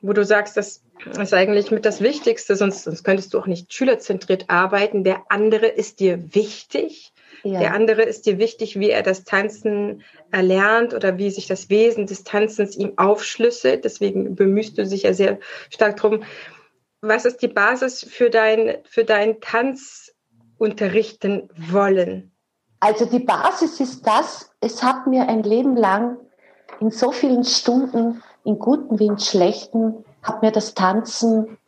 wo 0.00 0.14
du 0.14 0.24
sagst, 0.24 0.56
das 0.56 0.82
ist 1.20 1.34
eigentlich 1.34 1.70
mit 1.70 1.84
das 1.84 2.00
Wichtigste, 2.00 2.56
sonst, 2.56 2.84
sonst 2.84 3.04
könntest 3.04 3.34
du 3.34 3.40
auch 3.40 3.46
nicht 3.46 3.74
schülerzentriert 3.74 4.46
arbeiten. 4.48 5.04
Der 5.04 5.24
andere 5.28 5.66
ist 5.66 6.00
dir 6.00 6.34
wichtig. 6.34 7.12
Ja. 7.42 7.60
Der 7.60 7.74
andere 7.74 8.02
ist 8.02 8.24
dir 8.24 8.38
wichtig, 8.38 8.80
wie 8.80 8.90
er 8.90 9.02
das 9.02 9.24
Tanzen 9.24 10.02
erlernt 10.30 10.94
oder 10.94 11.18
wie 11.18 11.30
sich 11.30 11.46
das 11.46 11.68
Wesen 11.68 12.06
des 12.06 12.24
Tanzens 12.24 12.74
ihm 12.74 12.94
aufschlüsselt. 12.96 13.84
Deswegen 13.84 14.34
bemühst 14.34 14.78
du 14.78 14.84
dich 14.84 15.02
ja 15.02 15.12
sehr 15.12 15.38
stark 15.70 15.98
drum. 15.98 16.22
Was 17.08 17.24
ist 17.24 17.42
die 17.42 17.48
Basis 17.48 18.06
für 18.08 18.30
dein, 18.30 18.76
für 18.84 19.04
dein 19.04 19.40
Tanzunterrichten 19.40 21.48
wollen? 21.56 22.30
Also 22.80 23.06
die 23.06 23.20
Basis 23.20 23.80
ist 23.80 24.06
das, 24.06 24.50
es 24.60 24.82
hat 24.82 25.06
mir 25.06 25.28
ein 25.28 25.42
Leben 25.42 25.76
lang 25.76 26.18
in 26.80 26.90
so 26.90 27.10
vielen 27.10 27.44
Stunden, 27.44 28.22
in 28.44 28.58
guten 28.58 28.98
wie 28.98 29.06
in 29.06 29.18
schlechten, 29.18 30.04
hat 30.22 30.42
mir 30.42 30.52
das 30.52 30.74
Tanzen, 30.74 31.58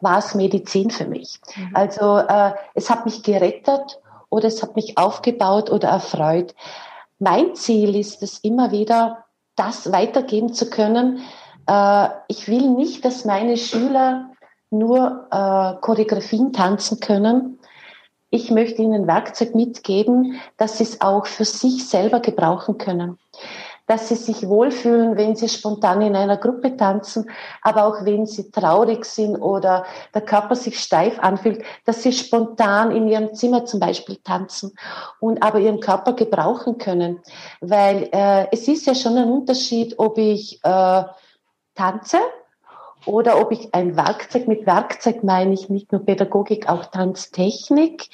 war 0.00 0.18
es 0.18 0.34
Medizin 0.34 0.90
für 0.90 1.06
mich. 1.06 1.40
Mhm. 1.56 1.70
Also 1.74 2.18
äh, 2.18 2.52
es 2.74 2.90
hat 2.90 3.04
mich 3.04 3.22
gerettet 3.22 4.00
oder 4.30 4.48
es 4.48 4.62
hat 4.62 4.76
mich 4.76 4.98
aufgebaut 4.98 5.70
oder 5.70 5.88
erfreut. 5.88 6.54
Mein 7.18 7.54
Ziel 7.54 7.96
ist 7.96 8.22
es 8.22 8.38
immer 8.38 8.70
wieder, 8.70 9.24
das 9.56 9.90
weitergeben 9.90 10.52
zu 10.52 10.70
können. 10.70 11.20
Äh, 11.66 12.08
ich 12.28 12.48
will 12.48 12.70
nicht, 12.70 13.04
dass 13.04 13.24
meine 13.24 13.56
Schüler 13.56 14.27
nur 14.70 15.26
äh, 15.30 15.80
Choreografien 15.80 16.52
tanzen 16.52 17.00
können. 17.00 17.58
Ich 18.30 18.50
möchte 18.50 18.82
ihnen 18.82 19.06
Werkzeug 19.06 19.54
mitgeben, 19.54 20.40
dass 20.56 20.78
sie 20.78 20.84
es 20.84 21.00
auch 21.00 21.26
für 21.26 21.44
sich 21.44 21.88
selber 21.88 22.20
gebrauchen 22.20 22.76
können 22.76 23.18
dass 23.88 24.08
sie 24.08 24.16
sich 24.16 24.46
wohlfühlen, 24.46 25.16
wenn 25.16 25.34
sie 25.34 25.48
spontan 25.48 26.02
in 26.02 26.14
einer 26.14 26.36
Gruppe 26.36 26.76
tanzen, 26.76 27.28
aber 27.62 27.86
auch 27.86 28.04
wenn 28.04 28.26
sie 28.26 28.50
traurig 28.50 29.04
sind 29.04 29.36
oder 29.36 29.86
der 30.14 30.20
Körper 30.20 30.54
sich 30.54 30.78
steif 30.78 31.18
anfühlt, 31.18 31.64
dass 31.86 32.02
sie 32.02 32.12
spontan 32.12 32.90
in 32.90 33.08
ihrem 33.08 33.34
Zimmer 33.34 33.64
zum 33.64 33.80
Beispiel 33.80 34.16
tanzen 34.16 34.74
und 35.20 35.42
aber 35.42 35.58
ihren 35.58 35.80
Körper 35.80 36.12
gebrauchen 36.12 36.76
können. 36.76 37.20
Weil 37.60 38.10
äh, 38.12 38.46
es 38.52 38.68
ist 38.68 38.86
ja 38.86 38.94
schon 38.94 39.16
ein 39.16 39.30
Unterschied, 39.30 39.98
ob 39.98 40.18
ich 40.18 40.60
äh, 40.62 41.02
tanze 41.74 42.18
oder 43.06 43.40
ob 43.40 43.52
ich 43.52 43.74
ein 43.74 43.96
Werkzeug, 43.96 44.48
mit 44.48 44.66
Werkzeug 44.66 45.22
meine 45.22 45.54
ich 45.54 45.68
nicht 45.68 45.92
nur 45.92 46.04
Pädagogik, 46.04 46.68
auch 46.68 46.86
Tanztechnik, 46.86 48.08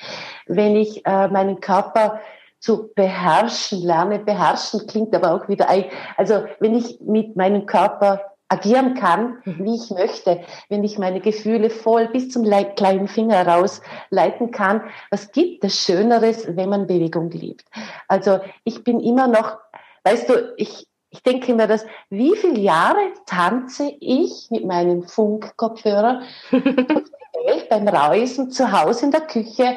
wenn 0.47 0.77
ich 0.77 1.05
äh, 1.07 1.29
meinen 1.29 1.61
Körper 1.61 2.21
zu 2.61 2.91
beherrschen 2.95 3.83
lerne. 3.83 4.19
Beherrschen 4.19 4.87
klingt 4.87 5.15
aber 5.15 5.35
auch 5.35 5.49
wieder, 5.49 5.69
also 6.17 6.45
wenn 6.61 6.75
ich 6.75 6.99
mit 7.01 7.37
meinem 7.37 7.67
Körper 7.67 8.23
agieren 8.49 8.95
kann, 8.95 9.39
mhm. 9.45 9.65
wie 9.65 9.75
ich 9.75 9.91
möchte, 9.91 10.41
wenn 10.69 10.85
ich 10.85 10.99
meine 10.99 11.21
Gefühle 11.21 11.71
voll 11.71 12.09
bis 12.09 12.31
zum 12.31 12.45
kleinen 12.77 13.09
Finger 13.09 13.47
raus 13.47 13.81
leiten 14.11 14.51
kann, 14.51 14.83
was 15.11 15.33
gibt 15.33 15.65
es 15.65 15.81
Schöneres, 15.81 16.57
wenn 16.57 16.69
man 16.69 16.87
Bewegung 16.87 17.31
liebt? 17.31 17.65
Also 18.09 18.41
ich 18.65 18.85
bin 18.85 19.01
immer 19.01 19.29
noch, 19.29 19.59
weißt 20.05 20.29
du, 20.29 20.55
ich, 20.57 20.87
ich 21.15 21.23
denke 21.23 21.55
mir 21.55 21.69
das, 21.69 21.87
wie 22.11 22.35
viele 22.35 22.59
Jahre 22.59 23.13
tanze 23.25 23.93
ich 24.01 24.49
mit 24.51 24.65
meinem 24.65 25.05
Funkkopfhörer 25.05 26.23
beim 27.71 27.87
Reisen 27.87 28.51
zu 28.51 28.73
Hause 28.73 29.07
in 29.07 29.11
der 29.13 29.21
Küche, 29.21 29.77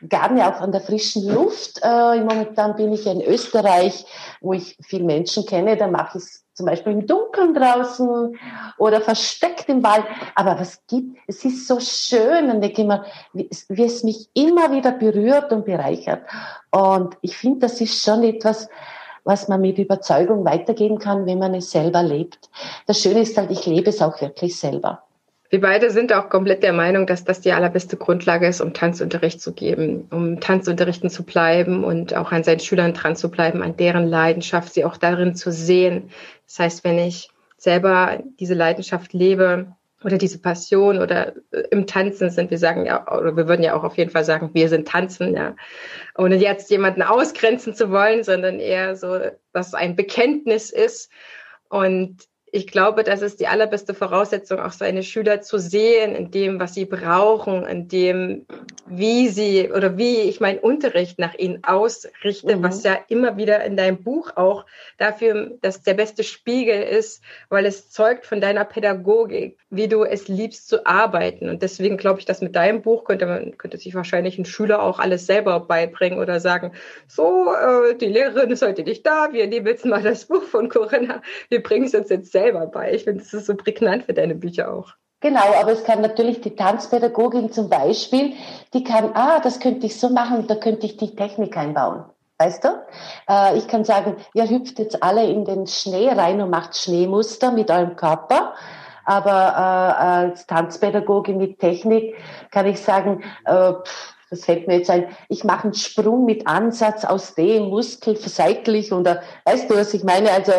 gerne 0.00 0.48
auch 0.48 0.62
an 0.62 0.72
der 0.72 0.80
frischen 0.80 1.28
Luft. 1.28 1.80
Äh, 1.82 2.20
momentan 2.20 2.76
bin 2.76 2.94
ich 2.94 3.06
in 3.06 3.20
Österreich, 3.20 4.06
wo 4.40 4.54
ich 4.54 4.78
viele 4.80 5.04
Menschen 5.04 5.44
kenne. 5.44 5.76
Da 5.76 5.86
mache 5.86 6.16
ich 6.16 6.24
es 6.24 6.44
zum 6.54 6.64
Beispiel 6.64 6.92
im 6.92 7.06
Dunkeln 7.06 7.52
draußen 7.52 8.38
oder 8.78 9.02
versteckt 9.02 9.68
im 9.68 9.82
Wald. 9.82 10.06
Aber 10.34 10.58
was 10.58 10.86
gibt, 10.86 11.18
es 11.26 11.44
ist 11.44 11.66
so 11.66 11.78
schön 11.80 12.50
und 12.50 12.64
ich 12.64 12.78
immer, 12.78 13.04
wie, 13.34 13.50
wie 13.68 13.84
es 13.84 14.02
mich 14.02 14.30
immer 14.32 14.72
wieder 14.72 14.92
berührt 14.92 15.52
und 15.52 15.66
bereichert. 15.66 16.22
Und 16.70 17.18
ich 17.20 17.36
finde, 17.36 17.60
das 17.60 17.82
ist 17.82 18.02
schon 18.02 18.22
etwas, 18.22 18.66
was 19.24 19.48
man 19.48 19.60
mit 19.60 19.78
Überzeugung 19.78 20.44
weitergeben 20.44 20.98
kann, 20.98 21.26
wenn 21.26 21.38
man 21.38 21.54
es 21.54 21.70
selber 21.70 22.02
lebt. 22.02 22.50
Das 22.86 23.00
Schöne 23.00 23.20
ist 23.20 23.36
halt, 23.36 23.50
ich 23.50 23.66
lebe 23.66 23.90
es 23.90 24.02
auch 24.02 24.20
wirklich 24.20 24.58
selber. 24.58 25.02
Wir 25.50 25.60
beide 25.60 25.90
sind 25.90 26.12
auch 26.12 26.28
komplett 26.28 26.62
der 26.62 26.72
Meinung, 26.72 27.08
dass 27.08 27.24
das 27.24 27.40
die 27.40 27.50
allerbeste 27.50 27.96
Grundlage 27.96 28.46
ist, 28.46 28.60
um 28.60 28.72
Tanzunterricht 28.72 29.40
zu 29.40 29.52
geben, 29.52 30.06
um 30.12 30.38
Tanzunterrichten 30.38 31.10
zu 31.10 31.24
bleiben 31.24 31.82
und 31.82 32.14
auch 32.14 32.30
an 32.30 32.44
seinen 32.44 32.60
Schülern 32.60 32.94
dran 32.94 33.16
zu 33.16 33.32
bleiben, 33.32 33.60
an 33.60 33.76
deren 33.76 34.06
Leidenschaft, 34.06 34.72
sie 34.72 34.84
auch 34.84 34.96
darin 34.96 35.34
zu 35.34 35.50
sehen. 35.50 36.10
Das 36.46 36.60
heißt, 36.60 36.84
wenn 36.84 36.98
ich 36.98 37.30
selber 37.56 38.18
diese 38.38 38.54
Leidenschaft 38.54 39.12
lebe 39.12 39.74
oder 40.04 40.18
diese 40.18 40.40
Passion 40.40 40.98
oder 40.98 41.34
äh, 41.50 41.62
im 41.70 41.86
Tanzen 41.86 42.30
sind, 42.30 42.50
wir 42.50 42.58
sagen 42.58 42.86
ja, 42.86 43.06
oder 43.12 43.36
wir 43.36 43.48
würden 43.48 43.62
ja 43.62 43.74
auch 43.74 43.84
auf 43.84 43.98
jeden 43.98 44.10
Fall 44.10 44.24
sagen, 44.24 44.50
wir 44.54 44.68
sind 44.68 44.88
Tanzen, 44.88 45.34
ja. 45.34 45.56
Ohne 46.16 46.36
jetzt 46.36 46.70
jemanden 46.70 47.02
ausgrenzen 47.02 47.74
zu 47.74 47.90
wollen, 47.90 48.24
sondern 48.24 48.60
eher 48.60 48.96
so, 48.96 49.18
dass 49.52 49.68
es 49.68 49.74
ein 49.74 49.96
Bekenntnis 49.96 50.70
ist. 50.70 51.10
Und 51.68 52.29
ich 52.52 52.66
glaube, 52.66 53.04
das 53.04 53.22
ist 53.22 53.40
die 53.40 53.46
allerbeste 53.46 53.94
Voraussetzung, 53.94 54.58
auch 54.58 54.72
seine 54.72 55.02
Schüler 55.02 55.40
zu 55.40 55.58
sehen 55.58 56.14
in 56.14 56.30
dem, 56.30 56.58
was 56.58 56.74
sie 56.74 56.84
brauchen, 56.84 57.64
in 57.64 57.88
dem, 57.88 58.46
wie 58.86 59.28
sie 59.28 59.70
oder 59.70 59.96
wie 59.96 60.22
ich 60.22 60.40
meinen 60.40 60.58
Unterricht 60.58 61.18
nach 61.18 61.34
ihnen 61.34 61.62
ausrichte, 61.62 62.56
mhm. 62.56 62.62
was 62.62 62.82
ja 62.82 62.98
immer 63.08 63.36
wieder 63.36 63.64
in 63.64 63.76
deinem 63.76 64.02
Buch 64.02 64.36
auch 64.36 64.66
dafür, 64.98 65.52
dass 65.60 65.82
der 65.82 65.94
beste 65.94 66.24
Spiegel 66.24 66.82
ist, 66.82 67.22
weil 67.48 67.66
es 67.66 67.90
zeugt 67.90 68.26
von 68.26 68.40
deiner 68.40 68.64
Pädagogik, 68.64 69.56
wie 69.70 69.86
du 69.86 70.02
es 70.04 70.26
liebst 70.26 70.68
zu 70.68 70.86
arbeiten. 70.86 71.48
Und 71.48 71.62
deswegen 71.62 71.96
glaube 71.96 72.18
ich, 72.18 72.26
dass 72.26 72.40
mit 72.40 72.56
deinem 72.56 72.82
Buch 72.82 73.04
könnte 73.04 73.26
man, 73.26 73.56
könnte 73.58 73.78
sich 73.78 73.94
wahrscheinlich 73.94 74.38
ein 74.38 74.44
Schüler 74.44 74.82
auch 74.82 74.98
alles 74.98 75.26
selber 75.26 75.60
beibringen 75.60 76.18
oder 76.18 76.40
sagen, 76.40 76.72
so, 77.06 77.52
äh, 77.54 77.94
die 77.94 78.06
Lehrerin 78.06 78.50
ist 78.50 78.62
heute 78.62 78.82
nicht 78.82 79.06
da, 79.06 79.32
wir 79.32 79.46
nehmen 79.46 79.66
jetzt 79.66 79.86
mal 79.86 80.02
das 80.02 80.24
Buch 80.24 80.42
von 80.42 80.68
Corinna, 80.68 81.22
wir 81.48 81.62
bringen 81.62 81.86
es 81.86 81.94
uns 81.94 82.08
jetzt 82.08 82.32
selber 82.40 82.66
bei. 82.66 82.92
Ich 82.94 83.04
finde, 83.04 83.22
das 83.22 83.32
ist 83.32 83.46
so 83.46 83.54
prägnant 83.54 84.04
für 84.04 84.14
deine 84.14 84.34
Bücher 84.34 84.72
auch. 84.72 84.94
Genau, 85.20 85.52
aber 85.60 85.72
es 85.72 85.84
kann 85.84 86.00
natürlich 86.00 86.40
die 86.40 86.56
Tanzpädagogin 86.56 87.52
zum 87.52 87.68
Beispiel, 87.68 88.32
die 88.72 88.84
kann, 88.84 89.10
ah, 89.14 89.40
das 89.40 89.60
könnte 89.60 89.84
ich 89.84 90.00
so 90.00 90.08
machen, 90.08 90.46
da 90.46 90.54
könnte 90.54 90.86
ich 90.86 90.96
die 90.96 91.14
Technik 91.14 91.56
einbauen. 91.58 92.04
Weißt 92.38 92.64
du? 92.64 92.68
Äh, 93.28 93.58
ich 93.58 93.68
kann 93.68 93.84
sagen, 93.84 94.16
ihr 94.32 94.48
hüpft 94.48 94.78
jetzt 94.78 95.02
alle 95.02 95.26
in 95.26 95.44
den 95.44 95.66
Schnee 95.66 96.08
rein 96.08 96.40
und 96.40 96.48
macht 96.48 96.74
Schneemuster 96.74 97.52
mit 97.52 97.70
eurem 97.70 97.96
Körper. 97.96 98.54
Aber 99.04 99.30
äh, 99.30 100.02
als 100.02 100.46
Tanzpädagogin 100.46 101.36
mit 101.36 101.58
Technik 101.58 102.14
kann 102.50 102.64
ich 102.64 102.80
sagen, 102.80 103.22
äh, 103.44 103.72
pff, 103.74 104.14
das 104.30 104.44
fällt 104.44 104.68
mir 104.68 104.78
jetzt 104.78 104.88
ein, 104.88 105.08
ich 105.28 105.42
mache 105.42 105.64
einen 105.64 105.74
Sprung 105.74 106.24
mit 106.24 106.46
Ansatz 106.46 107.04
aus 107.04 107.34
dem 107.34 107.64
Muskel 107.64 108.16
seitlich 108.16 108.92
oder 108.92 109.22
weißt 109.44 109.68
du, 109.68 109.74
was 109.74 109.92
ich 109.92 110.04
meine? 110.04 110.30
Also 110.30 110.52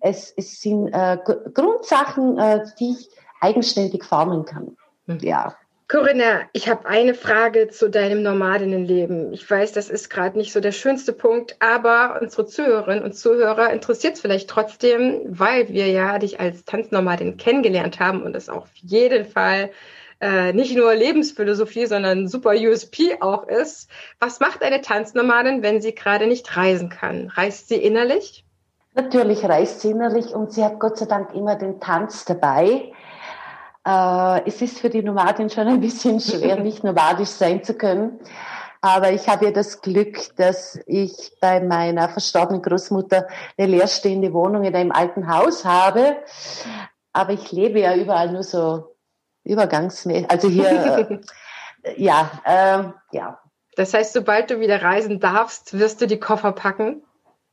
es, 0.00 0.32
es 0.36 0.60
sind 0.60 0.88
äh, 0.88 1.18
Grundsachen, 1.54 2.38
äh, 2.38 2.64
die 2.78 2.92
ich 2.92 3.10
eigenständig 3.40 4.04
formen 4.04 4.44
kann. 4.44 4.76
Mhm. 5.06 5.18
Ja. 5.20 5.56
Corinna, 5.90 6.42
ich 6.52 6.68
habe 6.68 6.86
eine 6.86 7.14
Frage 7.14 7.68
zu 7.68 7.88
deinem 7.88 8.22
Nomadinnenleben. 8.22 9.32
Ich 9.32 9.50
weiß, 9.50 9.72
das 9.72 9.88
ist 9.88 10.10
gerade 10.10 10.36
nicht 10.36 10.52
so 10.52 10.60
der 10.60 10.72
schönste 10.72 11.14
Punkt, 11.14 11.56
aber 11.60 12.18
unsere 12.20 12.44
Zuhörerinnen 12.44 13.02
und 13.02 13.14
Zuhörer 13.14 13.72
interessiert 13.72 14.16
es 14.16 14.20
vielleicht 14.20 14.50
trotzdem, 14.50 15.22
weil 15.26 15.70
wir 15.70 15.86
ja 15.86 16.18
dich 16.18 16.40
als 16.40 16.66
Tanznomadin 16.66 17.38
kennengelernt 17.38 18.00
haben 18.00 18.22
und 18.22 18.36
es 18.36 18.50
auf 18.50 18.68
jeden 18.74 19.24
Fall 19.24 19.70
äh, 20.20 20.52
nicht 20.52 20.76
nur 20.76 20.94
Lebensphilosophie, 20.94 21.86
sondern 21.86 22.28
super 22.28 22.50
USP 22.50 23.16
auch 23.20 23.48
ist. 23.48 23.88
Was 24.18 24.40
macht 24.40 24.62
eine 24.62 24.82
Tanznomadin, 24.82 25.62
wenn 25.62 25.80
sie 25.80 25.94
gerade 25.94 26.26
nicht 26.26 26.54
reisen 26.54 26.90
kann? 26.90 27.28
Reist 27.28 27.68
sie 27.68 27.76
innerlich? 27.76 28.44
Natürlich 28.98 29.44
reist 29.44 29.80
sie 29.80 29.92
innerlich 29.92 30.34
und 30.34 30.52
sie 30.52 30.64
hat 30.64 30.80
Gott 30.80 30.98
sei 30.98 31.06
Dank 31.06 31.32
immer 31.32 31.54
den 31.54 31.78
Tanz 31.78 32.24
dabei. 32.24 32.92
Äh, 33.86 34.42
es 34.44 34.60
ist 34.60 34.80
für 34.80 34.90
die 34.90 35.04
Nomadin 35.04 35.50
schon 35.50 35.68
ein 35.68 35.80
bisschen 35.80 36.18
schwer, 36.20 36.56
nicht 36.56 36.82
nomadisch 36.82 37.28
sein 37.28 37.62
zu 37.62 37.74
können. 37.74 38.18
Aber 38.80 39.12
ich 39.12 39.28
habe 39.28 39.44
ja 39.44 39.50
das 39.52 39.82
Glück, 39.82 40.34
dass 40.34 40.80
ich 40.86 41.32
bei 41.40 41.60
meiner 41.60 42.08
verstorbenen 42.08 42.60
Großmutter 42.60 43.28
eine 43.56 43.68
leerstehende 43.68 44.32
Wohnung 44.32 44.64
in 44.64 44.74
einem 44.74 44.90
alten 44.90 45.32
Haus 45.32 45.64
habe. 45.64 46.16
Aber 47.12 47.32
ich 47.32 47.52
lebe 47.52 47.78
ja 47.78 47.94
überall 47.94 48.32
nur 48.32 48.42
so 48.42 48.96
übergangsmäßig. 49.44 50.28
Also 50.28 50.48
hier, 50.48 51.20
äh, 51.84 51.94
ja, 52.02 52.30
äh, 52.44 53.16
ja. 53.16 53.38
Das 53.76 53.94
heißt, 53.94 54.12
sobald 54.12 54.50
du 54.50 54.58
wieder 54.58 54.82
reisen 54.82 55.20
darfst, 55.20 55.78
wirst 55.78 56.00
du 56.00 56.08
die 56.08 56.18
Koffer 56.18 56.50
packen? 56.50 57.04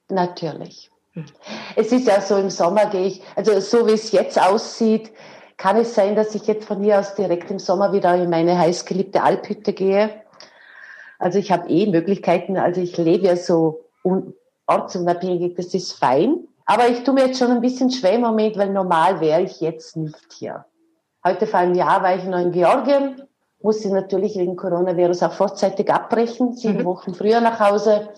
Natürlich. 0.09 0.89
Es 1.75 1.91
ist 1.91 2.07
ja 2.07 2.21
so, 2.21 2.37
im 2.37 2.49
Sommer 2.49 2.87
gehe 2.87 3.07
ich, 3.07 3.21
also 3.35 3.59
so 3.59 3.87
wie 3.87 3.93
es 3.93 4.11
jetzt 4.11 4.41
aussieht, 4.41 5.11
kann 5.57 5.77
es 5.77 5.95
sein, 5.95 6.15
dass 6.15 6.35
ich 6.35 6.47
jetzt 6.47 6.65
von 6.65 6.83
hier 6.83 6.99
aus 6.99 7.15
direkt 7.15 7.49
im 7.49 7.59
Sommer 7.59 7.93
wieder 7.93 8.15
in 8.15 8.29
meine 8.29 8.57
heißgeliebte 8.57 9.23
Alphütte 9.23 9.73
gehe. 9.73 10.09
Also 11.17 11.39
ich 11.39 11.51
habe 11.51 11.69
eh 11.69 11.87
Möglichkeiten, 11.87 12.57
also 12.57 12.81
ich 12.81 12.97
lebe 12.97 13.25
ja 13.25 13.37
so 13.37 13.85
ortsunabhängig, 14.67 15.55
das 15.55 15.73
ist 15.73 15.93
fein. 15.93 16.47
Aber 16.65 16.89
ich 16.89 17.03
tue 17.03 17.13
mir 17.13 17.27
jetzt 17.27 17.39
schon 17.39 17.51
ein 17.51 17.61
bisschen 17.61 17.91
schwer 17.91 18.13
im 18.13 18.21
Moment, 18.21 18.57
weil 18.57 18.71
normal 18.71 19.21
wäre 19.21 19.41
ich 19.41 19.61
jetzt 19.61 19.95
nicht 19.95 20.33
hier. 20.33 20.65
Heute 21.23 21.47
vor 21.47 21.59
einem 21.59 21.75
Jahr 21.75 22.03
war 22.03 22.15
ich 22.15 22.23
noch 22.25 22.39
in 22.39 22.51
Georgien, 22.51 23.21
musste 23.61 23.89
natürlich 23.93 24.35
wegen 24.35 24.55
Coronavirus 24.55 25.23
auch 25.23 25.33
vorzeitig 25.33 25.91
abbrechen, 25.91 26.53
sieben 26.53 26.79
mhm. 26.79 26.85
Wochen 26.85 27.13
früher 27.13 27.39
nach 27.39 27.59
Hause. 27.59 28.09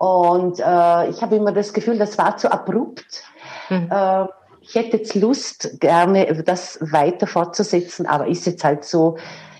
Und 0.00 0.58
äh, 0.60 1.10
ich 1.10 1.20
habe 1.20 1.36
immer 1.36 1.52
das 1.52 1.74
Gefühl, 1.74 1.98
das 1.98 2.16
war 2.16 2.38
zu 2.38 2.50
abrupt. 2.50 3.22
Mhm. 3.68 3.90
Äh, 3.92 4.24
ich 4.62 4.74
hätte 4.74 4.96
jetzt 4.96 5.14
Lust, 5.14 5.78
gerne 5.78 6.42
das 6.42 6.78
weiter 6.80 7.26
fortzusetzen, 7.26 8.06
aber 8.06 8.26
ist 8.26 8.46
jetzt 8.46 8.64
halt 8.64 8.86
so, 8.86 9.18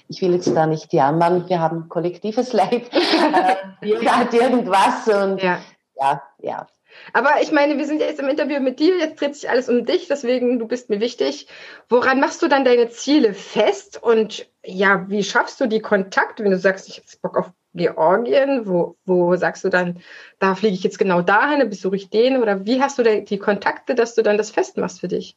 ich 0.08 0.22
will 0.22 0.32
jetzt 0.32 0.50
da 0.56 0.66
nicht 0.66 0.94
jammern, 0.94 1.46
wir 1.46 1.60
haben 1.60 1.90
kollektives 1.90 2.52
Leid, 2.54 2.88
äh, 3.82 3.86
jeder 3.86 4.16
hat 4.16 4.32
irgendwas 4.32 5.06
und 5.08 5.42
ja, 5.42 5.60
ja. 6.00 6.22
ja. 6.38 6.66
Aber 7.12 7.42
ich 7.42 7.52
meine, 7.52 7.76
wir 7.76 7.86
sind 7.86 8.00
jetzt 8.00 8.18
im 8.18 8.28
Interview 8.30 8.60
mit 8.60 8.80
dir, 8.80 8.96
jetzt 8.96 9.20
dreht 9.20 9.34
sich 9.34 9.50
alles 9.50 9.68
um 9.68 9.84
dich, 9.84 10.08
deswegen 10.08 10.58
du 10.58 10.66
bist 10.66 10.88
mir 10.88 11.00
wichtig. 11.00 11.48
Woran 11.90 12.18
machst 12.18 12.40
du 12.40 12.48
dann 12.48 12.64
deine 12.64 12.88
Ziele 12.88 13.34
fest 13.34 14.02
und 14.02 14.46
ja, 14.64 15.04
wie 15.08 15.22
schaffst 15.22 15.60
du 15.60 15.66
die 15.66 15.82
Kontakte, 15.82 16.44
wenn 16.44 16.50
du 16.50 16.58
sagst, 16.58 16.88
ich 16.88 16.96
habe 16.96 17.06
Bock 17.20 17.36
auf 17.36 17.52
Georgien, 17.74 18.66
wo, 18.66 18.96
wo 19.04 19.36
sagst 19.36 19.64
du 19.64 19.68
dann, 19.68 20.00
da 20.38 20.54
fliege 20.54 20.74
ich 20.74 20.82
jetzt 20.82 20.98
genau 20.98 21.22
dahin, 21.22 21.68
besuche 21.68 21.96
ich 21.96 22.10
den 22.10 22.42
oder 22.42 22.66
wie 22.66 22.82
hast 22.82 22.98
du 22.98 23.24
die 23.24 23.38
Kontakte, 23.38 23.94
dass 23.94 24.14
du 24.14 24.22
dann 24.22 24.38
das 24.38 24.50
festmachst 24.50 25.00
für 25.00 25.08
dich? 25.08 25.36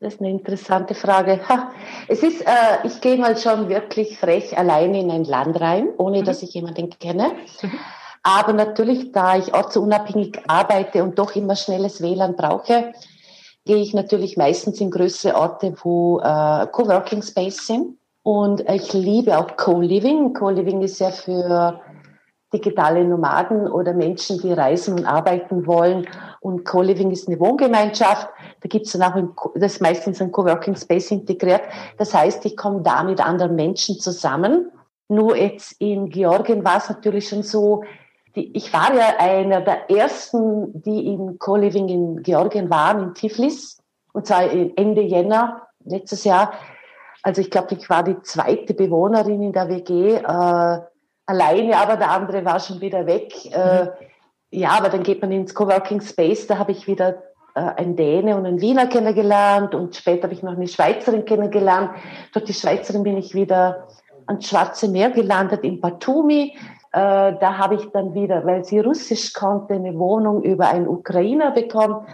Das 0.00 0.14
ist 0.14 0.20
eine 0.20 0.30
interessante 0.30 0.94
Frage. 0.94 1.40
Ha, 1.48 1.72
es 2.08 2.22
ist, 2.22 2.42
äh, 2.42 2.86
ich 2.86 3.00
gehe 3.00 3.16
mal 3.16 3.36
schon 3.36 3.68
wirklich 3.68 4.18
frech 4.18 4.56
alleine 4.56 5.00
in 5.00 5.10
ein 5.10 5.24
Land 5.24 5.60
rein, 5.60 5.88
ohne 5.96 6.20
mhm. 6.20 6.24
dass 6.24 6.42
ich 6.42 6.52
jemanden 6.52 6.90
kenne. 6.90 7.32
Mhm. 7.62 7.78
Aber 8.22 8.52
natürlich, 8.54 9.12
da 9.12 9.36
ich 9.36 9.54
ortsunabhängig 9.54 10.40
arbeite 10.48 11.02
und 11.02 11.18
doch 11.18 11.36
immer 11.36 11.56
schnelles 11.56 12.02
WLAN 12.02 12.36
brauche, 12.36 12.92
gehe 13.64 13.76
ich 13.76 13.94
natürlich 13.94 14.36
meistens 14.36 14.80
in 14.80 14.90
größere 14.90 15.36
Orte, 15.36 15.74
wo 15.82 16.18
äh, 16.20 16.66
Coworking 16.66 17.22
Space 17.22 17.66
sind. 17.66 17.98
Und 18.24 18.62
ich 18.70 18.94
liebe 18.94 19.38
auch 19.38 19.54
Co-Living. 19.58 20.32
Co-Living 20.32 20.80
ist 20.80 20.98
ja 20.98 21.10
für 21.10 21.78
digitale 22.54 23.04
Nomaden 23.04 23.68
oder 23.68 23.92
Menschen, 23.92 24.40
die 24.40 24.54
reisen 24.54 24.98
und 24.98 25.04
arbeiten 25.04 25.66
wollen. 25.66 26.06
Und 26.40 26.64
Co-Living 26.64 27.10
ist 27.10 27.28
eine 27.28 27.38
Wohngemeinschaft. 27.38 28.28
Da 28.62 28.68
gibt 28.68 28.86
es 28.86 28.92
dann 28.92 29.02
auch, 29.02 29.14
ein, 29.14 29.28
das 29.56 29.74
ist 29.74 29.82
meistens 29.82 30.22
ein 30.22 30.32
Coworking 30.32 30.74
Space 30.74 31.10
integriert. 31.10 31.60
Das 31.98 32.14
heißt, 32.14 32.46
ich 32.46 32.56
komme 32.56 32.80
da 32.80 33.02
mit 33.02 33.20
anderen 33.24 33.56
Menschen 33.56 34.00
zusammen. 34.00 34.70
Nur 35.08 35.36
jetzt 35.36 35.78
in 35.78 36.08
Georgien 36.08 36.64
war 36.64 36.78
es 36.78 36.88
natürlich 36.88 37.28
schon 37.28 37.42
so, 37.42 37.84
die, 38.36 38.56
ich 38.56 38.72
war 38.72 38.94
ja 38.94 39.16
einer 39.18 39.60
der 39.60 39.90
ersten, 39.90 40.80
die 40.80 41.08
in 41.12 41.38
Co-Living 41.38 41.90
in 41.90 42.22
Georgien 42.22 42.70
waren, 42.70 43.02
in 43.02 43.14
Tiflis. 43.14 43.82
Und 44.14 44.26
zwar 44.26 44.50
Ende 44.50 45.02
Jänner 45.02 45.66
letztes 45.84 46.24
Jahr. 46.24 46.54
Also 47.24 47.40
ich 47.40 47.50
glaube, 47.50 47.74
ich 47.74 47.88
war 47.88 48.02
die 48.02 48.20
zweite 48.20 48.74
Bewohnerin 48.74 49.40
in 49.40 49.52
der 49.54 49.70
WG, 49.70 50.16
äh, 50.16 50.80
alleine, 51.26 51.76
aber 51.78 51.96
der 51.96 52.10
andere 52.10 52.44
war 52.44 52.60
schon 52.60 52.82
wieder 52.82 53.06
weg. 53.06 53.32
Äh, 53.46 53.86
ja, 54.50 54.68
aber 54.72 54.90
dann 54.90 55.02
geht 55.02 55.22
man 55.22 55.32
ins 55.32 55.54
Coworking 55.54 56.02
Space, 56.02 56.46
da 56.46 56.58
habe 56.58 56.72
ich 56.72 56.86
wieder 56.86 57.22
äh, 57.54 57.60
einen 57.60 57.96
Däne 57.96 58.36
und 58.36 58.44
einen 58.44 58.60
Wiener 58.60 58.88
kennengelernt 58.88 59.74
und 59.74 59.96
später 59.96 60.24
habe 60.24 60.34
ich 60.34 60.42
noch 60.42 60.52
eine 60.52 60.68
Schweizerin 60.68 61.24
kennengelernt. 61.24 61.92
Durch 62.34 62.44
die 62.44 62.52
Schweizerin 62.52 63.04
bin 63.04 63.16
ich 63.16 63.34
wieder 63.34 63.88
ans 64.26 64.46
Schwarze 64.46 64.88
Meer 64.88 65.10
gelandet 65.10 65.64
in 65.64 65.80
Batumi. 65.80 66.54
Äh, 66.92 67.32
da 67.40 67.56
habe 67.56 67.76
ich 67.76 67.86
dann 67.90 68.12
wieder, 68.12 68.44
weil 68.44 68.66
sie 68.66 68.80
Russisch 68.80 69.32
konnte, 69.32 69.72
eine 69.72 69.98
Wohnung 69.98 70.42
über 70.42 70.68
einen 70.68 70.88
Ukrainer 70.88 71.52
bekommen. 71.52 72.06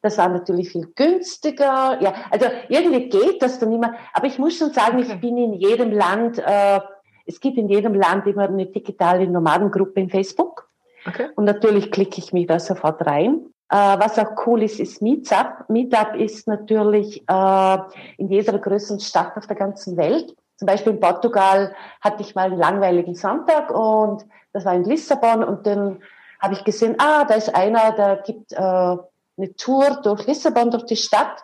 Das 0.00 0.18
war 0.18 0.28
natürlich 0.28 0.70
viel 0.70 0.92
günstiger. 0.94 2.00
Ja, 2.00 2.14
also 2.30 2.46
irgendwie 2.68 3.08
geht 3.08 3.42
das 3.42 3.58
dann 3.58 3.72
immer. 3.72 3.94
Aber 4.12 4.26
ich 4.26 4.38
muss 4.38 4.56
schon 4.56 4.72
sagen, 4.72 4.98
ich 4.98 5.20
bin 5.20 5.36
in 5.36 5.54
jedem 5.54 5.90
Land, 5.90 6.38
äh, 6.38 6.80
es 7.26 7.40
gibt 7.40 7.58
in 7.58 7.68
jedem 7.68 7.94
Land 7.94 8.26
immer 8.26 8.44
eine 8.44 8.66
digitale 8.66 9.26
Nomadengruppe 9.26 10.00
in 10.00 10.08
Facebook. 10.08 10.68
Okay. 11.06 11.28
Und 11.36 11.44
natürlich 11.44 11.90
klicke 11.90 12.18
ich 12.18 12.32
mich 12.32 12.46
da 12.46 12.58
sofort 12.58 13.04
rein. 13.06 13.46
Äh, 13.70 13.76
was 13.76 14.18
auch 14.18 14.46
cool 14.46 14.62
ist, 14.62 14.80
ist 14.80 15.02
Meetup. 15.02 15.68
Meetup 15.68 16.14
ist 16.14 16.46
natürlich 16.46 17.22
äh, 17.28 17.78
in 18.16 18.28
jeder 18.28 18.58
größeren 18.58 19.00
Stadt 19.00 19.36
auf 19.36 19.46
der 19.46 19.56
ganzen 19.56 19.96
Welt. 19.96 20.34
Zum 20.56 20.66
Beispiel 20.66 20.94
in 20.94 21.00
Portugal 21.00 21.74
hatte 22.00 22.22
ich 22.22 22.34
mal 22.34 22.46
einen 22.46 22.58
langweiligen 22.58 23.14
Sonntag 23.14 23.70
und 23.70 24.24
das 24.52 24.64
war 24.64 24.74
in 24.74 24.84
Lissabon 24.84 25.44
und 25.44 25.66
dann 25.66 26.00
habe 26.40 26.54
ich 26.54 26.64
gesehen, 26.64 26.96
ah, 26.98 27.24
da 27.24 27.34
ist 27.34 27.54
einer, 27.54 27.92
der 27.92 28.16
gibt 28.24 28.52
äh, 28.52 28.96
eine 29.38 29.54
Tour 29.54 30.00
durch 30.02 30.26
Lissabon, 30.26 30.70
durch 30.70 30.84
die 30.84 30.96
Stadt. 30.96 31.42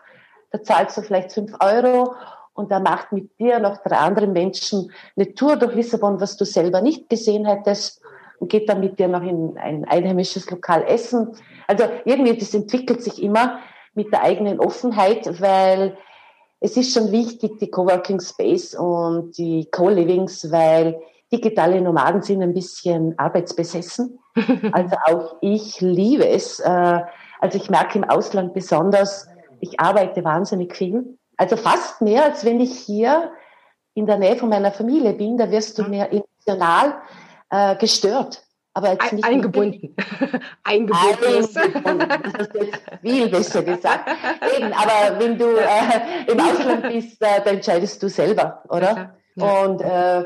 Da 0.50 0.62
zahlst 0.62 0.96
du 0.96 1.02
vielleicht 1.02 1.32
fünf 1.32 1.52
Euro 1.60 2.14
und 2.52 2.70
da 2.70 2.80
macht 2.80 3.12
mit 3.12 3.38
dir 3.38 3.58
noch 3.58 3.78
drei 3.78 3.96
anderen 3.96 4.32
Menschen 4.32 4.92
eine 5.16 5.34
Tour 5.34 5.56
durch 5.56 5.74
Lissabon, 5.74 6.20
was 6.20 6.36
du 6.36 6.44
selber 6.44 6.80
nicht 6.80 7.08
gesehen 7.08 7.46
hättest 7.46 8.00
und 8.38 8.50
geht 8.50 8.68
dann 8.68 8.80
mit 8.80 8.98
dir 8.98 9.08
noch 9.08 9.22
in 9.22 9.56
ein 9.58 9.84
einheimisches 9.84 10.50
Lokal 10.50 10.84
essen. 10.84 11.36
Also 11.66 11.84
irgendwie, 12.04 12.36
das 12.36 12.54
entwickelt 12.54 13.02
sich 13.02 13.22
immer 13.22 13.58
mit 13.94 14.12
der 14.12 14.22
eigenen 14.22 14.60
Offenheit, 14.60 15.40
weil 15.40 15.96
es 16.60 16.76
ist 16.76 16.94
schon 16.94 17.12
wichtig, 17.12 17.58
die 17.58 17.70
Coworking 17.70 18.20
Space 18.20 18.74
und 18.74 19.36
die 19.36 19.68
Co-Livings, 19.70 20.50
weil 20.50 21.00
digitale 21.30 21.80
Nomaden 21.80 22.22
sind 22.22 22.42
ein 22.42 22.54
bisschen 22.54 23.18
arbeitsbesessen. 23.18 24.18
Also 24.72 24.96
auch 25.04 25.36
ich 25.42 25.80
liebe 25.80 26.26
es, 26.26 26.58
äh, 26.58 27.00
also 27.40 27.58
ich 27.58 27.70
merke 27.70 27.98
im 27.98 28.04
Ausland 28.04 28.54
besonders, 28.54 29.28
ich 29.60 29.80
arbeite 29.80 30.24
wahnsinnig 30.24 30.76
viel. 30.76 31.18
Also 31.36 31.56
fast 31.56 32.00
mehr, 32.00 32.24
als 32.24 32.44
wenn 32.44 32.60
ich 32.60 32.78
hier 32.78 33.32
in 33.94 34.06
der 34.06 34.18
Nähe 34.18 34.36
von 34.36 34.48
meiner 34.48 34.72
Familie 34.72 35.14
bin. 35.14 35.38
Da 35.38 35.50
wirst 35.50 35.78
du 35.78 35.84
mhm. 35.84 35.90
mehr 35.90 36.10
emotional 36.12 36.94
äh, 37.50 37.76
gestört. 37.76 38.42
Aber 38.76 38.92
jetzt 38.92 39.12
nicht 39.12 39.24
eingebunden. 39.24 39.94
eingebunden. 40.64 41.56
eingebunden. 41.56 42.08
Das 42.08 42.32
hast 42.38 42.54
du 42.54 42.64
jetzt 42.64 42.82
viel 43.02 43.28
besser 43.28 43.62
gesagt. 43.62 44.10
Eben, 44.56 44.72
aber 44.72 45.20
wenn 45.20 45.38
du 45.38 45.44
äh, 45.44 46.32
im 46.32 46.40
Ausland 46.40 46.82
bist, 46.82 47.22
äh, 47.22 47.40
dann 47.44 47.56
entscheidest 47.56 48.02
du 48.02 48.08
selber, 48.08 48.64
oder? 48.68 49.14
Ja. 49.36 49.62
Und 49.62 49.80
äh, 49.80 50.24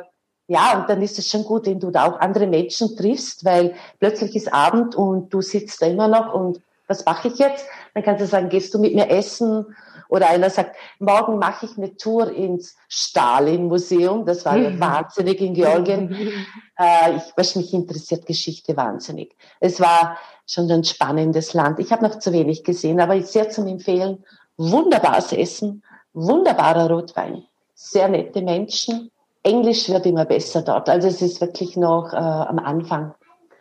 ja, 0.50 0.78
und 0.78 0.88
dann 0.88 1.02
ist 1.02 1.18
es 1.18 1.28
schon 1.28 1.44
gut, 1.44 1.66
wenn 1.66 1.78
du 1.78 1.90
da 1.90 2.06
auch 2.06 2.20
andere 2.20 2.46
Menschen 2.46 2.96
triffst, 2.96 3.44
weil 3.44 3.74
plötzlich 4.00 4.34
ist 4.34 4.52
Abend 4.52 4.96
und 4.96 5.28
du 5.28 5.42
sitzt 5.42 5.82
da 5.82 5.86
immer 5.86 6.08
noch 6.08 6.32
und 6.32 6.62
was 6.88 7.04
mache 7.04 7.28
ich 7.28 7.38
jetzt? 7.38 7.66
Dann 7.94 8.02
kannst 8.02 8.22
du 8.22 8.26
sagen, 8.26 8.48
gehst 8.48 8.74
du 8.74 8.78
mit 8.78 8.94
mir 8.94 9.10
essen? 9.10 9.66
Oder 10.08 10.30
einer 10.30 10.48
sagt, 10.48 10.76
morgen 10.98 11.38
mache 11.38 11.66
ich 11.66 11.76
eine 11.76 11.96
Tour 11.96 12.32
ins 12.32 12.76
Stalin-Museum. 12.88 14.24
Das 14.24 14.44
war 14.46 14.56
ja 14.56 14.80
wahnsinnig 14.80 15.40
in 15.40 15.54
Georgien. 15.54 16.16
Äh, 16.80 17.16
ich, 17.16 17.22
was 17.34 17.56
mich 17.56 17.74
interessiert, 17.74 18.24
Geschichte 18.24 18.76
wahnsinnig. 18.76 19.34
Es 19.58 19.80
war 19.80 20.16
schon 20.46 20.70
ein 20.70 20.84
spannendes 20.84 21.52
Land. 21.52 21.80
Ich 21.80 21.90
habe 21.90 22.04
noch 22.04 22.20
zu 22.20 22.32
wenig 22.32 22.62
gesehen, 22.62 23.00
aber 23.00 23.20
sehr 23.20 23.50
zum 23.50 23.66
Empfehlen. 23.66 24.24
Wunderbares 24.56 25.32
Essen, 25.32 25.82
wunderbarer 26.12 26.88
Rotwein, 26.88 27.42
sehr 27.74 28.06
nette 28.06 28.42
Menschen, 28.42 29.10
Englisch 29.42 29.88
wird 29.88 30.06
immer 30.06 30.24
besser 30.24 30.62
dort. 30.62 30.88
Also 30.88 31.08
es 31.08 31.22
ist 31.22 31.40
wirklich 31.40 31.76
noch 31.76 32.12
äh, 32.12 32.16
am 32.16 32.58
Anfang. 32.58 33.14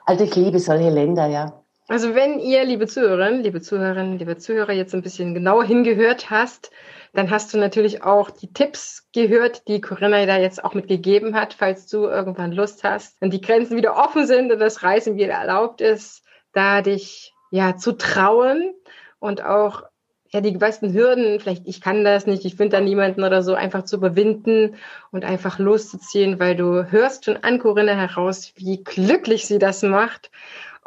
Also 0.06 0.24
ich 0.24 0.36
liebe 0.36 0.60
solche 0.60 0.90
Länder, 0.90 1.28
ja. 1.28 1.64
Also 1.90 2.16
wenn 2.16 2.40
ihr, 2.40 2.66
liebe 2.66 2.86
Zuhörerinnen, 2.86 3.44
liebe 3.44 3.62
Zuhörerinnen, 3.62 4.20
liebe 4.20 4.38
Zuhörer, 4.38 4.74
jetzt 4.74 4.94
ein 4.94 5.02
bisschen 5.02 5.34
genauer 5.34 5.64
hingehört 5.64 6.30
hast, 6.30 6.70
dann 7.14 7.30
hast 7.30 7.54
du 7.54 7.58
natürlich 7.58 8.04
auch 8.04 8.30
die 8.30 8.52
Tipps 8.52 9.08
gehört, 9.14 9.70
die 9.70 9.80
Corinna 9.80 10.26
da 10.26 10.38
jetzt 10.38 10.62
auch 10.62 10.74
mitgegeben 10.74 11.34
hat, 11.34 11.54
falls 11.54 11.88
du 11.88 12.04
irgendwann 12.04 12.52
Lust 12.52 12.84
hast, 12.84 13.22
wenn 13.22 13.30
die 13.30 13.40
Grenzen 13.40 13.78
wieder 13.78 13.96
offen 13.96 14.28
sind 14.28 14.52
und 14.52 14.60
das 14.60 14.84
Reisen 14.84 15.16
wieder 15.16 15.36
erlaubt 15.36 15.80
ist, 15.80 16.24
da 16.52 16.82
dich 16.82 17.34
ja 17.52 17.78
zu 17.78 17.94
trauen 17.94 18.74
und 19.20 19.42
auch 19.42 19.84
ja 20.30 20.42
die 20.42 20.58
meisten 20.58 20.94
Hürden, 20.94 21.40
vielleicht 21.40 21.66
ich 21.70 21.80
kann 21.80 22.04
das 22.04 22.28
nicht, 22.28 22.44
ich 22.44 22.56
finde 22.56 22.76
da 22.76 22.82
niemanden 22.82 23.24
oder 23.24 23.42
so, 23.42 23.54
einfach 23.54 23.86
zu 23.86 23.96
überwinden 23.96 24.76
und 25.12 25.24
einfach 25.24 25.58
loszuziehen, 25.58 26.38
weil 26.38 26.58
du 26.58 26.92
hörst 26.92 27.24
schon 27.24 27.38
an 27.38 27.60
Corinna 27.60 27.94
heraus, 27.94 28.52
wie 28.58 28.84
glücklich 28.84 29.48
sie 29.48 29.58
das 29.58 29.84
macht 29.84 30.30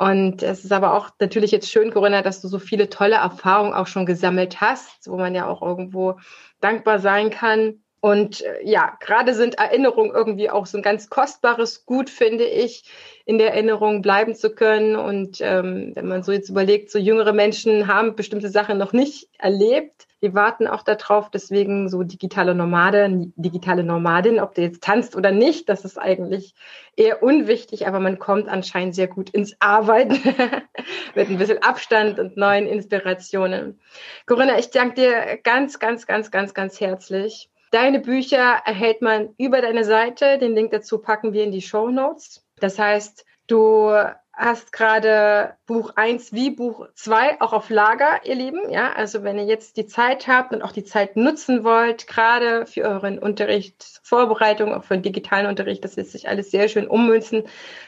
und 0.01 0.43
es 0.43 0.65
ist 0.65 0.73
aber 0.73 0.95
auch 0.95 1.11
natürlich 1.21 1.51
jetzt 1.51 1.71
schön, 1.71 1.91
Corinna, 1.93 2.23
dass 2.23 2.41
du 2.41 2.49
so 2.49 2.59
viele 2.59 2.89
tolle 2.89 3.17
Erfahrungen 3.17 3.75
auch 3.75 3.87
schon 3.87 4.07
gesammelt 4.07 4.59
hast, 4.59 5.11
wo 5.11 5.19
man 5.19 5.35
ja 5.35 5.47
auch 5.47 5.61
irgendwo 5.61 6.19
dankbar 6.63 7.01
sein 7.01 7.29
kann. 7.29 7.83
Und 8.01 8.41
äh, 8.41 8.67
ja, 8.67 8.97
gerade 9.01 9.35
sind 9.35 9.59
Erinnerungen 9.59 10.11
irgendwie 10.11 10.49
auch 10.49 10.65
so 10.65 10.79
ein 10.79 10.83
ganz 10.83 11.11
kostbares 11.11 11.85
Gut, 11.85 12.09
finde 12.09 12.47
ich, 12.47 12.91
in 13.27 13.37
der 13.37 13.53
Erinnerung 13.53 14.01
bleiben 14.01 14.35
zu 14.35 14.55
können. 14.55 14.97
Und 14.97 15.43
ähm, 15.43 15.93
wenn 15.95 16.09
man 16.09 16.23
so 16.23 16.33
jetzt 16.33 16.49
überlegt, 16.49 16.91
so 16.91 16.99
jüngere 16.99 17.35
Menschen 17.35 17.87
haben 17.87 18.17
bestimmte 18.17 18.49
Sachen 18.49 18.79
noch 18.79 18.95
nicht 18.95 19.29
erlebt, 19.37 20.07
die 20.23 20.35
warten 20.35 20.66
auch 20.66 20.83
darauf, 20.83 21.31
deswegen 21.31 21.89
so 21.89 22.03
digitale 22.03 22.55
Nomade, 22.55 23.31
digitale 23.37 23.83
Nomadin, 23.83 24.39
ob 24.39 24.55
du 24.55 24.62
jetzt 24.62 24.83
tanzt 24.83 25.16
oder 25.16 25.33
nicht, 25.33 25.68
das 25.68 25.85
ist 25.85 25.99
eigentlich 25.99 26.55
eher 26.97 27.23
unwichtig, 27.23 27.87
aber 27.87 28.01
man 28.01 28.18
kommt 28.18 28.49
anscheinend 28.49 28.95
sehr 28.95 29.09
gut 29.09 29.31
ins 29.31 29.57
Arbeiten 29.61 30.14
mit 31.14 31.31
ein 31.31 31.39
bisschen 31.39 31.62
Abstand 31.62 32.18
und 32.18 32.37
neuen 32.37 32.66
Inspirationen. 32.66 33.81
Corinna, 34.27 34.59
ich 34.59 34.71
danke 34.71 34.95
dir 34.95 35.39
ganz, 35.43 35.79
ganz, 35.79 36.07
ganz, 36.07 36.31
ganz, 36.31 36.53
ganz 36.53 36.81
herzlich. 36.81 37.51
Deine 37.71 38.01
Bücher 38.01 38.62
erhält 38.64 39.01
man 39.01 39.31
über 39.39 39.62
deine 39.62 39.85
Seite. 39.85 40.39
Den 40.39 40.55
Link 40.55 40.73
dazu 40.73 40.99
packen 40.99 41.33
wir 41.33 41.45
in 41.45 41.53
die 41.53 41.62
Show 41.62 41.89
Notes. 41.89 42.45
Das 42.59 42.79
heißt, 42.79 43.25
du 43.47 43.95
hast 44.41 44.72
gerade 44.72 45.55
Buch 45.66 45.93
1 45.97 46.32
wie 46.32 46.51
Buch 46.51 46.88
2 46.95 47.41
auch 47.43 47.53
auf 47.53 47.68
Lager, 47.68 48.20
ihr 48.24 48.34
Lieben. 48.34 48.70
Ja, 48.70 48.93
also 48.95 49.22
wenn 49.22 49.38
ihr 49.38 49.45
jetzt 49.45 49.76
die 49.76 49.86
Zeit 49.86 50.26
habt 50.28 50.53
und 50.55 50.62
auch 50.62 50.72
die 50.72 50.84
Zeit 50.84 51.14
nutzen 51.16 51.62
wollt, 51.62 52.07
gerade 52.07 52.64
für 52.64 52.82
euren 52.84 53.18
Unterricht, 53.18 54.01
Vorbereitung, 54.03 54.74
auch 54.74 54.84
für 54.84 54.95
den 54.95 55.03
digitalen 55.03 55.47
Unterricht, 55.47 55.84
das 55.84 55.97
lässt 55.97 56.12
sich 56.12 56.28
alles 56.28 56.51
sehr 56.51 56.68
schön 56.68 56.88
ummünzen, 56.88 57.45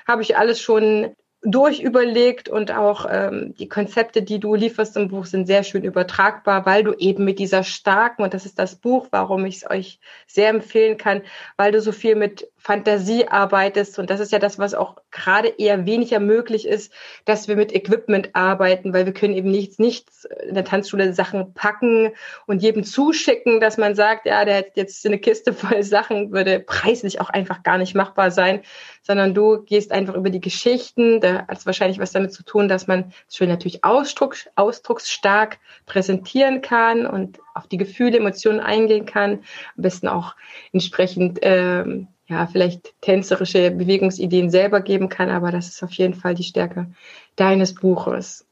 habe 0.07 0.21
ich 0.21 0.37
alles 0.37 0.61
schon 0.61 1.17
durchüberlegt 1.45 2.49
und 2.49 2.71
auch 2.71 3.07
ähm, 3.11 3.55
die 3.59 3.69
Konzepte, 3.69 4.23
die 4.23 4.39
du 4.39 4.55
lieferst 4.55 4.97
im 4.97 5.09
Buch, 5.09 5.27
sind 5.27 5.47
sehr 5.47 5.65
schön 5.65 5.83
übertragbar, 5.83 6.67
weil 6.67 6.85
du 6.85 6.93
eben 6.93 7.25
mit 7.25 7.41
dieser 7.41 7.65
starken, 7.65 8.23
und 8.23 8.33
das 8.33 8.47
ist 8.47 8.59
das 8.59 8.77
Buch, 8.77 9.09
warum 9.11 9.45
ich 9.45 9.57
es 9.57 9.71
euch 9.71 9.99
sehr 10.29 10.51
empfehlen 10.51 10.99
kann, 10.99 11.23
weil 11.57 11.73
du 11.73 11.81
so 11.81 11.91
viel 11.91 12.15
mit 12.15 12.49
Fantasie 12.63 13.27
arbeitest. 13.27 13.99
Und 13.99 14.09
das 14.09 14.21
ist 14.21 14.31
ja 14.31 14.39
das, 14.39 14.57
was 14.57 14.73
auch 14.73 14.97
gerade 15.11 15.49
eher 15.49 15.85
weniger 15.85 16.21
möglich 16.21 16.65
ist, 16.67 16.93
dass 17.25 17.49
wir 17.49 17.57
mit 17.57 17.75
Equipment 17.75 18.31
arbeiten, 18.35 18.95
weil 18.95 19.05
wir 19.05 19.13
können 19.13 19.35
eben 19.35 19.51
nichts, 19.51 19.81
nichts 19.81 20.29
in 20.47 20.55
der 20.55 20.65
Tanzschule 20.65 21.13
Sachen 21.13 21.55
packen 21.55 22.13
und 22.47 22.63
jedem 22.63 22.85
zuschicken, 22.85 23.59
dass 23.59 23.79
man 23.79 23.97
sagt, 23.97 24.27
ja, 24.27 24.45
der 24.45 24.59
hat 24.59 24.77
jetzt 24.77 25.05
eine 25.05 25.19
Kiste 25.19 25.53
voll 25.53 25.83
Sachen, 25.83 26.31
würde 26.31 26.61
preislich 26.61 27.21
auch 27.21 27.31
einfach 27.31 27.65
gar 27.65 27.79
nicht 27.79 27.97
machbar 27.97 28.31
sein, 28.31 28.63
sondern 29.03 29.35
du 29.35 29.63
gehst 29.65 29.91
einfach 29.91 30.15
über 30.15 30.31
die 30.31 30.41
Geschichten. 30.41 31.21
Da 31.21 31.49
hat 31.49 31.59
es 31.59 31.67
wahrscheinlich 31.67 31.99
was 31.99 32.13
damit 32.13 32.33
zu 32.33 32.45
tun, 32.45 32.69
dass 32.69 32.87
man 32.87 33.13
es 33.29 33.37
schön 33.37 33.49
natürlich 33.49 33.83
ausdruck, 33.83 34.37
ausdrucksstark 34.55 35.59
präsentieren 35.87 36.63
kann 36.63 37.07
und 37.07 37.41
auf 37.55 37.67
die 37.67 37.77
Gefühle, 37.77 38.19
Emotionen 38.19 38.61
eingehen 38.61 39.05
kann. 39.05 39.41
Am 39.77 39.83
besten 39.83 40.07
auch 40.07 40.37
entsprechend 40.73 41.41
ähm, 41.43 42.07
ja, 42.33 42.47
vielleicht 42.47 42.95
tänzerische 43.03 43.71
Bewegungsideen 43.71 44.51
selber 44.51 44.81
geben 44.81 45.09
kann, 45.09 45.29
aber 45.29 45.53
das 45.53 45.69
ist 45.69 45.83
auf 45.83 45.93
jeden 45.93 46.15
Fall 46.15 46.35
die 46.35 46.45
Stärke 46.45 46.87
deines 47.37 47.75
Buches. 47.75 48.47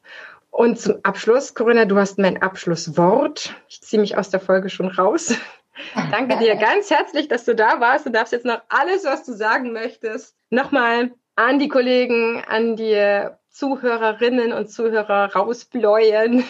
Und 0.50 0.78
zum 0.78 0.96
Abschluss, 1.02 1.54
Corinna, 1.54 1.86
du 1.86 1.96
hast 1.96 2.18
mein 2.18 2.42
Abschlusswort. 2.42 3.54
Ich 3.68 3.80
ziehe 3.80 4.00
mich 4.00 4.18
aus 4.18 4.28
der 4.28 4.40
Folge 4.40 4.68
schon 4.68 4.88
raus. 4.88 5.34
Danke 6.10 6.36
dir 6.38 6.56
ganz 6.56 6.90
herzlich, 6.90 7.28
dass 7.28 7.46
du 7.46 7.54
da 7.54 7.80
warst. 7.80 8.04
Du 8.04 8.10
darfst 8.10 8.32
jetzt 8.32 8.44
noch 8.44 8.60
alles, 8.68 9.04
was 9.04 9.24
du 9.24 9.32
sagen 9.32 9.72
möchtest, 9.72 10.36
nochmal 10.50 11.12
an 11.36 11.58
die 11.58 11.68
Kollegen, 11.68 12.42
an 12.46 12.76
die 12.76 13.26
Zuhörerinnen 13.48 14.52
und 14.52 14.70
Zuhörer 14.70 15.32
rausbläuen 15.34 16.44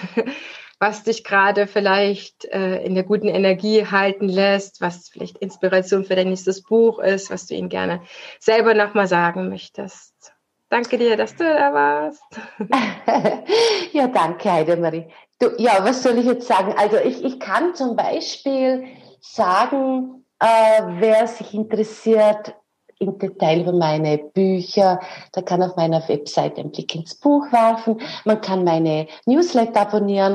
was 0.81 1.03
dich 1.03 1.25
gerade 1.25 1.67
vielleicht 1.67 2.47
äh, 2.47 2.83
in 2.83 2.95
der 2.95 3.05
guten 3.05 3.29
Energie 3.29 3.87
halten 3.87 4.29
lässt, 4.29 4.81
was 4.81 5.11
vielleicht 5.11 5.37
Inspiration 5.39 6.05
für 6.05 6.17
dein 6.17 6.31
nächstes 6.31 6.63
Buch 6.63 6.99
ist, 6.99 7.31
was 7.31 7.47
du 7.47 7.55
ihnen 7.55 7.69
gerne 7.69 8.01
selber 8.41 8.73
nochmal 8.73 9.07
sagen 9.07 9.51
möchtest. 9.51 10.33
Danke 10.71 10.97
dir, 10.97 11.17
dass 11.19 11.37
du 11.37 11.45
da 11.45 11.75
warst. 11.75 12.23
ja, 13.93 14.07
danke, 14.07 14.51
Heidemarie. 14.51 15.07
Du, 15.39 15.51
ja, 15.59 15.85
was 15.85 16.03
soll 16.03 16.19
ich 16.19 16.27
jetzt 16.27 16.49
sagen? 16.49 16.75
Also 16.79 16.97
ich, 16.97 17.25
ich 17.25 17.39
kann 17.39 17.75
zum 17.75 17.95
Beispiel 17.95 18.87
sagen, 19.21 20.25
äh, 20.39 20.83
wer 20.99 21.27
sich 21.27 21.53
interessiert, 21.53 22.55
im 23.01 23.19
Detail 23.19 23.63
über 23.63 23.73
meine 23.73 24.19
Bücher. 24.19 25.01
Da 25.33 25.41
kann 25.41 25.63
auf 25.63 25.75
meiner 25.77 26.07
Website 26.07 26.59
einen 26.59 26.71
Blick 26.71 26.95
ins 26.95 27.15
Buch 27.15 27.51
werfen. 27.51 27.99
Man 28.27 28.43
kann 28.43 28.63
meine 28.63 29.07
Newsletter 29.25 29.81
abonnieren. 29.81 30.35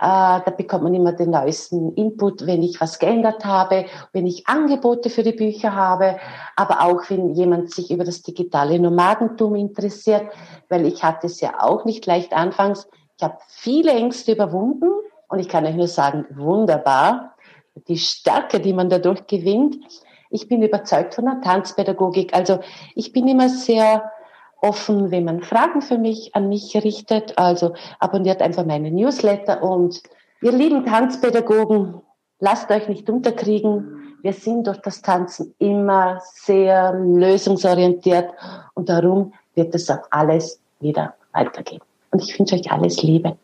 Äh, 0.00 0.42
da 0.44 0.52
bekommt 0.56 0.82
man 0.82 0.94
immer 0.94 1.12
den 1.12 1.30
neuesten 1.30 1.94
Input, 1.94 2.46
wenn 2.46 2.64
ich 2.64 2.80
was 2.80 2.98
geändert 2.98 3.44
habe, 3.44 3.86
wenn 4.12 4.26
ich 4.26 4.48
Angebote 4.48 5.08
für 5.08 5.22
die 5.22 5.32
Bücher 5.32 5.74
habe, 5.74 6.18
aber 6.56 6.80
auch 6.82 7.08
wenn 7.08 7.34
jemand 7.34 7.72
sich 7.72 7.92
über 7.92 8.04
das 8.04 8.22
digitale 8.22 8.80
Nomadentum 8.80 9.54
interessiert, 9.54 10.24
weil 10.68 10.86
ich 10.86 11.04
hatte 11.04 11.28
es 11.28 11.40
ja 11.40 11.62
auch 11.62 11.84
nicht 11.84 12.06
leicht 12.06 12.32
anfangs. 12.32 12.88
Ich 13.18 13.22
habe 13.22 13.38
viele 13.48 13.92
Ängste 13.92 14.32
überwunden 14.32 14.90
und 15.28 15.38
ich 15.38 15.48
kann 15.48 15.64
euch 15.64 15.76
nur 15.76 15.88
sagen, 15.88 16.26
wunderbar. 16.30 17.36
Die 17.86 17.98
Stärke, 17.98 18.58
die 18.58 18.72
man 18.72 18.90
dadurch 18.90 19.28
gewinnt, 19.28 19.76
ich 20.30 20.48
bin 20.48 20.62
überzeugt 20.62 21.14
von 21.14 21.26
der 21.26 21.40
Tanzpädagogik. 21.40 22.34
Also 22.34 22.60
ich 22.94 23.12
bin 23.12 23.28
immer 23.28 23.48
sehr 23.48 24.10
offen, 24.62 25.10
wenn 25.10 25.24
man 25.24 25.42
Fragen 25.42 25.82
für 25.82 25.98
mich 25.98 26.34
an 26.34 26.48
mich 26.48 26.74
richtet. 26.76 27.36
Also 27.38 27.74
abonniert 27.98 28.40
einfach 28.40 28.64
meine 28.64 28.90
Newsletter 28.90 29.62
und 29.62 30.02
ihr 30.40 30.52
lieben 30.52 30.86
Tanzpädagogen, 30.86 32.00
lasst 32.38 32.70
euch 32.70 32.88
nicht 32.88 33.10
unterkriegen. 33.10 34.16
Wir 34.22 34.32
sind 34.32 34.66
durch 34.66 34.78
das 34.78 35.02
Tanzen 35.02 35.54
immer 35.58 36.20
sehr 36.22 36.92
lösungsorientiert 36.92 38.30
und 38.74 38.88
darum 38.88 39.32
wird 39.54 39.74
es 39.74 39.90
auch 39.90 40.06
alles 40.10 40.60
wieder 40.78 41.14
weitergehen. 41.32 41.80
Und 42.10 42.22
ich 42.22 42.38
wünsche 42.38 42.56
euch 42.56 42.70
alles 42.70 43.02
Liebe. 43.02 43.36